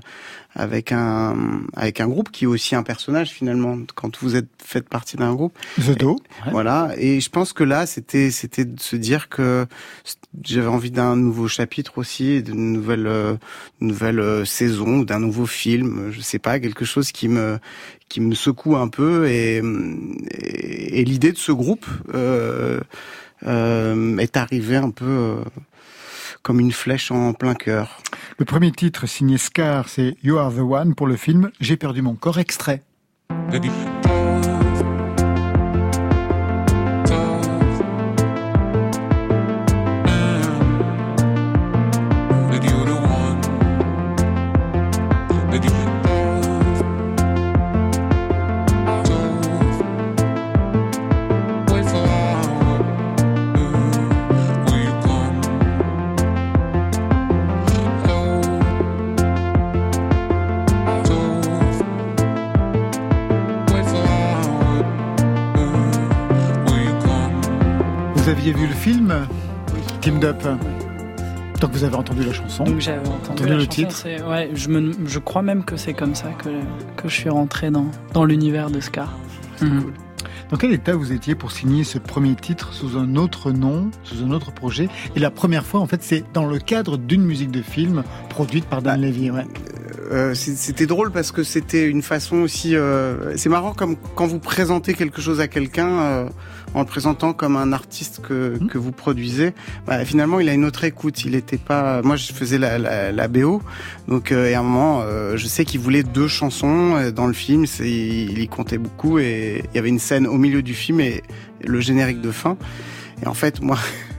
avec 0.55 0.93
un 0.93 1.63
avec 1.75 2.01
un 2.01 2.09
groupe 2.09 2.31
qui 2.31 2.45
est 2.45 2.47
aussi 2.47 2.75
un 2.75 2.83
personnage 2.83 3.31
finalement 3.31 3.79
quand 3.95 4.19
vous 4.19 4.37
êtes 4.37 4.49
faites 4.63 4.89
partie 4.89 5.17
d'un 5.17 5.35
groupe 5.35 5.57
The 5.79 5.99
Do. 5.99 6.11
Ouais. 6.45 6.53
voilà, 6.53 6.91
et 6.97 7.21
je 7.21 7.31
pense 7.31 7.53
que 7.53 7.65
là, 7.65 7.87
c'était 7.87 8.31
c'était 8.31 8.65
de 8.65 8.81
se 8.81 8.97
dire 8.97 9.29
que 9.29 9.67
j'avais 10.43 10.67
envie 10.67 10.91
d'un 10.91 11.17
nouveau 11.17 11.49
chapitre 11.49 11.99
aussi, 11.99 12.43
d'une 12.43 12.73
nouvelle 12.73 13.07
euh, 13.07 13.35
nouvelle 13.81 14.21
euh, 14.21 14.45
saison, 14.45 14.99
ou 14.99 15.05
d'un 15.05 15.21
nouveau 15.21 15.47
film, 15.47 16.11
je 16.11 16.21
sais 16.21 16.39
pas, 16.39 16.61
quelque 16.61 16.85
chose 16.85 17.13
qui 17.13 17.29
me 17.29 17.59
qui 18.09 18.21
me 18.21 18.35
secoue 18.35 18.77
un 18.77 18.89
peu 18.89 19.29
et 19.29 19.63
et, 20.31 21.01
et 21.01 21.05
l'idée 21.05 21.33
de 21.33 21.39
ce 21.39 21.53
groupe 21.53 21.87
euh, 22.15 22.81
euh, 23.47 24.19
est 24.19 24.37
arrivée 24.37 24.77
un 24.77 24.91
peu 24.91 25.05
euh, 25.05 25.37
comme 26.43 26.61
une 26.61 26.73
flèche 26.73 27.11
en 27.11 27.33
plein 27.33 27.55
cœur. 27.55 27.99
Le 28.39 28.45
premier 28.45 28.73
titre 28.73 29.07
signé 29.07 29.39
Scar, 29.39 29.89
c'est 29.89 30.17
You 30.23 30.39
Are 30.39 30.53
the 30.53 30.59
One 30.59 30.95
pour 30.95 31.07
le 31.07 31.17
film 31.17 31.51
J'ai 31.61 31.77
perdu 31.77 32.03
mon 32.03 32.15
corps 32.15 32.39
extrait. 32.39 32.83
Aviez 68.53 68.67
vu 68.67 68.73
le 68.73 68.75
film 68.79 69.15
Team 70.01 70.21
Up 70.23 70.43
Donc 71.61 71.71
vous 71.73 71.85
avez 71.85 71.95
entendu 71.95 72.23
la 72.25 72.33
chanson. 72.33 72.65
Donc 72.65 72.81
j'avais 72.81 72.99
entendu, 73.09 73.31
Entendu 73.31 73.49
la 73.49 73.55
le 73.55 73.61
chanson, 73.61 73.71
titre. 73.71 73.97
c'est- 73.97 74.23
Ouais, 74.23 74.51
je, 74.55 74.69
me, 74.69 74.93
je 75.07 75.19
crois 75.19 75.43
même 75.43 75.65
que 75.65 75.77
c'est 75.77 75.95
comme 75.95 76.15
ça 76.15 76.29
que, 76.43 76.49
que 76.97 77.09
je 77.09 77.15
suis 77.15 77.29
rentré 77.31 77.71
dans, 77.71 77.87
dans 78.13 78.25
l'univers 78.25 78.71
de 78.71 78.81
Scar. 78.81 79.17
Mhm. 79.61 79.93
Dans 80.51 80.59
quel 80.59 80.73
état 80.73 80.95
vous 80.95 81.13
étiez 81.13 81.35
pour 81.35 81.51
signer 81.51 81.83
ce 81.83 81.99
premier 81.99 82.35
titre 82.35 82.75
sous 82.75 82.99
un 82.99 83.17
autre 83.17 83.53
nom, 83.53 83.91
sous 84.03 84.23
un 84.23 84.33
autre 84.33 84.53
projet? 84.53 84.89
Et 85.17 85.21
la 85.21 85.31
première 85.31 85.65
fois, 85.65 85.81
en 85.81 85.87
fait, 85.87 86.03
c'est 86.03 86.25
dans 86.35 86.45
le 86.45 86.59
cadre 86.59 86.99
d'une 86.99 87.23
musique 87.25 87.51
de 87.51 87.63
film 87.63 88.03
produite 88.29 88.67
par 88.67 88.83
Dan 88.83 89.01
Levy. 89.01 89.31
Ouais. 89.31 89.41
Euh, 89.41 89.92
c'est- 90.35 90.57
c'était 90.57 90.87
drôle 90.87 91.11
parce 91.11 91.33
que 91.33 91.43
c'était 91.43 91.89
une 91.89 92.03
façon 92.03 92.37
aussi. 92.39 92.77
euh, 92.77 93.37
c'est 93.37 93.49
marrant 93.49 93.73
comme 93.75 93.97
quand 94.15 94.27
vous 94.27 94.39
présentez 94.39 94.95
quelque 94.95 95.21
chose 95.21 95.41
à 95.41 95.49
quelqu'un 95.49 95.89
euh, 95.89 96.29
en 96.75 96.81
le 96.81 96.87
présentant 96.87 97.33
comme 97.33 97.57
un 97.57 97.73
artiste 97.73 98.21
que, 98.23 98.59
Mhm. 98.61 98.69
que 98.69 98.79
vous 98.79 98.93
produisez. 98.93 99.53
Bah, 99.87 100.05
finalement, 100.05 100.41
il 100.41 100.49
a 100.49 100.55
une 100.55 100.65
autre 100.65 100.85
écoute. 100.85 101.25
Il 101.25 101.35
était 101.35 101.57
pas. 101.59 102.01
Moi, 102.03 102.17
je 102.17 102.33
faisais 102.33 102.59
la, 102.59 102.79
la, 102.79 103.13
la 103.13 103.29
BO, 103.29 103.63
donc 104.09 104.33
euh, 104.33 104.49
et 104.49 104.55
à 104.55 104.61
un 104.61 104.63
moment, 104.63 105.03
euh, 105.03 105.37
je 105.37 105.47
sais 105.47 105.65
qu'il 105.65 105.81
voulait 105.81 106.03
deux 106.03 106.29
chansons 106.29 106.97
euh, 106.97 107.11
dans 107.11 107.27
le 107.27 107.33
film. 107.35 107.67
C'est, 107.67 107.91
il 107.91 108.39
y 108.39 108.49
comptait 108.49 108.79
beaucoup 108.79 109.19
et 109.19 109.63
il 109.73 109.77
y 109.77 109.79
avait 109.79 109.89
une 109.91 109.99
scène 109.99 110.27
au 110.27 110.37
milieu 110.39 110.63
du 110.63 110.75
film 110.75 111.01
et 111.01 111.23
le 111.65 111.81
générique 111.81 112.21
de 112.21 112.31
fin. 112.33 112.57
Et 113.23 113.27
en 113.27 113.35
fait, 113.35 113.61
moi. 113.61 113.79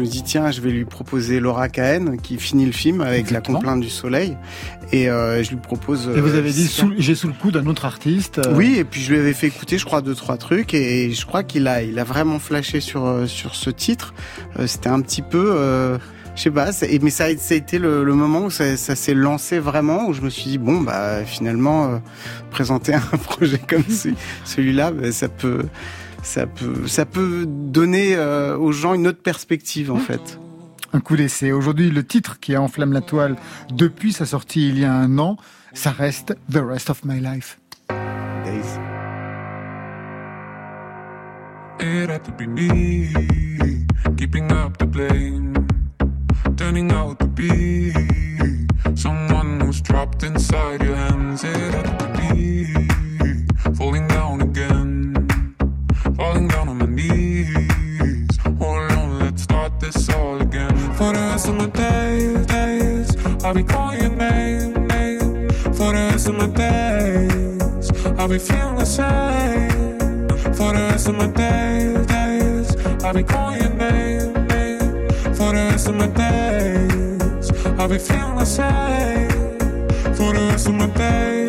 Je 0.00 0.06
me 0.06 0.10
dis 0.10 0.22
tiens, 0.22 0.50
je 0.50 0.62
vais 0.62 0.70
lui 0.70 0.86
proposer 0.86 1.40
Laura 1.40 1.68
Cahen 1.68 2.16
qui 2.22 2.38
finit 2.38 2.64
le 2.64 2.72
film 2.72 3.02
avec 3.02 3.20
Exactement. 3.20 3.58
la 3.58 3.60
complainte 3.60 3.80
du 3.82 3.90
soleil 3.90 4.34
et 4.92 5.10
euh, 5.10 5.42
je 5.44 5.50
lui 5.50 5.56
propose. 5.58 6.08
Et 6.16 6.20
vous 6.22 6.34
euh, 6.34 6.38
avez 6.38 6.50
dit, 6.50 6.66
Scar. 6.68 6.86
sous- 6.88 6.94
j'ai 6.96 7.14
sous 7.14 7.26
le 7.26 7.34
coup 7.34 7.50
d'un 7.50 7.66
autre 7.66 7.84
artiste. 7.84 8.38
euh, 8.38 8.54
Oui, 8.56 8.76
et 8.78 8.84
puis 8.84 9.02
je 9.02 9.12
lui 9.12 9.18
avais 9.20 9.34
fait 9.34 9.48
écouter, 9.48 9.76
je 9.76 9.84
crois, 9.84 10.00
deux 10.00 10.14
trois 10.14 10.38
trucs, 10.38 10.72
et 10.72 11.10
je 11.12 11.26
crois 11.26 11.42
qu'il 11.42 11.68
a, 11.68 11.82
il 11.82 11.98
a 11.98 12.04
vraiment 12.04 12.38
flashé 12.38 12.80
sur 12.80 13.04
euh, 13.04 13.26
sur 13.26 13.54
ce 13.54 13.68
titre. 13.68 14.14
Euh, 14.58 14.66
C'était 14.66 14.88
un 14.88 15.02
petit 15.02 15.20
peu, 15.20 15.52
euh, 15.54 15.98
je 16.34 16.44
sais 16.44 16.50
pas, 16.50 16.70
mais 17.02 17.10
ça 17.10 17.24
a, 17.24 17.36
ça 17.36 17.52
a 17.52 17.56
été 17.58 17.78
le, 17.78 18.02
le 18.02 18.14
moment 18.14 18.44
où 18.46 18.50
ça, 18.50 18.78
ça 18.78 18.96
s'est 18.96 19.12
lancé 19.12 19.58
vraiment, 19.58 20.06
où 20.08 20.14
je 20.14 20.22
me 20.22 20.30
suis 20.30 20.48
dit 20.52 20.58
bon 20.58 20.80
bah 20.80 21.26
finalement 21.26 21.84
euh, 21.92 21.98
présenter 22.50 22.94
un 22.94 23.00
projet 23.18 23.58
comme 23.58 23.84
ce- 23.86 24.08
celui-là, 24.46 24.92
bah, 24.92 25.12
ça 25.12 25.28
peut, 25.28 25.64
ça 26.22 26.46
peut, 26.46 26.86
ça 26.86 27.06
peut 27.06 27.46
donner 27.46 28.14
euh, 28.14 28.56
aux 28.56 28.72
gens 28.72 28.94
une 28.94 29.06
autre 29.06 29.22
perspective 29.22 29.90
en 29.90 29.98
fait. 29.98 30.38
Un 30.92 31.00
coup 31.00 31.16
d'essai. 31.16 31.52
Aujourd'hui, 31.52 31.90
le 31.90 32.04
titre 32.04 32.40
qui 32.40 32.56
enflamme 32.56 32.92
la 32.92 33.00
toile 33.00 33.36
depuis 33.72 34.12
sa 34.12 34.26
sortie 34.26 34.68
il 34.68 34.78
y 34.78 34.84
a 34.84 34.92
un 34.92 35.18
an, 35.18 35.36
ça 35.72 35.90
reste 35.90 36.36
The 36.52 36.58
Rest 36.58 36.90
of 36.90 37.04
My 37.04 37.20
Life. 37.20 37.58
Days. 38.44 38.78
It 41.82 42.10
had 42.10 42.24
to 42.24 42.32
be 42.32 42.46
me, 42.46 43.08
keeping 44.16 44.50
up 44.52 44.76
the 44.78 44.84
blame, 44.84 45.66
turning 46.56 46.92
out 46.92 47.18
to 47.20 47.26
be 47.26 47.92
someone 48.94 49.60
who's 49.60 49.80
trapped 49.80 50.22
inside 50.22 50.82
your 50.82 50.96
hands. 50.96 51.42
It 51.42 51.56
had 51.56 51.98
to 51.98 52.34
be 52.34 52.79
I'll 63.50 63.56
be 63.56 63.64
calling 63.64 64.00
your 64.00 64.10
name, 64.10 64.86
name. 64.86 65.50
For 65.74 65.92
the 65.92 66.08
rest 66.12 66.28
of 66.28 66.36
my 66.36 66.46
days, 66.46 68.06
I'll 68.16 68.28
be 68.28 68.38
feeling 68.38 68.76
the 68.76 68.84
same. 68.84 70.28
For 70.54 70.72
the 70.72 70.86
rest 70.92 71.08
of 71.08 71.16
my 71.16 71.26
days, 71.26 72.06
days, 72.06 72.76
I'll 73.04 73.12
be 73.12 73.24
calling 73.24 73.60
your 73.60 73.74
name, 73.74 74.46
name. 74.46 75.08
For 75.34 75.50
the 75.50 75.66
rest 75.68 75.88
of 75.88 75.96
my 75.96 76.06
days, 76.06 77.50
I'll 77.66 77.88
be 77.88 77.98
feeling 77.98 78.36
the 78.36 78.44
same. 78.44 79.58
For 80.14 80.32
the 80.32 80.46
rest 80.52 80.68
of 80.68 80.74
my 80.74 80.86
days, 80.86 81.00
days, 81.00 81.39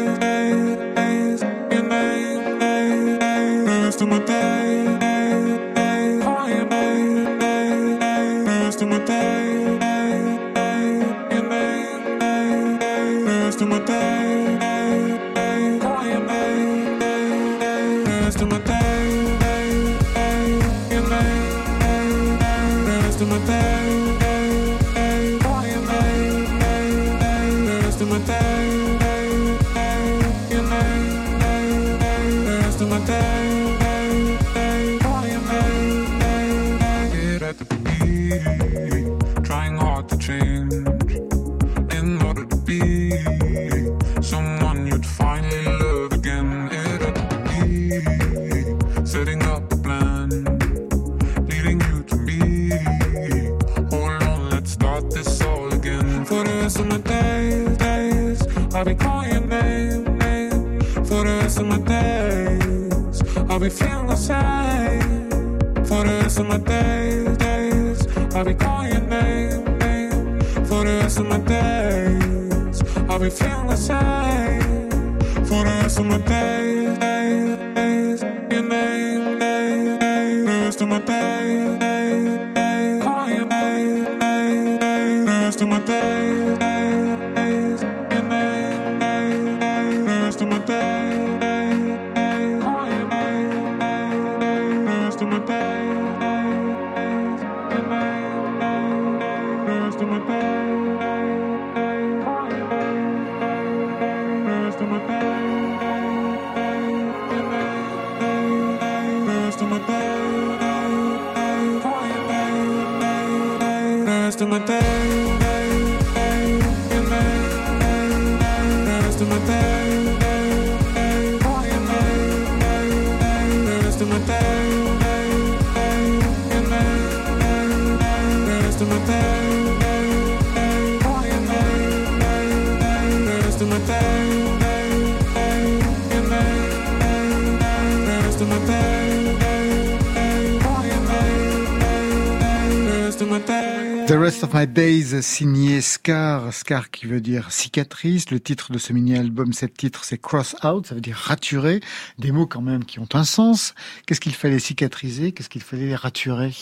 signé 145.22 145.82
Scar, 145.82 146.54
Scar 146.54 146.92
qui 146.92 147.06
veut 147.06 147.22
dire 147.22 147.52
cicatrice. 147.52 148.30
Le 148.32 148.40
titre 148.40 148.72
de 148.72 148.78
ce 148.78 148.94
mini-album, 148.94 149.54
cet 149.54 149.76
titre, 149.76 150.04
c'est 150.04 150.18
Cross 150.20 150.56
Out, 150.64 150.88
ça 150.88 150.96
veut 150.96 151.02
dire 151.02 151.16
raturer. 151.18 151.80
Des 152.20 152.32
mots 152.32 152.48
quand 152.48 152.62
même 152.62 152.84
qui 152.86 153.00
ont 153.00 153.08
un 153.14 153.24
sens. 153.24 153.74
Qu'est-ce 154.06 154.20
qu'il 154.22 154.34
fallait 154.36 154.60
cicatriser? 154.60 155.32
Qu'est-ce 155.32 155.50
qu'il 155.50 155.62
fallait 155.64 155.96
raturer? 155.96 156.54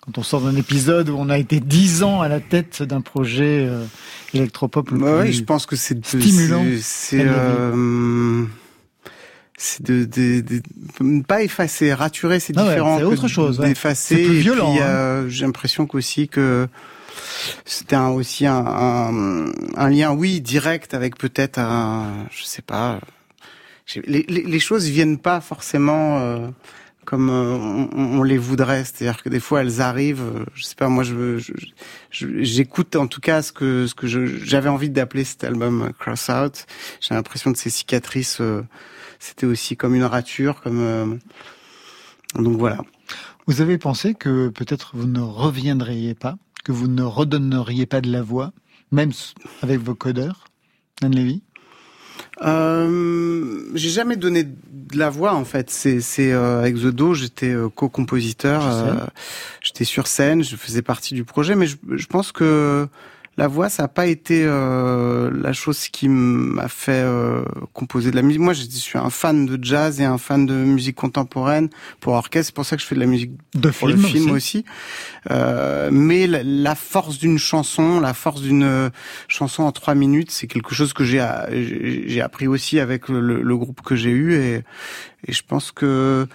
Quand 0.00 0.18
on 0.18 0.22
sort 0.22 0.42
d'un 0.42 0.54
épisode 0.56 1.08
où 1.08 1.16
on 1.18 1.30
a 1.30 1.38
été 1.38 1.60
dix 1.60 2.02
ans 2.02 2.20
à 2.20 2.28
la 2.28 2.38
tête 2.40 2.82
d'un 2.82 3.00
projet 3.00 3.66
euh, 3.66 3.84
électropop 4.34 4.90
le 4.90 4.98
Bah 4.98 5.20
plus 5.20 5.28
oui, 5.30 5.32
je 5.32 5.42
pense 5.44 5.64
que 5.64 5.76
c'est 5.76 6.04
stimulant. 6.04 6.62
c'est- 6.82 7.24
euh, 7.24 8.44
de, 9.80 10.04
de, 10.04 11.22
pas 11.22 11.42
effacer, 11.42 11.94
raturer, 11.94 12.40
c'est 12.40 12.52
Ah 12.56 12.64
ouais, 12.64 12.68
différent. 12.70 12.98
c'est 12.98 13.04
autre 13.04 13.28
chose, 13.28 13.60
ouais. 13.60 13.68
D'effacer. 13.68 14.16
C'est 14.16 14.22
plus 14.24 14.38
violent, 14.40 14.72
puis, 14.72 14.82
hein. 14.82 14.86
euh, 14.86 15.28
j'ai 15.28 15.46
l'impression 15.46 15.86
qu'aussi 15.86 16.28
que 16.28 16.68
c'était 17.64 17.96
un, 17.96 18.08
aussi 18.08 18.46
un, 18.46 18.64
un, 18.66 19.46
un 19.76 19.88
lien, 19.90 20.12
oui, 20.12 20.40
direct 20.40 20.94
avec 20.94 21.16
peut-être 21.16 21.58
un, 21.58 22.26
je 22.30 22.44
sais 22.44 22.62
pas. 22.62 23.00
Les, 24.06 24.22
les, 24.22 24.58
choses 24.60 24.86
viennent 24.88 25.18
pas 25.18 25.42
forcément 25.42 26.18
euh, 26.18 26.48
comme 27.04 27.28
euh, 27.28 27.54
on, 27.94 28.20
on 28.20 28.22
les 28.22 28.38
voudrait. 28.38 28.82
C'est-à-dire 28.84 29.22
que 29.22 29.28
des 29.28 29.40
fois 29.40 29.60
elles 29.60 29.82
arrivent. 29.82 30.22
euh, 30.22 30.44
Je 30.54 30.64
sais 30.64 30.74
pas. 30.74 30.88
Moi, 30.88 31.04
je 31.04 31.38
j'écoute 32.10 32.96
en 32.96 33.06
tout 33.06 33.20
cas 33.20 33.42
ce 33.42 33.52
que 33.52 33.86
ce 33.86 33.94
que 33.94 34.06
j'avais 34.06 34.70
envie 34.70 34.88
d'appeler 34.88 35.24
cet 35.24 35.44
album 35.44 35.82
euh, 35.82 35.90
Cross 35.98 36.30
Out. 36.30 36.66
J'ai 37.00 37.14
l'impression 37.14 37.52
que 37.52 37.58
ces 37.58 37.68
cicatrices, 37.68 38.38
euh, 38.40 38.62
c'était 39.18 39.46
aussi 39.46 39.76
comme 39.76 39.94
une 39.94 40.04
rature, 40.04 40.62
comme 40.62 40.80
euh, 40.80 41.06
donc 42.36 42.56
voilà. 42.56 42.78
Vous 43.46 43.60
avez 43.60 43.76
pensé 43.76 44.14
que 44.14 44.48
peut-être 44.48 44.92
vous 44.94 45.06
ne 45.06 45.20
reviendriez 45.20 46.14
pas, 46.14 46.36
que 46.64 46.72
vous 46.72 46.88
ne 46.88 47.02
redonneriez 47.02 47.86
pas 47.86 48.00
de 48.00 48.10
la 48.10 48.22
voix, 48.22 48.52
même 48.90 49.12
avec 49.62 49.80
vos 49.80 49.94
codeurs, 49.94 50.46
Anne 51.02 51.14
Lévy 51.14 51.42
Euh, 52.42 53.70
j'ai 53.74 53.90
jamais 53.90 54.16
donné 54.16 54.44
de 54.44 54.98
la 54.98 55.10
voix 55.10 55.34
en 55.34 55.44
fait. 55.44 55.70
C'est 55.70 56.32
euh, 56.32 56.60
avec 56.60 56.76
The 56.76 56.86
Do, 56.86 57.14
j'étais 57.14 57.52
euh, 57.52 57.68
co-compositeur. 57.68 58.62
J'étais 59.60 59.84
sur 59.84 60.06
scène, 60.06 60.42
je 60.42 60.56
faisais 60.56 60.82
partie 60.82 61.14
du 61.14 61.24
projet, 61.24 61.54
mais 61.54 61.66
je, 61.66 61.76
je 61.92 62.06
pense 62.06 62.32
que 62.32 62.88
la 63.36 63.48
voix, 63.48 63.68
ça 63.68 63.82
n'a 63.84 63.88
pas 63.88 64.06
été 64.06 64.44
euh, 64.46 65.30
la 65.34 65.52
chose 65.52 65.88
qui 65.88 66.08
m'a 66.08 66.68
fait 66.68 67.02
euh, 67.04 67.42
composer 67.72 68.10
de 68.10 68.16
la 68.16 68.22
musique. 68.22 68.40
Moi, 68.40 68.52
je 68.52 68.62
suis 68.62 68.98
un 68.98 69.10
fan 69.10 69.46
de 69.46 69.58
jazz 69.62 70.00
et 70.00 70.04
un 70.04 70.18
fan 70.18 70.46
de 70.46 70.54
musique 70.54 70.96
contemporaine 70.96 71.68
pour 72.00 72.12
orchestre. 72.12 72.46
C'est 72.46 72.54
pour 72.54 72.64
ça 72.64 72.76
que 72.76 72.82
je 72.82 72.86
fais 72.86 72.94
de 72.94 73.00
la 73.00 73.06
musique 73.06 73.32
De 73.54 73.70
pour 73.70 73.88
film 73.88 74.00
le 74.02 74.06
film 74.08 74.30
aussi. 74.30 74.58
aussi. 74.58 74.64
Euh, 75.30 75.88
mais 75.92 76.26
la, 76.26 76.42
la 76.44 76.74
force 76.74 77.18
d'une 77.18 77.38
chanson, 77.38 77.98
la 78.00 78.14
force 78.14 78.40
d'une 78.42 78.62
euh, 78.62 78.90
chanson 79.28 79.64
en 79.64 79.72
trois 79.72 79.94
minutes, 79.94 80.30
c'est 80.30 80.46
quelque 80.46 80.74
chose 80.74 80.92
que 80.92 81.02
j'ai 81.04 81.24
j'ai 82.06 82.20
appris 82.20 82.46
aussi 82.46 82.78
avec 82.78 83.08
le, 83.08 83.42
le 83.42 83.56
groupe 83.56 83.80
que 83.82 83.96
j'ai 83.96 84.10
eu 84.10 84.34
et, 84.34 84.62
et 85.26 85.32
je 85.32 85.42
pense 85.46 85.72
que 85.72 86.26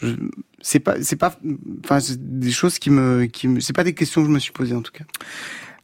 je- 0.00 0.14
c'est 0.60 0.78
pas 0.80 0.94
c'est 1.02 1.16
pas 1.16 1.36
enfin 1.84 1.98
des 2.18 2.52
choses 2.52 2.78
qui 2.78 2.90
me 2.90 3.24
qui 3.26 3.48
me 3.48 3.58
c'est 3.60 3.72
pas 3.72 3.82
des 3.84 3.94
questions 3.94 4.20
que 4.22 4.28
je 4.28 4.32
me 4.32 4.38
suis 4.38 4.52
posées 4.52 4.74
en 4.76 4.82
tout 4.82 4.92
cas. 4.92 5.04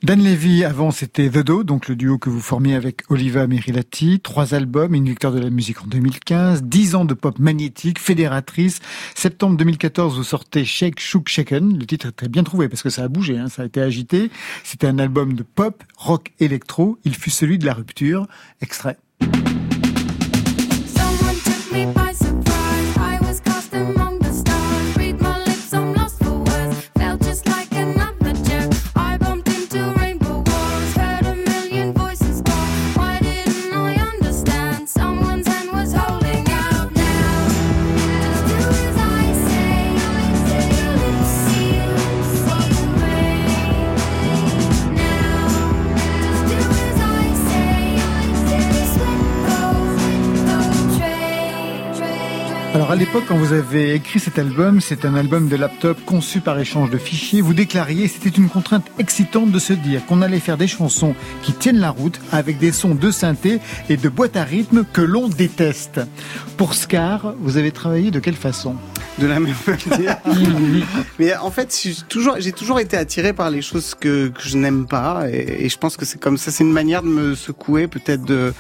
Dan 0.01 0.23
Levy, 0.23 0.65
avant 0.65 0.93
c'était 0.93 1.29
The 1.29 1.39
Do, 1.39 1.65
donc 1.65 1.89
le 1.89 1.97
duo 1.97 2.19
que 2.19 2.31
vous 2.31 2.41
formiez 2.41 2.77
avec 2.77 3.03
Oliva 3.11 3.49
Merilati, 3.49 4.21
trois 4.21 4.55
albums, 4.55 4.95
une 4.95 5.07
victoire 5.07 5.33
de 5.33 5.41
la 5.41 5.51
musique 5.51 5.83
en 5.83 5.87
2015, 5.89 6.63
dix 6.63 6.95
ans 6.95 7.05
de 7.05 7.15
pop 7.15 7.37
magnétique, 7.41 7.99
fédératrice. 7.99 8.79
Septembre 9.17 9.57
2014, 9.57 10.17
vous 10.17 10.23
sortez 10.23 10.65
Shake, 10.65 11.01
Shook, 11.01 11.29
Shaken. 11.29 11.77
Le 11.77 11.85
titre 11.85 12.07
est 12.07 12.13
très 12.13 12.29
bien 12.29 12.45
trouvé 12.45 12.69
parce 12.69 12.83
que 12.83 12.91
ça 12.91 13.03
a 13.03 13.09
bougé, 13.09 13.39
hein, 13.39 13.49
ça 13.49 13.63
a 13.63 13.65
été 13.65 13.81
agité. 13.81 14.31
C'était 14.63 14.87
un 14.87 15.01
album 15.01 15.33
de 15.33 15.43
pop, 15.43 15.83
rock, 15.97 16.31
électro. 16.39 16.97
Il 17.05 17.17
fut 17.17 17.31
celui 17.31 17.59
de 17.59 17.67
la 17.67 17.75
rupture. 17.75 18.29
Extrait. 18.61 18.99
Alors 52.89 52.97
à 52.97 53.05
l'époque, 53.05 53.25
quand 53.29 53.37
vous 53.37 53.53
avez 53.53 53.95
écrit 53.95 54.19
cet 54.19 54.39
album, 54.39 54.81
c'est 54.81 55.05
un 55.05 55.15
album 55.15 55.51
de 55.51 55.57
laptop 55.57 56.03
conçu 56.07 56.41
par 56.41 56.59
échange 56.59 56.89
de 56.89 56.97
fichiers. 56.97 57.43
Vous 57.43 57.53
déclariez, 57.53 58.09
c'était 58.09 58.31
une 58.31 58.49
contrainte 58.49 58.87
excitante 58.99 59.53
de 59.53 59.59
se 59.59 59.75
dire 59.75 60.07
qu'on 60.07 60.23
allait 60.23 60.41
faire 60.41 60.57
des 60.57 60.69
chansons 60.69 61.15
qui 61.43 61.53
tiennent 61.53 61.81
la 61.81 61.91
route 61.91 62.19
avec 62.33 62.57
des 62.57 62.73
sons 62.73 62.95
de 62.95 63.11
synthé 63.11 63.61
et 63.91 63.99
de 63.99 64.09
boîte 64.09 64.39
à 64.39 64.45
rythme 64.45 64.87
que 64.91 65.03
l'on 65.03 65.29
déteste. 65.29 66.01
Pour 66.57 66.73
Scar, 66.73 67.35
vous 67.43 67.59
avez 67.59 67.73
travaillé 67.73 68.11
de 68.11 68.21
quelle 68.21 68.37
façon? 68.37 68.75
De 69.19 69.27
la 69.27 69.41
même 69.41 69.55
manière. 69.67 70.19
Mais 71.19 71.35
en 71.37 71.51
fait, 71.51 71.77
j'ai 71.83 71.95
toujours, 72.09 72.37
j'ai 72.39 72.53
toujours 72.53 72.81
été 72.81 72.97
attiré 72.97 73.33
par 73.33 73.51
les 73.51 73.63
choses 73.63 73.95
que, 73.95 74.29
que 74.29 74.43
je 74.43 74.57
n'aime 74.57 74.87
pas, 74.87 75.27
et, 75.31 75.65
et 75.65 75.69
je 75.69 75.79
pense 75.79 75.97
que 75.97 76.05
c'est 76.05 76.21
comme 76.21 76.39
ça, 76.39 76.51
c'est 76.51 76.65
une 76.65 76.73
manière 76.73 77.03
de 77.03 77.09
me 77.09 77.35
secouer, 77.35 77.87
peut-être 77.89 78.25
de, 78.25 78.53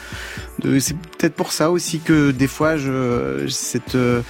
de 0.60 0.78
c'est 0.78 0.96
peut-être 0.96 1.34
pour 1.34 1.52
ça 1.52 1.70
aussi 1.70 2.00
que 2.00 2.30
des 2.30 2.48
fois, 2.48 2.76
je, 2.76 3.46
cette 3.48 3.94
euh, 3.94 4.22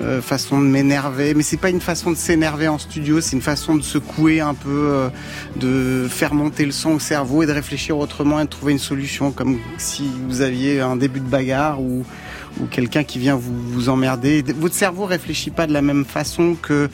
euh, 0.00 0.22
façon 0.22 0.58
de 0.58 0.66
m'énerver, 0.66 1.34
mais 1.34 1.42
c'est 1.42 1.58
pas 1.58 1.68
une 1.68 1.80
façon 1.80 2.10
de 2.10 2.16
s'énerver 2.16 2.66
en 2.66 2.78
studio, 2.78 3.20
c'est 3.20 3.36
une 3.36 3.42
façon 3.42 3.76
de 3.76 3.82
secouer 3.82 4.40
un 4.40 4.54
peu, 4.54 4.70
euh, 4.70 5.08
de 5.56 6.08
faire 6.08 6.32
monter 6.32 6.64
le 6.64 6.72
son 6.72 6.92
au 6.92 6.98
cerveau 6.98 7.42
et 7.42 7.46
de 7.46 7.52
réfléchir 7.52 7.98
autrement 7.98 8.40
et 8.40 8.44
de 8.44 8.48
trouver 8.48 8.72
une 8.72 8.78
solution, 8.78 9.32
comme 9.32 9.58
si 9.76 10.10
vous 10.28 10.40
aviez 10.40 10.80
un 10.80 10.96
début 10.96 11.20
de 11.20 11.28
bagarre 11.28 11.82
ou 11.82 12.06
ou 12.60 12.66
quelqu'un 12.66 13.04
qui 13.04 13.18
vient 13.18 13.36
vous, 13.36 13.54
vous 13.54 13.88
emmerder. 13.88 14.42
Votre 14.56 14.74
cerveau 14.74 15.04
réfléchit 15.06 15.50
pas 15.50 15.66
de 15.66 15.72
la 15.72 15.82
même 15.82 16.04
façon 16.04 16.54
que 16.60 16.88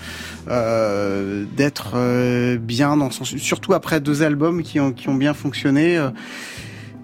euh, 0.48 1.44
d'être 1.56 1.92
euh, 1.94 2.56
bien 2.58 2.96
dans 2.96 3.10
son... 3.10 3.24
Surtout 3.24 3.74
après 3.74 4.00
deux 4.00 4.22
albums 4.22 4.62
qui 4.62 4.80
ont, 4.80 4.92
qui 4.92 5.08
ont 5.08 5.14
bien 5.14 5.34
fonctionné. 5.34 5.96
euh, 5.98 6.10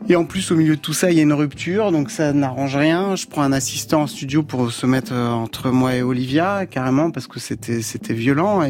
et 0.07 0.17
en 0.17 0.27
plus, 0.27 0.51
au 0.51 0.57
milieu 0.57 0.77
de 0.77 0.81
tout 0.81 0.93
ça, 0.93 1.11
il 1.11 1.17
y 1.17 1.21
a 1.21 1.23
une 1.23 1.33
rupture, 1.33 1.91
donc 1.91 2.11
ça 2.11 2.35
n'arrange 2.35 2.77
rien. 2.77 3.17
Je 3.17 3.27
prends 3.27 3.41
un 3.41 3.53
assistant 3.53 4.03
en 4.03 4.07
studio 4.07 4.43
pour 4.43 4.71
se 4.71 4.85
mettre 4.85 5.15
euh, 5.15 5.31
entre 5.31 5.71
moi 5.71 5.95
et 5.95 6.03
Olivia, 6.03 6.67
carrément, 6.67 7.11
parce 7.11 7.27
que 7.27 7.41
c'était 7.41 7.81
c'était 7.81 8.13
violent. 8.13 8.61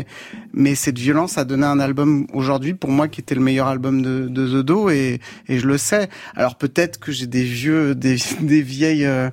Mais 0.53 0.77
cette 0.77 0.97
violence 0.99 1.37
a 1.37 1.45
donné 1.45 1.67
un 1.67 1.81
album 1.81 2.29
aujourd'hui 2.33 2.75
pour 2.75 2.91
moi 2.91 3.09
qui 3.09 3.21
était 3.21 3.35
le 3.35 3.41
meilleur 3.41 3.67
album 3.67 4.01
de, 4.01 4.29
de 4.29 4.47
The 4.47 4.65
Do, 4.65 4.91
et, 4.91 5.19
et 5.49 5.59
je 5.59 5.67
le 5.67 5.77
sais. 5.77 6.09
Alors 6.37 6.55
peut-être 6.55 7.01
que 7.01 7.11
j'ai 7.11 7.27
des 7.27 7.43
vieux, 7.43 7.97
des, 7.97 8.17
des 8.41 8.63
vieilles, 8.63 9.05
euh, 9.05 9.29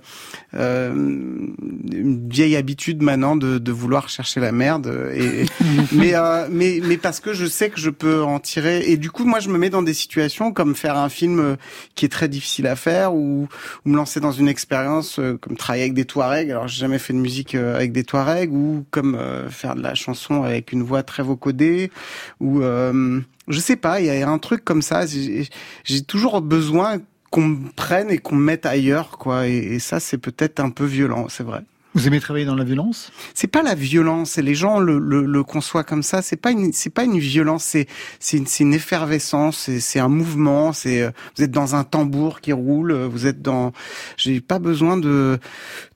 euh, 0.53 0.93
une 0.93 2.29
vieille 2.29 2.55
habitude 2.55 3.01
maintenant 3.01 3.35
de, 3.35 3.57
de 3.57 3.71
vouloir 3.71 4.09
chercher 4.09 4.39
la 4.39 4.51
merde. 4.51 5.11
Et, 5.13 5.45
mais 5.91 6.15
euh, 6.15 6.47
mais 6.49 6.79
mais 6.83 6.97
parce 6.97 7.19
que 7.19 7.33
je 7.33 7.45
sais 7.45 7.69
que 7.69 7.79
je 7.79 7.89
peux 7.89 8.23
en 8.23 8.39
tirer. 8.39 8.89
Et 8.89 8.97
du 8.97 9.11
coup, 9.11 9.25
moi, 9.25 9.39
je 9.39 9.49
me 9.49 9.57
mets 9.57 9.69
dans 9.69 9.83
des 9.83 9.93
situations 9.93 10.51
comme 10.51 10.75
faire 10.75 10.97
un 10.97 11.09
film 11.09 11.39
euh, 11.39 11.55
qui 11.95 12.05
est 12.05 12.09
très 12.09 12.27
difficile 12.27 12.67
à 12.67 12.75
faire 12.75 13.13
ou, 13.13 13.47
ou 13.85 13.89
me 13.89 13.95
lancer 13.95 14.19
dans 14.19 14.31
une 14.31 14.47
expérience 14.47 15.19
euh, 15.19 15.37
comme 15.37 15.57
travailler 15.57 15.83
avec 15.83 15.93
des 15.93 16.05
Touaregs. 16.05 16.51
Alors 16.51 16.67
j'ai 16.67 16.79
jamais 16.79 16.99
fait 16.99 17.13
de 17.13 17.19
musique 17.19 17.55
euh, 17.55 17.75
avec 17.75 17.91
des 17.91 18.03
Touaregs 18.03 18.51
ou 18.51 18.85
comme 18.91 19.15
euh, 19.15 19.49
faire 19.49 19.75
de 19.75 19.81
la 19.81 19.95
chanson 19.95 20.43
avec 20.43 20.71
une 20.71 20.83
voix 20.83 21.03
très 21.03 21.23
vocodée 21.23 21.91
ou 22.39 22.61
euh, 22.61 23.21
je 23.47 23.59
sais 23.59 23.75
pas, 23.75 23.99
il 23.99 24.05
y 24.05 24.09
a 24.09 24.29
un 24.29 24.37
truc 24.37 24.63
comme 24.63 24.81
ça. 24.81 25.05
J'ai 25.05 26.01
toujours 26.01 26.41
besoin 26.41 26.99
qu'on 27.31 27.47
me 27.47 27.69
prenne 27.75 28.11
et 28.11 28.19
qu'on 28.19 28.35
me 28.35 28.43
mette 28.43 28.67
ailleurs 28.67 29.17
quoi 29.17 29.47
et, 29.47 29.57
et 29.57 29.79
ça 29.79 29.99
c'est 29.99 30.19
peut-être 30.19 30.59
un 30.59 30.69
peu 30.69 30.85
violent, 30.85 31.27
c'est 31.29 31.43
vrai. 31.43 31.63
Vous 31.93 32.07
aimez 32.07 32.21
travailler 32.21 32.45
dans 32.45 32.55
la 32.55 32.63
violence? 32.63 33.11
C'est 33.33 33.47
pas 33.47 33.63
la 33.63 33.75
violence, 33.75 34.37
et 34.37 34.41
les 34.41 34.55
gens 34.55 34.79
le, 34.79 34.97
le, 34.97 35.25
le 35.25 35.43
conçoivent 35.43 35.83
comme 35.83 36.03
ça. 36.03 36.21
C'est 36.21 36.37
pas 36.37 36.51
une, 36.51 36.71
c'est 36.71 36.89
pas 36.89 37.03
une 37.03 37.19
violence, 37.19 37.65
c'est 37.65 37.85
c'est 38.17 38.37
une, 38.37 38.47
c'est 38.47 38.63
une 38.63 38.73
effervescence, 38.73 39.57
c'est 39.57 39.81
c'est 39.81 39.99
un 39.99 40.07
mouvement. 40.07 40.71
C'est 40.71 41.01
euh, 41.01 41.11
vous 41.35 41.43
êtes 41.43 41.51
dans 41.51 41.75
un 41.75 41.83
tambour 41.83 42.39
qui 42.39 42.53
roule, 42.53 42.91
euh, 42.91 43.07
vous 43.09 43.27
êtes 43.27 43.41
dans. 43.41 43.73
J'ai 44.15 44.39
pas 44.39 44.57
besoin 44.57 44.95
de. 44.95 45.37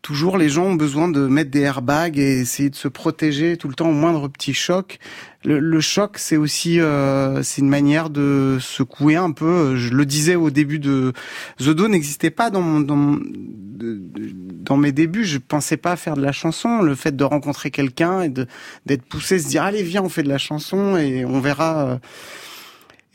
Toujours, 0.05 0.37
les 0.37 0.49
gens 0.49 0.65
ont 0.65 0.75
besoin 0.75 1.07
de 1.07 1.25
mettre 1.25 1.49
des 1.49 1.61
airbags 1.61 2.19
et 2.19 2.39
essayer 2.41 2.69
de 2.69 2.75
se 2.75 2.87
protéger 2.87 3.57
tout 3.57 3.67
le 3.67 3.73
temps 3.73 3.89
au 3.89 3.93
moindre 3.93 4.27
petit 4.27 4.53
choc. 4.53 4.99
Le, 5.43 5.57
le 5.57 5.81
choc, 5.81 6.19
c'est 6.19 6.37
aussi 6.37 6.79
euh, 6.79 7.41
c'est 7.41 7.61
une 7.61 7.69
manière 7.69 8.11
de 8.11 8.59
secouer 8.61 9.15
un 9.15 9.31
peu. 9.31 9.75
Je 9.75 9.89
le 9.91 10.05
disais 10.05 10.35
au 10.35 10.51
début 10.51 10.77
de 10.77 11.11
The 11.57 11.69
Do 11.69 11.87
n'existait 11.87 12.29
pas 12.29 12.51
dans 12.51 12.61
mon, 12.61 12.81
dans 12.81 13.17
dans 13.19 14.77
mes 14.77 14.91
débuts. 14.91 15.25
Je 15.25 15.39
pensais 15.39 15.75
pas 15.75 15.95
faire 15.95 16.15
de 16.15 16.21
la 16.21 16.31
chanson. 16.31 16.83
Le 16.83 16.93
fait 16.93 17.15
de 17.15 17.23
rencontrer 17.23 17.71
quelqu'un 17.71 18.21
et 18.21 18.29
de 18.29 18.45
d'être 18.85 19.05
poussé, 19.05 19.39
se 19.39 19.47
dire 19.47 19.63
allez 19.63 19.81
viens 19.81 20.03
on 20.03 20.09
fait 20.09 20.21
de 20.21 20.29
la 20.29 20.37
chanson 20.37 20.97
et 20.97 21.25
on 21.25 21.39
verra. 21.39 21.87
euh. 21.93 21.97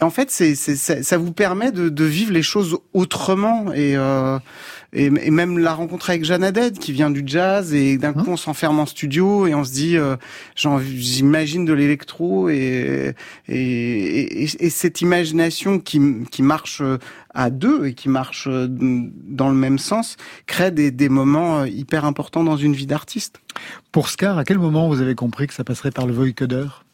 Et 0.00 0.04
en 0.04 0.10
fait, 0.10 0.30
c'est, 0.30 0.54
c'est, 0.54 0.76
ça, 0.76 1.02
ça 1.02 1.18
vous 1.18 1.32
permet 1.32 1.72
de, 1.72 1.88
de 1.90 2.04
vivre 2.04 2.32
les 2.32 2.42
choses 2.42 2.78
autrement 2.94 3.72
et 3.72 3.96
euh, 3.96 4.38
et, 4.92 5.04
et 5.04 5.30
même 5.30 5.58
la 5.58 5.72
rencontre 5.74 6.10
avec 6.10 6.24
Jeanne 6.24 6.42
Haddad 6.42 6.78
qui 6.78 6.92
vient 6.92 7.10
du 7.10 7.22
jazz 7.24 7.74
et 7.74 7.96
d'un 7.96 8.12
coup 8.12 8.24
on 8.28 8.36
s'enferme 8.36 8.80
en 8.80 8.86
studio 8.86 9.46
et 9.46 9.54
on 9.54 9.62
se 9.62 9.72
dit 9.72 9.96
euh, 9.96 10.16
j'en- 10.56 10.80
j'imagine 10.80 11.64
de 11.64 11.72
l'électro 11.72 12.48
et 12.48 13.14
et, 13.48 14.42
et 14.44 14.48
et 14.58 14.70
cette 14.70 15.00
imagination 15.00 15.78
qui 15.78 16.00
qui 16.30 16.42
marche 16.42 16.82
à 17.34 17.50
deux 17.50 17.86
et 17.86 17.94
qui 17.94 18.08
marche 18.08 18.48
euh, 18.50 18.66
dans 18.70 19.48
le 19.48 19.54
même 19.54 19.78
sens 19.78 20.16
crée 20.46 20.70
des 20.72 20.90
des 20.90 21.08
moments 21.08 21.60
euh, 21.60 21.68
hyper 21.68 22.04
importants 22.04 22.42
dans 22.42 22.56
une 22.56 22.72
vie 22.72 22.86
d'artiste. 22.86 23.36
Pour 23.92 24.08
Scar, 24.08 24.38
à 24.38 24.44
quel 24.44 24.58
moment 24.58 24.88
vous 24.88 25.00
avez 25.02 25.14
compris 25.14 25.46
que 25.46 25.54
ça 25.54 25.62
passerait 25.62 25.90
par 25.92 26.06
le 26.06 26.12
voicodeur 26.14 26.84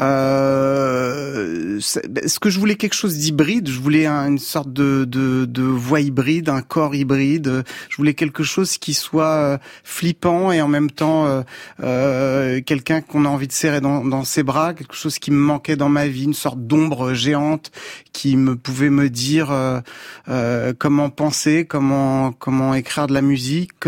Euh, 0.00 1.78
ben, 2.08 2.28
ce 2.28 2.38
que 2.38 2.50
je 2.50 2.58
voulais 2.58 2.74
quelque 2.76 2.94
chose 2.94 3.16
d'hybride, 3.18 3.68
je 3.68 3.78
voulais 3.80 4.06
un- 4.06 4.28
une 4.28 4.38
sorte 4.38 4.72
de, 4.72 5.04
de, 5.04 5.44
de 5.44 5.62
voix 5.62 6.00
hybride, 6.00 6.48
un 6.48 6.62
corps 6.62 6.94
hybride. 6.94 7.64
Je 7.88 7.96
voulais 7.96 8.14
quelque 8.14 8.42
chose 8.42 8.78
qui 8.78 8.94
soit 8.94 9.24
euh, 9.34 9.58
flippant 9.84 10.52
et 10.52 10.62
en 10.62 10.68
même 10.68 10.90
temps 10.90 11.26
euh, 11.26 11.42
euh, 11.82 12.60
quelqu'un 12.62 13.00
qu'on 13.00 13.24
a 13.24 13.28
envie 13.28 13.46
de 13.46 13.52
serrer 13.52 13.80
dans, 13.80 14.04
dans 14.04 14.24
ses 14.24 14.42
bras, 14.42 14.74
quelque 14.74 14.94
chose 14.94 15.18
qui 15.18 15.30
me 15.30 15.38
manquait 15.38 15.76
dans 15.76 15.88
ma 15.88 16.06
vie, 16.06 16.24
une 16.24 16.34
sorte 16.34 16.60
d'ombre 16.66 17.12
géante 17.14 17.70
qui 18.12 18.36
me 18.36 18.56
pouvait 18.56 18.90
me 18.90 19.08
dire 19.10 19.50
euh, 19.50 19.80
euh, 20.28 20.72
comment 20.78 21.10
penser, 21.10 21.66
comment 21.66 22.32
comment 22.32 22.74
écrire 22.74 23.06
de 23.06 23.14
la 23.14 23.22
musique. 23.22 23.86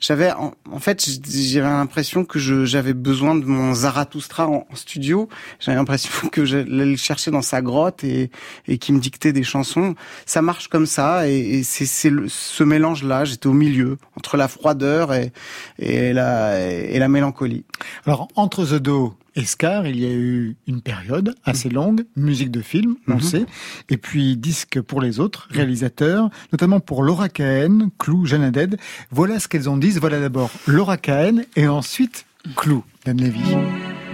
J'avais 0.00 0.32
en, 0.32 0.52
fait 0.80 1.04
j'avais 1.28 1.66
l'impression 1.66 2.24
que 2.24 2.38
j'avais 2.38 2.94
besoin 2.94 3.34
de 3.34 3.44
mon 3.44 3.74
Zarathustra 3.74 4.46
en 4.48 4.66
studio. 4.74 5.28
J'avais 5.60 5.76
l'impression 5.76 6.10
que 6.32 6.44
j'allais 6.44 6.86
le 6.86 6.96
chercher 6.96 7.30
dans 7.30 7.42
sa 7.42 7.62
grotte 7.62 8.04
et 8.04 8.30
et 8.68 8.78
qui 8.78 8.92
me 8.92 8.98
dictait 9.00 9.32
des 9.32 9.42
chansons. 9.44 9.94
Ça 10.26 10.42
marche 10.42 10.68
comme 10.68 10.86
ça 10.86 11.28
et, 11.28 11.36
et 11.38 11.62
c'est 11.62 11.86
ce 11.86 12.62
mélange 12.64 13.02
là. 13.02 13.24
J'étais 13.24 13.46
au 13.46 13.52
milieu 13.52 13.98
entre 14.16 14.36
la 14.36 14.48
froideur 14.48 15.12
et 15.14 15.32
et 15.78 16.12
la 16.12 16.60
et 16.68 16.98
la 16.98 17.08
mélancolie. 17.08 17.64
Alors, 18.06 18.28
entre 18.36 18.64
The 18.64 18.74
Do 18.74 19.14
et 19.38 19.44
Scar, 19.44 19.86
il 19.86 20.00
y 20.00 20.06
a 20.06 20.10
eu 20.12 20.56
une 20.66 20.80
période 20.80 21.34
assez 21.44 21.68
longue, 21.68 22.06
musique 22.16 22.50
de 22.50 22.62
film, 22.62 22.96
on 23.06 23.14
Mhm. 23.16 23.20
sait, 23.20 23.46
et 23.90 23.98
puis 23.98 24.36
disque 24.38 24.80
pour 24.80 25.02
les 25.02 25.20
autres 25.20 25.46
réalisateurs, 25.50 26.30
notamment 26.52 26.80
pour 26.80 27.02
Laura 27.02 27.28
Cahen, 27.28 27.90
Clou, 27.98 28.24
Jeanne 28.24 28.44
Haddad. 28.44 28.78
Voilà 29.10 29.38
ce 29.38 29.46
qu'elles 29.48 29.68
en 29.68 29.76
disent. 29.76 30.00
Voilà 30.00 30.20
d'abord 30.20 30.50
Laura 30.66 30.96
Cahen 30.96 31.44
et 31.54 31.68
ensuite 31.68 32.24
Clou, 32.56 32.82
Dan 33.04 33.18
Levy. 33.20 33.40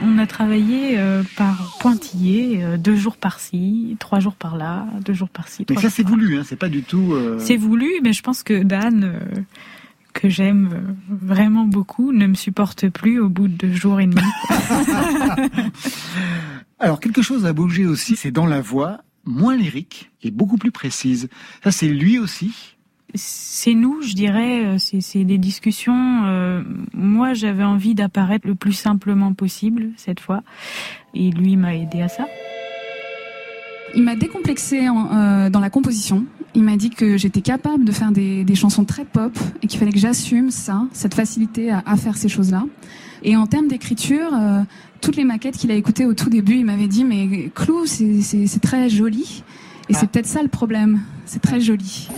On 0.04 0.18
a 0.18 0.26
travaillé 0.26 0.98
euh, 0.98 1.22
par 1.36 1.76
pointillés, 1.80 2.62
euh, 2.62 2.76
deux 2.76 2.96
jours 2.96 3.16
par-ci, 3.16 3.96
trois 4.00 4.18
jours 4.20 4.34
par-là, 4.34 4.86
deux 5.04 5.12
jours 5.12 5.28
par-ci. 5.28 5.64
Mais 5.70 5.76
ça, 5.76 5.90
c'est 5.90 6.02
voulu, 6.06 6.36
hein, 6.38 6.42
c'est 6.44 6.56
pas 6.56 6.68
du 6.68 6.82
tout... 6.82 7.12
euh, 7.12 7.38
C'est 7.38 7.56
voulu, 7.56 7.88
mais 8.02 8.12
je 8.12 8.22
pense 8.22 8.42
que 8.42 8.62
Dan, 8.62 9.14
que 10.12 10.28
j'aime 10.28 10.96
vraiment 11.08 11.64
beaucoup, 11.64 12.12
ne 12.12 12.26
me 12.26 12.34
supporte 12.34 12.88
plus 12.88 13.20
au 13.20 13.28
bout 13.28 13.48
de 13.48 13.54
deux 13.54 13.72
jours 13.72 14.00
et 14.00 14.06
demi. 14.06 14.22
Alors, 16.78 16.98
quelque 17.00 17.22
chose 17.22 17.46
a 17.46 17.52
bougé 17.52 17.86
aussi, 17.86 18.16
c'est 18.16 18.32
dans 18.32 18.46
la 18.46 18.60
voix, 18.60 18.98
moins 19.24 19.56
lyrique 19.56 20.10
et 20.22 20.30
beaucoup 20.32 20.58
plus 20.58 20.72
précise. 20.72 21.28
Ça, 21.62 21.70
c'est 21.70 21.88
lui 21.88 22.18
aussi. 22.18 22.76
C'est 23.14 23.74
nous, 23.74 24.00
je 24.02 24.14
dirais, 24.14 24.64
euh, 24.64 24.78
c'est 24.78 25.00
c'est 25.02 25.24
des 25.24 25.36
discussions. 25.38 26.22
euh, 26.24 26.62
moi, 26.94 27.34
j'avais 27.34 27.64
envie 27.64 27.94
d'apparaître 27.94 28.46
le 28.48 28.54
plus 28.54 28.72
simplement 28.72 29.34
possible 29.34 29.90
cette 29.96 30.20
fois, 30.20 30.42
et 31.14 31.30
lui 31.30 31.56
m'a 31.56 31.74
aidé 31.76 32.00
à 32.00 32.08
ça. 32.08 32.26
Il 33.94 34.02
m'a 34.02 34.16
décomplexé 34.16 34.88
en- 34.88 35.12
euh, 35.14 35.50
dans 35.50 35.60
la 35.60 35.68
composition. 35.68 36.24
Il 36.54 36.62
m'a 36.62 36.76
dit 36.76 36.88
que 36.90 37.18
j'étais 37.18 37.42
capable 37.42 37.84
de 37.84 37.92
faire 37.92 38.12
des, 38.12 38.44
des 38.44 38.54
chansons 38.54 38.84
très 38.86 39.04
pop 39.04 39.38
et 39.62 39.66
qu'il 39.66 39.78
fallait 39.78 39.92
que 39.92 39.98
j'assume 39.98 40.50
ça, 40.50 40.86
cette 40.92 41.14
facilité 41.14 41.70
à, 41.70 41.82
à 41.84 41.96
faire 41.96 42.16
ces 42.16 42.28
choses-là. 42.30 42.64
Et 43.22 43.36
en 43.36 43.46
termes 43.46 43.68
d'écriture, 43.68 44.30
euh, 44.34 44.62
toutes 45.02 45.16
les 45.16 45.24
maquettes 45.24 45.56
qu'il 45.58 45.70
a 45.70 45.74
écoutées 45.74 46.06
au 46.06 46.14
tout 46.14 46.30
début, 46.30 46.54
il 46.56 46.64
m'avait 46.64 46.88
dit 46.88 47.04
mais 47.04 47.50
Clou, 47.54 47.84
c'est 47.84 48.22
c'est- 48.22 48.46
c'est 48.46 48.60
très 48.60 48.88
joli. 48.88 49.44
Et 49.90 49.94
c'est 49.94 50.08
peut-être 50.08 50.26
ça 50.26 50.42
le 50.42 50.48
problème. 50.48 51.00
C'est 51.26 51.42
très 51.42 51.60
joli. 51.60 52.08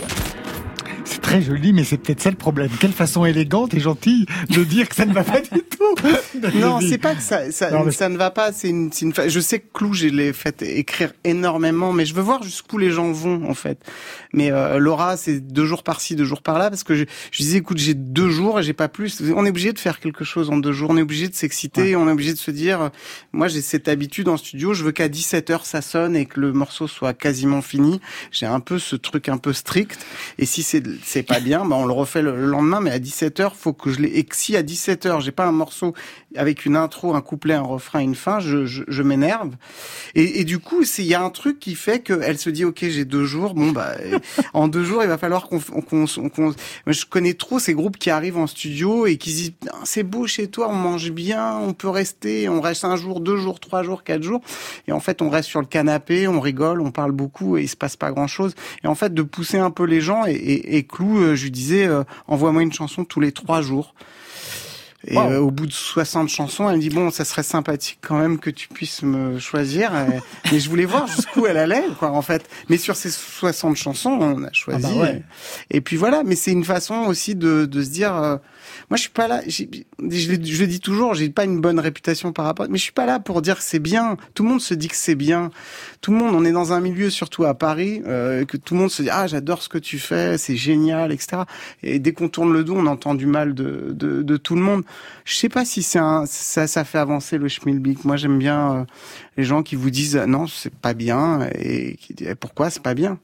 C'est 1.06 1.20
très 1.20 1.42
joli, 1.42 1.72
mais 1.72 1.84
c'est 1.84 1.98
peut-être 1.98 2.20
ça 2.22 2.30
le 2.30 2.36
problème. 2.36 2.70
Quelle 2.80 2.92
façon 2.92 3.24
élégante 3.24 3.74
et 3.74 3.80
gentille 3.80 4.26
de 4.50 4.64
dire 4.64 4.88
que 4.88 4.94
ça 4.94 5.04
ne 5.04 5.12
va 5.12 5.22
pas 5.24 5.40
du 5.40 5.48
tout. 5.48 5.84
Non, 6.56 6.80
c'est 6.80 6.98
pas 6.98 7.14
que 7.14 7.22
ça, 7.22 7.50
ça, 7.52 7.70
Non, 7.70 7.84
mais- 7.84 7.90
ça 7.92 8.08
ne 8.08 8.16
va 8.16 8.30
pas. 8.30 8.52
C'est 8.52 8.68
une, 8.68 8.92
c'est 8.92 9.04
une. 9.06 9.12
fa- 9.14 9.28
Je 9.28 9.40
sais 9.40 9.60
que 9.60 9.66
Clou, 9.72 9.92
je 9.94 10.08
l'ai 10.08 10.32
fait 10.32 10.62
écrire 10.62 11.12
énormément, 11.24 11.92
mais 11.92 12.04
je 12.04 12.14
veux 12.14 12.22
voir 12.22 12.42
jusqu'où 12.42 12.76
les 12.76 12.90
gens 12.90 13.12
vont 13.12 13.48
en 13.48 13.54
fait. 13.54 13.78
Mais 14.32 14.50
euh, 14.50 14.78
Laura, 14.78 15.16
c'est 15.16 15.40
deux 15.40 15.64
jours 15.64 15.82
par-ci, 15.84 16.16
deux 16.16 16.24
jours 16.24 16.42
par-là, 16.42 16.70
parce 16.70 16.82
que 16.84 16.94
je, 16.94 17.04
je 17.30 17.38
disais, 17.42 17.58
écoute, 17.58 17.78
j'ai 17.78 17.94
deux 17.94 18.28
jours 18.30 18.58
et 18.58 18.62
j'ai 18.62 18.72
pas 18.72 18.88
plus. 18.88 19.22
On 19.36 19.46
est 19.46 19.48
obligé 19.50 19.72
de 19.72 19.78
faire 19.78 20.00
quelque 20.00 20.24
chose 20.24 20.50
en 20.50 20.56
deux 20.58 20.72
jours. 20.72 20.90
On 20.90 20.96
est 20.96 21.02
obligé 21.02 21.28
de 21.28 21.34
s'exciter. 21.34 21.94
On 21.96 22.08
est 22.08 22.12
obligé 22.12 22.32
de 22.32 22.38
se 22.38 22.50
dire, 22.50 22.90
moi, 23.32 23.48
j'ai 23.48 23.62
cette 23.62 23.88
habitude 23.88 24.28
en 24.28 24.36
studio. 24.36 24.74
Je 24.74 24.84
veux 24.84 24.92
qu'à 24.92 25.08
17 25.08 25.50
h 25.50 25.60
ça 25.64 25.80
sonne 25.82 26.16
et 26.16 26.26
que 26.26 26.40
le 26.40 26.52
morceau 26.52 26.88
soit 26.88 27.14
quasiment 27.14 27.62
fini. 27.62 28.00
J'ai 28.32 28.46
un 28.46 28.60
peu 28.60 28.78
ce 28.78 28.96
truc 28.96 29.28
un 29.28 29.38
peu 29.38 29.52
strict. 29.52 29.98
Et 30.38 30.46
si 30.46 30.62
c'est 30.62 30.82
c'est 31.02 31.22
pas 31.22 31.40
bien, 31.40 31.64
bah 31.64 31.76
on 31.78 31.86
le 31.86 31.92
refait 31.92 32.22
le, 32.22 32.36
le 32.36 32.46
lendemain. 32.46 32.80
Mais 32.80 32.90
à 32.90 32.98
17 32.98 33.40
h 33.40 33.50
faut 33.54 33.72
que 33.72 33.90
je 33.90 34.00
l'ai. 34.00 34.18
Et 34.18 34.26
si 34.32 34.56
à 34.56 34.62
17 34.62 35.06
h 35.06 35.20
j'ai 35.20 35.32
pas 35.32 35.46
un 35.46 35.52
morceau 35.52 35.94
avec 36.36 36.64
une 36.66 36.76
intro, 36.76 37.14
un 37.14 37.20
couplet, 37.20 37.54
un 37.54 37.62
refrain, 37.62 38.00
une 38.00 38.14
fin, 38.14 38.40
je, 38.40 38.66
je, 38.66 38.82
je 38.88 39.02
m'énerve. 39.02 39.54
Et, 40.14 40.40
et 40.40 40.44
du 40.44 40.58
coup, 40.58 40.82
il 40.98 41.04
y 41.04 41.14
a 41.14 41.22
un 41.22 41.30
truc 41.30 41.58
qui 41.60 41.74
fait 41.74 42.00
qu'elle 42.00 42.38
se 42.38 42.50
dit, 42.50 42.64
ok, 42.64 42.78
j'ai 42.80 43.04
deux 43.04 43.24
jours. 43.24 43.54
Bon 43.54 43.70
bah, 43.70 43.94
euh, 44.00 44.18
en 44.52 44.68
deux 44.68 44.84
jours, 44.84 45.02
il 45.02 45.08
va 45.08 45.18
falloir 45.18 45.48
qu'on 45.48 45.60
qu'on 45.60 46.06
qu'on- 46.06 46.28
qu'on- 46.28 46.54
je 46.86 47.04
connais 47.06 47.34
trop 47.34 47.58
ces 47.58 47.74
groupes 47.74 47.96
qui 47.98 48.10
arrivent 48.10 48.36
en 48.38 48.46
studio 48.46 49.06
et 49.06 49.16
qui 49.16 49.30
se 49.30 49.36
disent, 49.36 49.52
Ah, 49.70 49.78
c'est 49.84 50.02
beau 50.02 50.26
chez 50.26 50.48
toi, 50.48 50.68
on 50.70 50.74
mange 50.74 51.10
bien, 51.10 51.56
on 51.58 51.72
peut 51.72 51.88
rester, 51.88 52.48
on 52.48 52.60
reste 52.60 52.84
un 52.84 52.96
jour, 52.96 53.20
deux 53.20 53.36
jours, 53.36 53.60
trois 53.60 53.82
jours, 53.82 54.02
quatre 54.04 54.22
jours. 54.22 54.40
Et 54.88 54.92
en 54.92 55.00
fait, 55.00 55.22
on 55.22 55.30
reste 55.30 55.48
sur 55.48 55.60
le 55.60 55.66
canapé, 55.66 56.28
on 56.28 56.40
rigole, 56.40 56.80
on 56.80 56.90
parle 56.90 57.12
beaucoup 57.12 57.56
et 57.56 57.62
il 57.62 57.68
se 57.68 57.76
passe 57.76 57.96
pas 57.96 58.10
grand 58.12 58.26
chose. 58.26 58.54
Et 58.82 58.86
en 58.86 58.94
fait, 58.94 59.12
de 59.14 59.22
pousser 59.22 59.58
un 59.58 59.70
peu 59.70 59.84
les 59.84 60.00
gens 60.00 60.26
et, 60.26 60.32
et, 60.32 60.76
et 60.76 60.83
Clou, 60.84 61.18
euh, 61.18 61.34
je 61.34 61.44
lui 61.44 61.50
disais, 61.50 61.86
euh, 61.86 62.04
envoie-moi 62.28 62.62
une 62.62 62.72
chanson 62.72 63.04
tous 63.04 63.20
les 63.20 63.32
trois 63.32 63.62
jours. 63.62 63.94
Et 65.06 65.16
Wow. 65.18 65.30
euh, 65.32 65.38
au 65.38 65.50
bout 65.50 65.66
de 65.66 65.72
60 65.72 66.30
chansons, 66.30 66.70
elle 66.70 66.76
me 66.76 66.80
dit 66.80 66.88
bon, 66.88 67.10
ça 67.10 67.26
serait 67.26 67.42
sympathique 67.42 67.98
quand 68.00 68.16
même 68.18 68.38
que 68.38 68.48
tu 68.48 68.68
puisses 68.68 69.02
me 69.02 69.38
choisir. 69.38 69.92
Mais 70.50 70.58
je 70.60 70.70
voulais 70.70 70.86
voir 70.86 71.06
jusqu'où 71.06 71.44
elle 71.46 71.58
allait, 71.58 71.84
quoi, 71.98 72.10
en 72.12 72.22
fait. 72.22 72.48
Mais 72.70 72.78
sur 72.78 72.96
ces 72.96 73.10
60 73.10 73.76
chansons, 73.76 74.12
on 74.18 74.44
a 74.44 74.52
choisi. 74.52 74.86
Ah 74.86 74.94
bah 74.94 75.00
ouais. 75.02 75.22
Et 75.70 75.82
puis 75.82 75.96
voilà. 75.98 76.22
Mais 76.24 76.36
c'est 76.36 76.52
une 76.52 76.64
façon 76.64 76.94
aussi 77.06 77.34
de, 77.34 77.66
de 77.66 77.82
se 77.82 77.90
dire, 77.90 78.38
moi, 78.90 78.96
je 78.96 79.02
suis 79.02 79.10
pas 79.10 79.28
là. 79.28 79.42
Je, 79.46 79.64
je 79.98 80.30
le 80.30 80.66
dis 80.66 80.80
toujours, 80.80 81.14
j'ai 81.14 81.28
pas 81.30 81.44
une 81.44 81.60
bonne 81.60 81.78
réputation 81.78 82.32
par 82.32 82.44
rapport. 82.44 82.66
Mais 82.68 82.78
je 82.78 82.82
suis 82.82 82.92
pas 82.92 83.06
là 83.06 83.20
pour 83.20 83.42
dire 83.42 83.56
que 83.56 83.62
c'est 83.62 83.78
bien. 83.78 84.16
Tout 84.34 84.42
le 84.42 84.50
monde 84.50 84.60
se 84.60 84.74
dit 84.74 84.88
que 84.88 84.96
c'est 84.96 85.14
bien. 85.14 85.50
Tout 86.00 86.12
le 86.12 86.18
monde. 86.18 86.34
On 86.34 86.44
est 86.44 86.52
dans 86.52 86.72
un 86.72 86.80
milieu, 86.80 87.10
surtout 87.10 87.44
à 87.44 87.54
Paris, 87.54 88.02
euh, 88.06 88.44
que 88.44 88.56
tout 88.56 88.74
le 88.74 88.80
monde 88.80 88.90
se 88.90 89.02
dit 89.02 89.10
ah 89.10 89.26
j'adore 89.26 89.62
ce 89.62 89.68
que 89.68 89.78
tu 89.78 89.98
fais, 89.98 90.38
c'est 90.38 90.56
génial, 90.56 91.12
etc. 91.12 91.42
Et 91.82 91.98
dès 91.98 92.12
qu'on 92.12 92.28
tourne 92.28 92.52
le 92.52 92.64
dos, 92.64 92.74
on 92.76 92.86
entend 92.86 93.14
du 93.14 93.26
mal 93.26 93.54
de, 93.54 93.92
de, 93.92 94.22
de 94.22 94.36
tout 94.36 94.54
le 94.54 94.62
monde. 94.62 94.84
Je 95.24 95.34
sais 95.34 95.48
pas 95.48 95.64
si 95.64 95.82
c'est 95.82 95.98
un, 95.98 96.26
ça, 96.26 96.66
ça 96.66 96.84
fait 96.84 96.98
avancer 96.98 97.38
le 97.38 97.48
schmilblick. 97.48 98.04
Moi, 98.04 98.16
j'aime 98.16 98.38
bien 98.38 98.72
euh, 98.72 98.84
les 99.36 99.44
gens 99.44 99.62
qui 99.62 99.76
vous 99.76 99.90
disent 99.90 100.16
non, 100.16 100.46
c'est 100.46 100.74
pas 100.74 100.94
bien 100.94 101.48
et 101.58 101.96
qui 101.96 102.14
disent 102.14 102.34
pourquoi 102.38 102.70
c'est 102.70 102.82
pas 102.82 102.94
bien? 102.94 103.18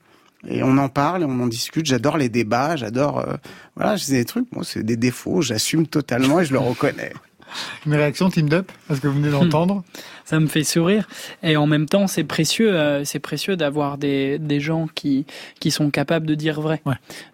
Et 0.48 0.62
on 0.62 0.78
en 0.78 0.88
parle, 0.88 1.22
et 1.22 1.26
on 1.26 1.40
en 1.40 1.46
discute. 1.46 1.86
J'adore 1.86 2.16
les 2.16 2.28
débats, 2.28 2.76
j'adore. 2.76 3.18
euh, 3.18 3.36
voilà, 3.76 3.98
c'est 3.98 4.12
des 4.12 4.24
trucs. 4.24 4.50
Moi, 4.52 4.64
c'est 4.64 4.82
des 4.82 4.96
défauts. 4.96 5.42
J'assume 5.42 5.86
totalement 5.86 6.40
et 6.40 6.44
je 6.44 6.52
le 6.52 6.58
reconnais. 6.58 7.12
Une 7.86 7.94
réaction, 7.94 8.30
Team 8.30 8.48
Up, 8.52 8.70
à 8.88 8.94
ce 8.94 9.00
que 9.00 9.08
vous 9.08 9.20
venez 9.20 9.30
d'entendre? 9.30 9.82
Ça 10.24 10.38
me 10.38 10.46
fait 10.46 10.62
sourire 10.62 11.08
et 11.42 11.56
en 11.56 11.66
même 11.66 11.86
temps 11.86 12.06
c'est 12.06 12.22
précieux, 12.22 12.72
euh, 12.72 13.04
c'est 13.04 13.18
précieux 13.18 13.56
d'avoir 13.56 13.98
des, 13.98 14.38
des 14.38 14.60
gens 14.60 14.86
qui 14.94 15.26
qui 15.58 15.72
sont 15.72 15.90
capables 15.90 16.24
de 16.24 16.36
dire 16.36 16.60
vrai. 16.60 16.80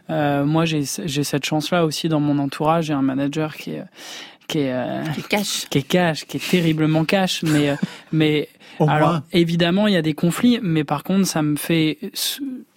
Euh, 0.09 0.47
moi 0.47 0.65
j'ai 0.65 0.83
j'ai 1.05 1.23
cette 1.23 1.45
chance 1.45 1.71
là 1.71 1.85
aussi 1.85 2.09
dans 2.09 2.21
mon 2.21 2.39
entourage. 2.39 2.87
J'ai 2.87 2.95
un 2.95 3.03
manager 3.03 3.55
qui 3.55 3.73
est 3.73 3.83
qui 4.49 4.61
est 4.61 4.73
euh, 4.73 5.03
qui 5.15 5.21
est 5.21 5.29
cash, 5.29 5.67
qui 5.69 5.79
est 5.79 5.83
cash, 5.83 6.25
qui 6.27 6.37
est 6.39 6.51
terriblement 6.51 7.05
cash, 7.05 7.43
mais 7.43 7.71
euh, 7.71 7.77
mais 8.13 8.49
Au 8.79 8.89
alors 8.89 9.11
moins. 9.11 9.23
évidemment 9.33 9.87
il 9.87 9.95
y 9.95 9.97
a 9.97 10.03
des 10.03 10.15
conflits, 10.15 10.59
mais 10.63 10.85
par 10.85 11.03
contre 11.05 11.27
ça 11.27 11.43
me 11.43 11.57
fait 11.57 11.99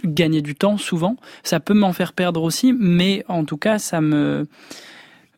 gagner 0.03 0.41
du 0.41 0.55
temps 0.55 0.77
souvent. 0.77 1.17
Ça 1.43 1.59
peut 1.59 1.73
m'en 1.73 1.93
faire 1.93 2.13
perdre 2.13 2.43
aussi, 2.43 2.73
mais 2.73 3.23
en 3.27 3.45
tout 3.45 3.57
cas 3.57 3.79
ça 3.79 4.01
me 4.01 4.47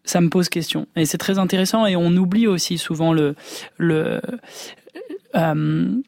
ça 0.04 0.20
me 0.22 0.30
pose 0.30 0.50
question 0.50 0.88
et 0.96 1.06
c'est 1.06 1.18
très 1.18 1.38
intéressant 1.38 1.86
et 1.86 1.96
on 1.96 2.16
oublie 2.18 2.48
aussi 2.48 2.78
souvent 2.78 3.14
le 3.14 3.36
le 3.78 4.22
euh, 5.36 6.02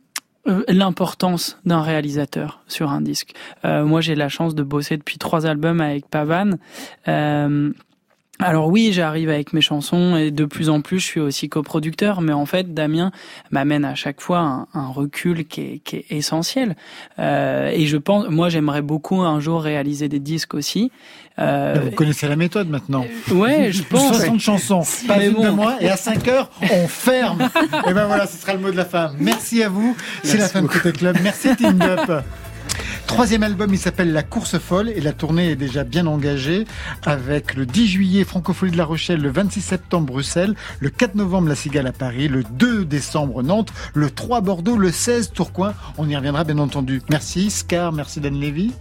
euh, 0.46 0.64
l'importance 0.68 1.58
d'un 1.64 1.82
réalisateur 1.82 2.62
sur 2.68 2.92
un 2.92 3.00
disque. 3.00 3.34
Euh, 3.64 3.86
moi, 3.86 4.02
j'ai 4.02 4.14
la 4.14 4.28
chance 4.28 4.56
de 4.56 4.64
bosser 4.64 4.98
depuis 4.98 5.18
trois 5.18 5.46
albums 5.46 5.80
avec 5.80 6.10
Pavan. 6.10 6.58
Euh, 7.08 7.72
alors 8.44 8.68
oui, 8.68 8.92
j'arrive 8.94 9.30
avec 9.30 9.54
mes 9.54 9.62
chansons 9.62 10.16
et 10.16 10.32
de 10.32 10.46
plus 10.46 10.70
en 10.70 10.82
plus, 10.82 11.00
je 11.00 11.06
suis 11.06 11.20
aussi 11.20 11.50
coproducteur. 11.50 12.22
Mais 12.22 12.34
en 12.34 12.46
fait, 12.46 12.74
Damien 12.74 13.12
m'amène 13.52 13.86
à 13.86 13.96
chaque 13.96 14.22
fois 14.22 14.40
un, 14.40 14.68
un 14.74 14.88
recul 14.88 15.46
qui 15.46 15.62
est, 15.62 15.80
qui 15.80 15.98
est 15.98 16.06
essentiel. 16.12 16.76
Euh, 17.20 17.70
et 17.74 17.86
je 17.86 17.98
pense, 17.98 18.28
moi, 18.30 18.50
j'aimerais 18.50 18.82
beaucoup 18.82 19.22
un 19.22 19.40
jour 19.40 19.62
réaliser 19.62 20.10
des 20.10 20.20
disques 20.20 20.54
aussi. 20.54 20.92
Euh, 21.40 21.76
Vous 21.86 21.92
connaissez 21.92 22.28
la 22.28 22.36
méthode 22.36 22.70
maintenant. 22.70 23.06
Euh, 23.32 23.36
ouais, 23.36 23.72
je 23.72 23.84
pense. 23.84 24.18
60 24.18 24.40
chansons, 24.40 24.84
pas 25.08 25.24
une 25.24 25.34
bon. 25.34 25.46
de 25.46 25.50
moins. 25.50 25.78
Et 25.80 25.90
à 25.90 25.98
5 25.98 26.28
heures, 26.28 26.50
on 26.62 26.88
ferme. 26.88 27.50
et 27.88 27.94
ben 27.94 28.06
voilà, 28.06 28.28
ce 28.28 28.38
sera 28.38 28.54
le 28.54 28.60
mot 28.60 28.72
de 28.72 28.78
la 28.78 28.86
fin. 28.86 29.14
Merci 29.20 29.64
à 29.64 29.70
vous. 29.70 29.96
C'est 30.24 30.38
la 30.38 30.62
beaucoup. 30.62 30.80
Côté 30.80 30.92
Club. 30.92 31.18
Merci 31.24 31.56
Team 31.56 31.82
Up. 31.82 32.24
Troisième 33.08 33.44
album, 33.44 33.72
il 33.72 33.78
s'appelle 33.78 34.12
La 34.12 34.24
Course 34.24 34.58
Folle 34.58 34.90
et 34.90 35.00
la 35.00 35.14
tournée 35.14 35.52
est 35.52 35.56
déjà 35.56 35.84
bien 35.84 36.08
engagée 36.08 36.66
avec 37.06 37.54
le 37.54 37.66
10 37.66 37.88
juillet 37.88 38.24
Francophonie 38.24 38.72
de 38.72 38.78
La 38.78 38.86
Rochelle, 38.86 39.22
le 39.22 39.30
26 39.30 39.62
septembre 39.62 40.08
Bruxelles, 40.08 40.56
le 40.80 40.90
4 40.90 41.16
novembre 41.16 41.48
La 41.48 41.56
Cigale 41.56 41.88
à 41.88 41.92
Paris, 41.92 42.28
le 42.28 42.44
2 42.44 42.86
décembre 42.86 43.44
Nantes, 43.44 43.72
le 43.94 44.10
3 44.10 44.42
Bordeaux, 44.42 44.78
le 44.78 44.92
16 44.92 45.32
Tourcoing. 45.32 45.74
On 45.98 46.10
y 46.10 46.16
reviendra 46.16 46.44
bien 46.44 46.58
entendu. 46.58 47.02
Merci 47.10 47.52
Scar, 47.52 47.92
merci 47.92 48.20
Dan 48.20 48.40
Levy. 48.40 48.74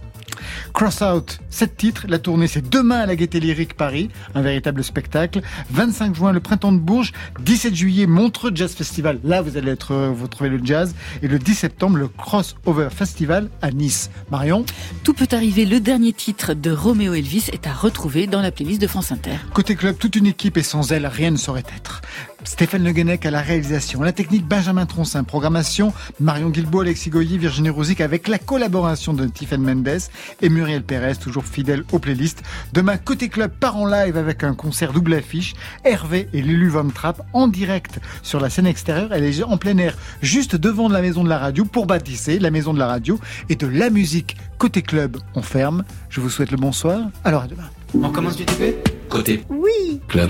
Cross 0.73 1.01
Out, 1.01 1.39
7 1.49 1.77
titres. 1.77 2.05
La 2.07 2.19
tournée, 2.19 2.47
c'est 2.47 2.67
demain 2.67 2.99
à 2.99 3.05
la 3.05 3.15
Gaîté 3.15 3.39
Lyrique 3.39 3.75
Paris, 3.75 4.09
un 4.35 4.41
véritable 4.41 4.83
spectacle. 4.83 5.41
25 5.71 6.15
juin, 6.15 6.31
le 6.31 6.39
Printemps 6.39 6.71
de 6.71 6.79
Bourges. 6.79 7.11
17 7.41 7.75
juillet, 7.75 8.07
Montreux 8.07 8.51
Jazz 8.53 8.73
Festival. 8.73 9.19
Là, 9.23 9.41
vous 9.41 9.57
allez 9.57 9.71
être, 9.71 9.91
euh, 9.91 10.09
vous 10.09 10.27
trouvez 10.27 10.49
le 10.49 10.59
jazz. 10.63 10.95
Et 11.21 11.27
le 11.27 11.39
10 11.39 11.55
septembre, 11.55 11.97
le 11.97 12.07
Crossover 12.07 12.89
Festival 12.89 13.49
à 13.61 13.71
Nice. 13.71 14.09
Marion, 14.31 14.65
Tout 15.03 15.13
peut 15.13 15.27
arriver, 15.31 15.65
le 15.65 15.79
dernier 15.79 16.13
titre 16.13 16.53
de 16.53 16.71
Roméo 16.71 17.13
Elvis 17.13 17.49
est 17.51 17.67
à 17.67 17.73
retrouver 17.73 18.27
dans 18.27 18.41
la 18.41 18.51
playlist 18.51 18.81
de 18.81 18.87
France 18.87 19.11
Inter. 19.11 19.37
côté 19.53 19.75
club, 19.75 19.97
toute 19.97 20.15
une 20.15 20.27
équipe 20.27 20.57
et 20.57 20.63
sans 20.63 20.91
elle, 20.91 21.05
rien 21.05 21.31
ne 21.31 21.37
saurait 21.37 21.63
être. 21.75 22.01
Stéphane 22.45 22.83
Le 22.83 22.91
Guenec 22.91 23.25
à 23.25 23.31
la 23.31 23.41
réalisation, 23.41 24.01
la 24.01 24.11
technique 24.11 24.45
Benjamin 24.45 24.85
Troncin, 24.85 25.23
programmation 25.23 25.93
Marion 26.19 26.49
Guilbault, 26.49 26.81
Alexis 26.81 27.09
Goyer, 27.09 27.37
Virginie 27.37 27.69
Rouzic 27.69 28.01
avec 28.01 28.27
la 28.27 28.37
collaboration 28.37 29.13
de 29.13 29.25
Tiffen 29.25 29.61
Mendes 29.61 29.99
et 30.41 30.49
Muriel 30.49 30.83
Pérez, 30.83 31.15
toujours 31.15 31.45
fidèle 31.45 31.83
aux 31.91 31.99
playlists. 31.99 32.43
Demain, 32.73 32.97
côté 32.97 33.29
club 33.29 33.51
part 33.51 33.77
en 33.77 33.85
live 33.87 34.17
avec 34.17 34.43
un 34.43 34.53
concert 34.53 34.93
double 34.93 35.13
affiche. 35.13 35.53
Hervé 35.83 36.27
et 36.33 36.41
Lulu 36.41 36.69
Van 36.69 36.87
Trapp 36.89 37.21
en 37.33 37.47
direct 37.47 37.99
sur 38.21 38.39
la 38.39 38.49
scène 38.49 38.67
extérieure. 38.67 39.13
Elle 39.13 39.23
est 39.23 39.43
en 39.43 39.57
plein 39.57 39.77
air, 39.77 39.95
juste 40.21 40.55
devant 40.55 40.89
la 40.89 41.01
maison 41.01 41.23
de 41.23 41.29
la 41.29 41.39
radio 41.39 41.65
pour 41.65 41.85
bâtisser 41.85 42.39
la 42.39 42.51
maison 42.51 42.73
de 42.73 42.79
la 42.79 42.87
radio 42.87 43.19
et 43.49 43.55
de 43.55 43.67
la 43.67 43.89
musique. 43.89 44.35
Côté 44.57 44.81
club, 44.81 45.17
on 45.35 45.41
ferme. 45.41 45.83
Je 46.09 46.19
vous 46.21 46.29
souhaite 46.29 46.51
le 46.51 46.57
bonsoir. 46.57 46.99
Alors 47.23 47.43
à 47.43 47.47
demain. 47.47 47.69
On 48.01 48.09
commence 48.09 48.35
du 48.35 48.45
TP 48.45 48.75
Côté 49.09 49.43
Oui. 49.49 50.01
club. 50.07 50.29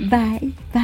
Bye, 0.00 0.52
bye. 0.74 0.82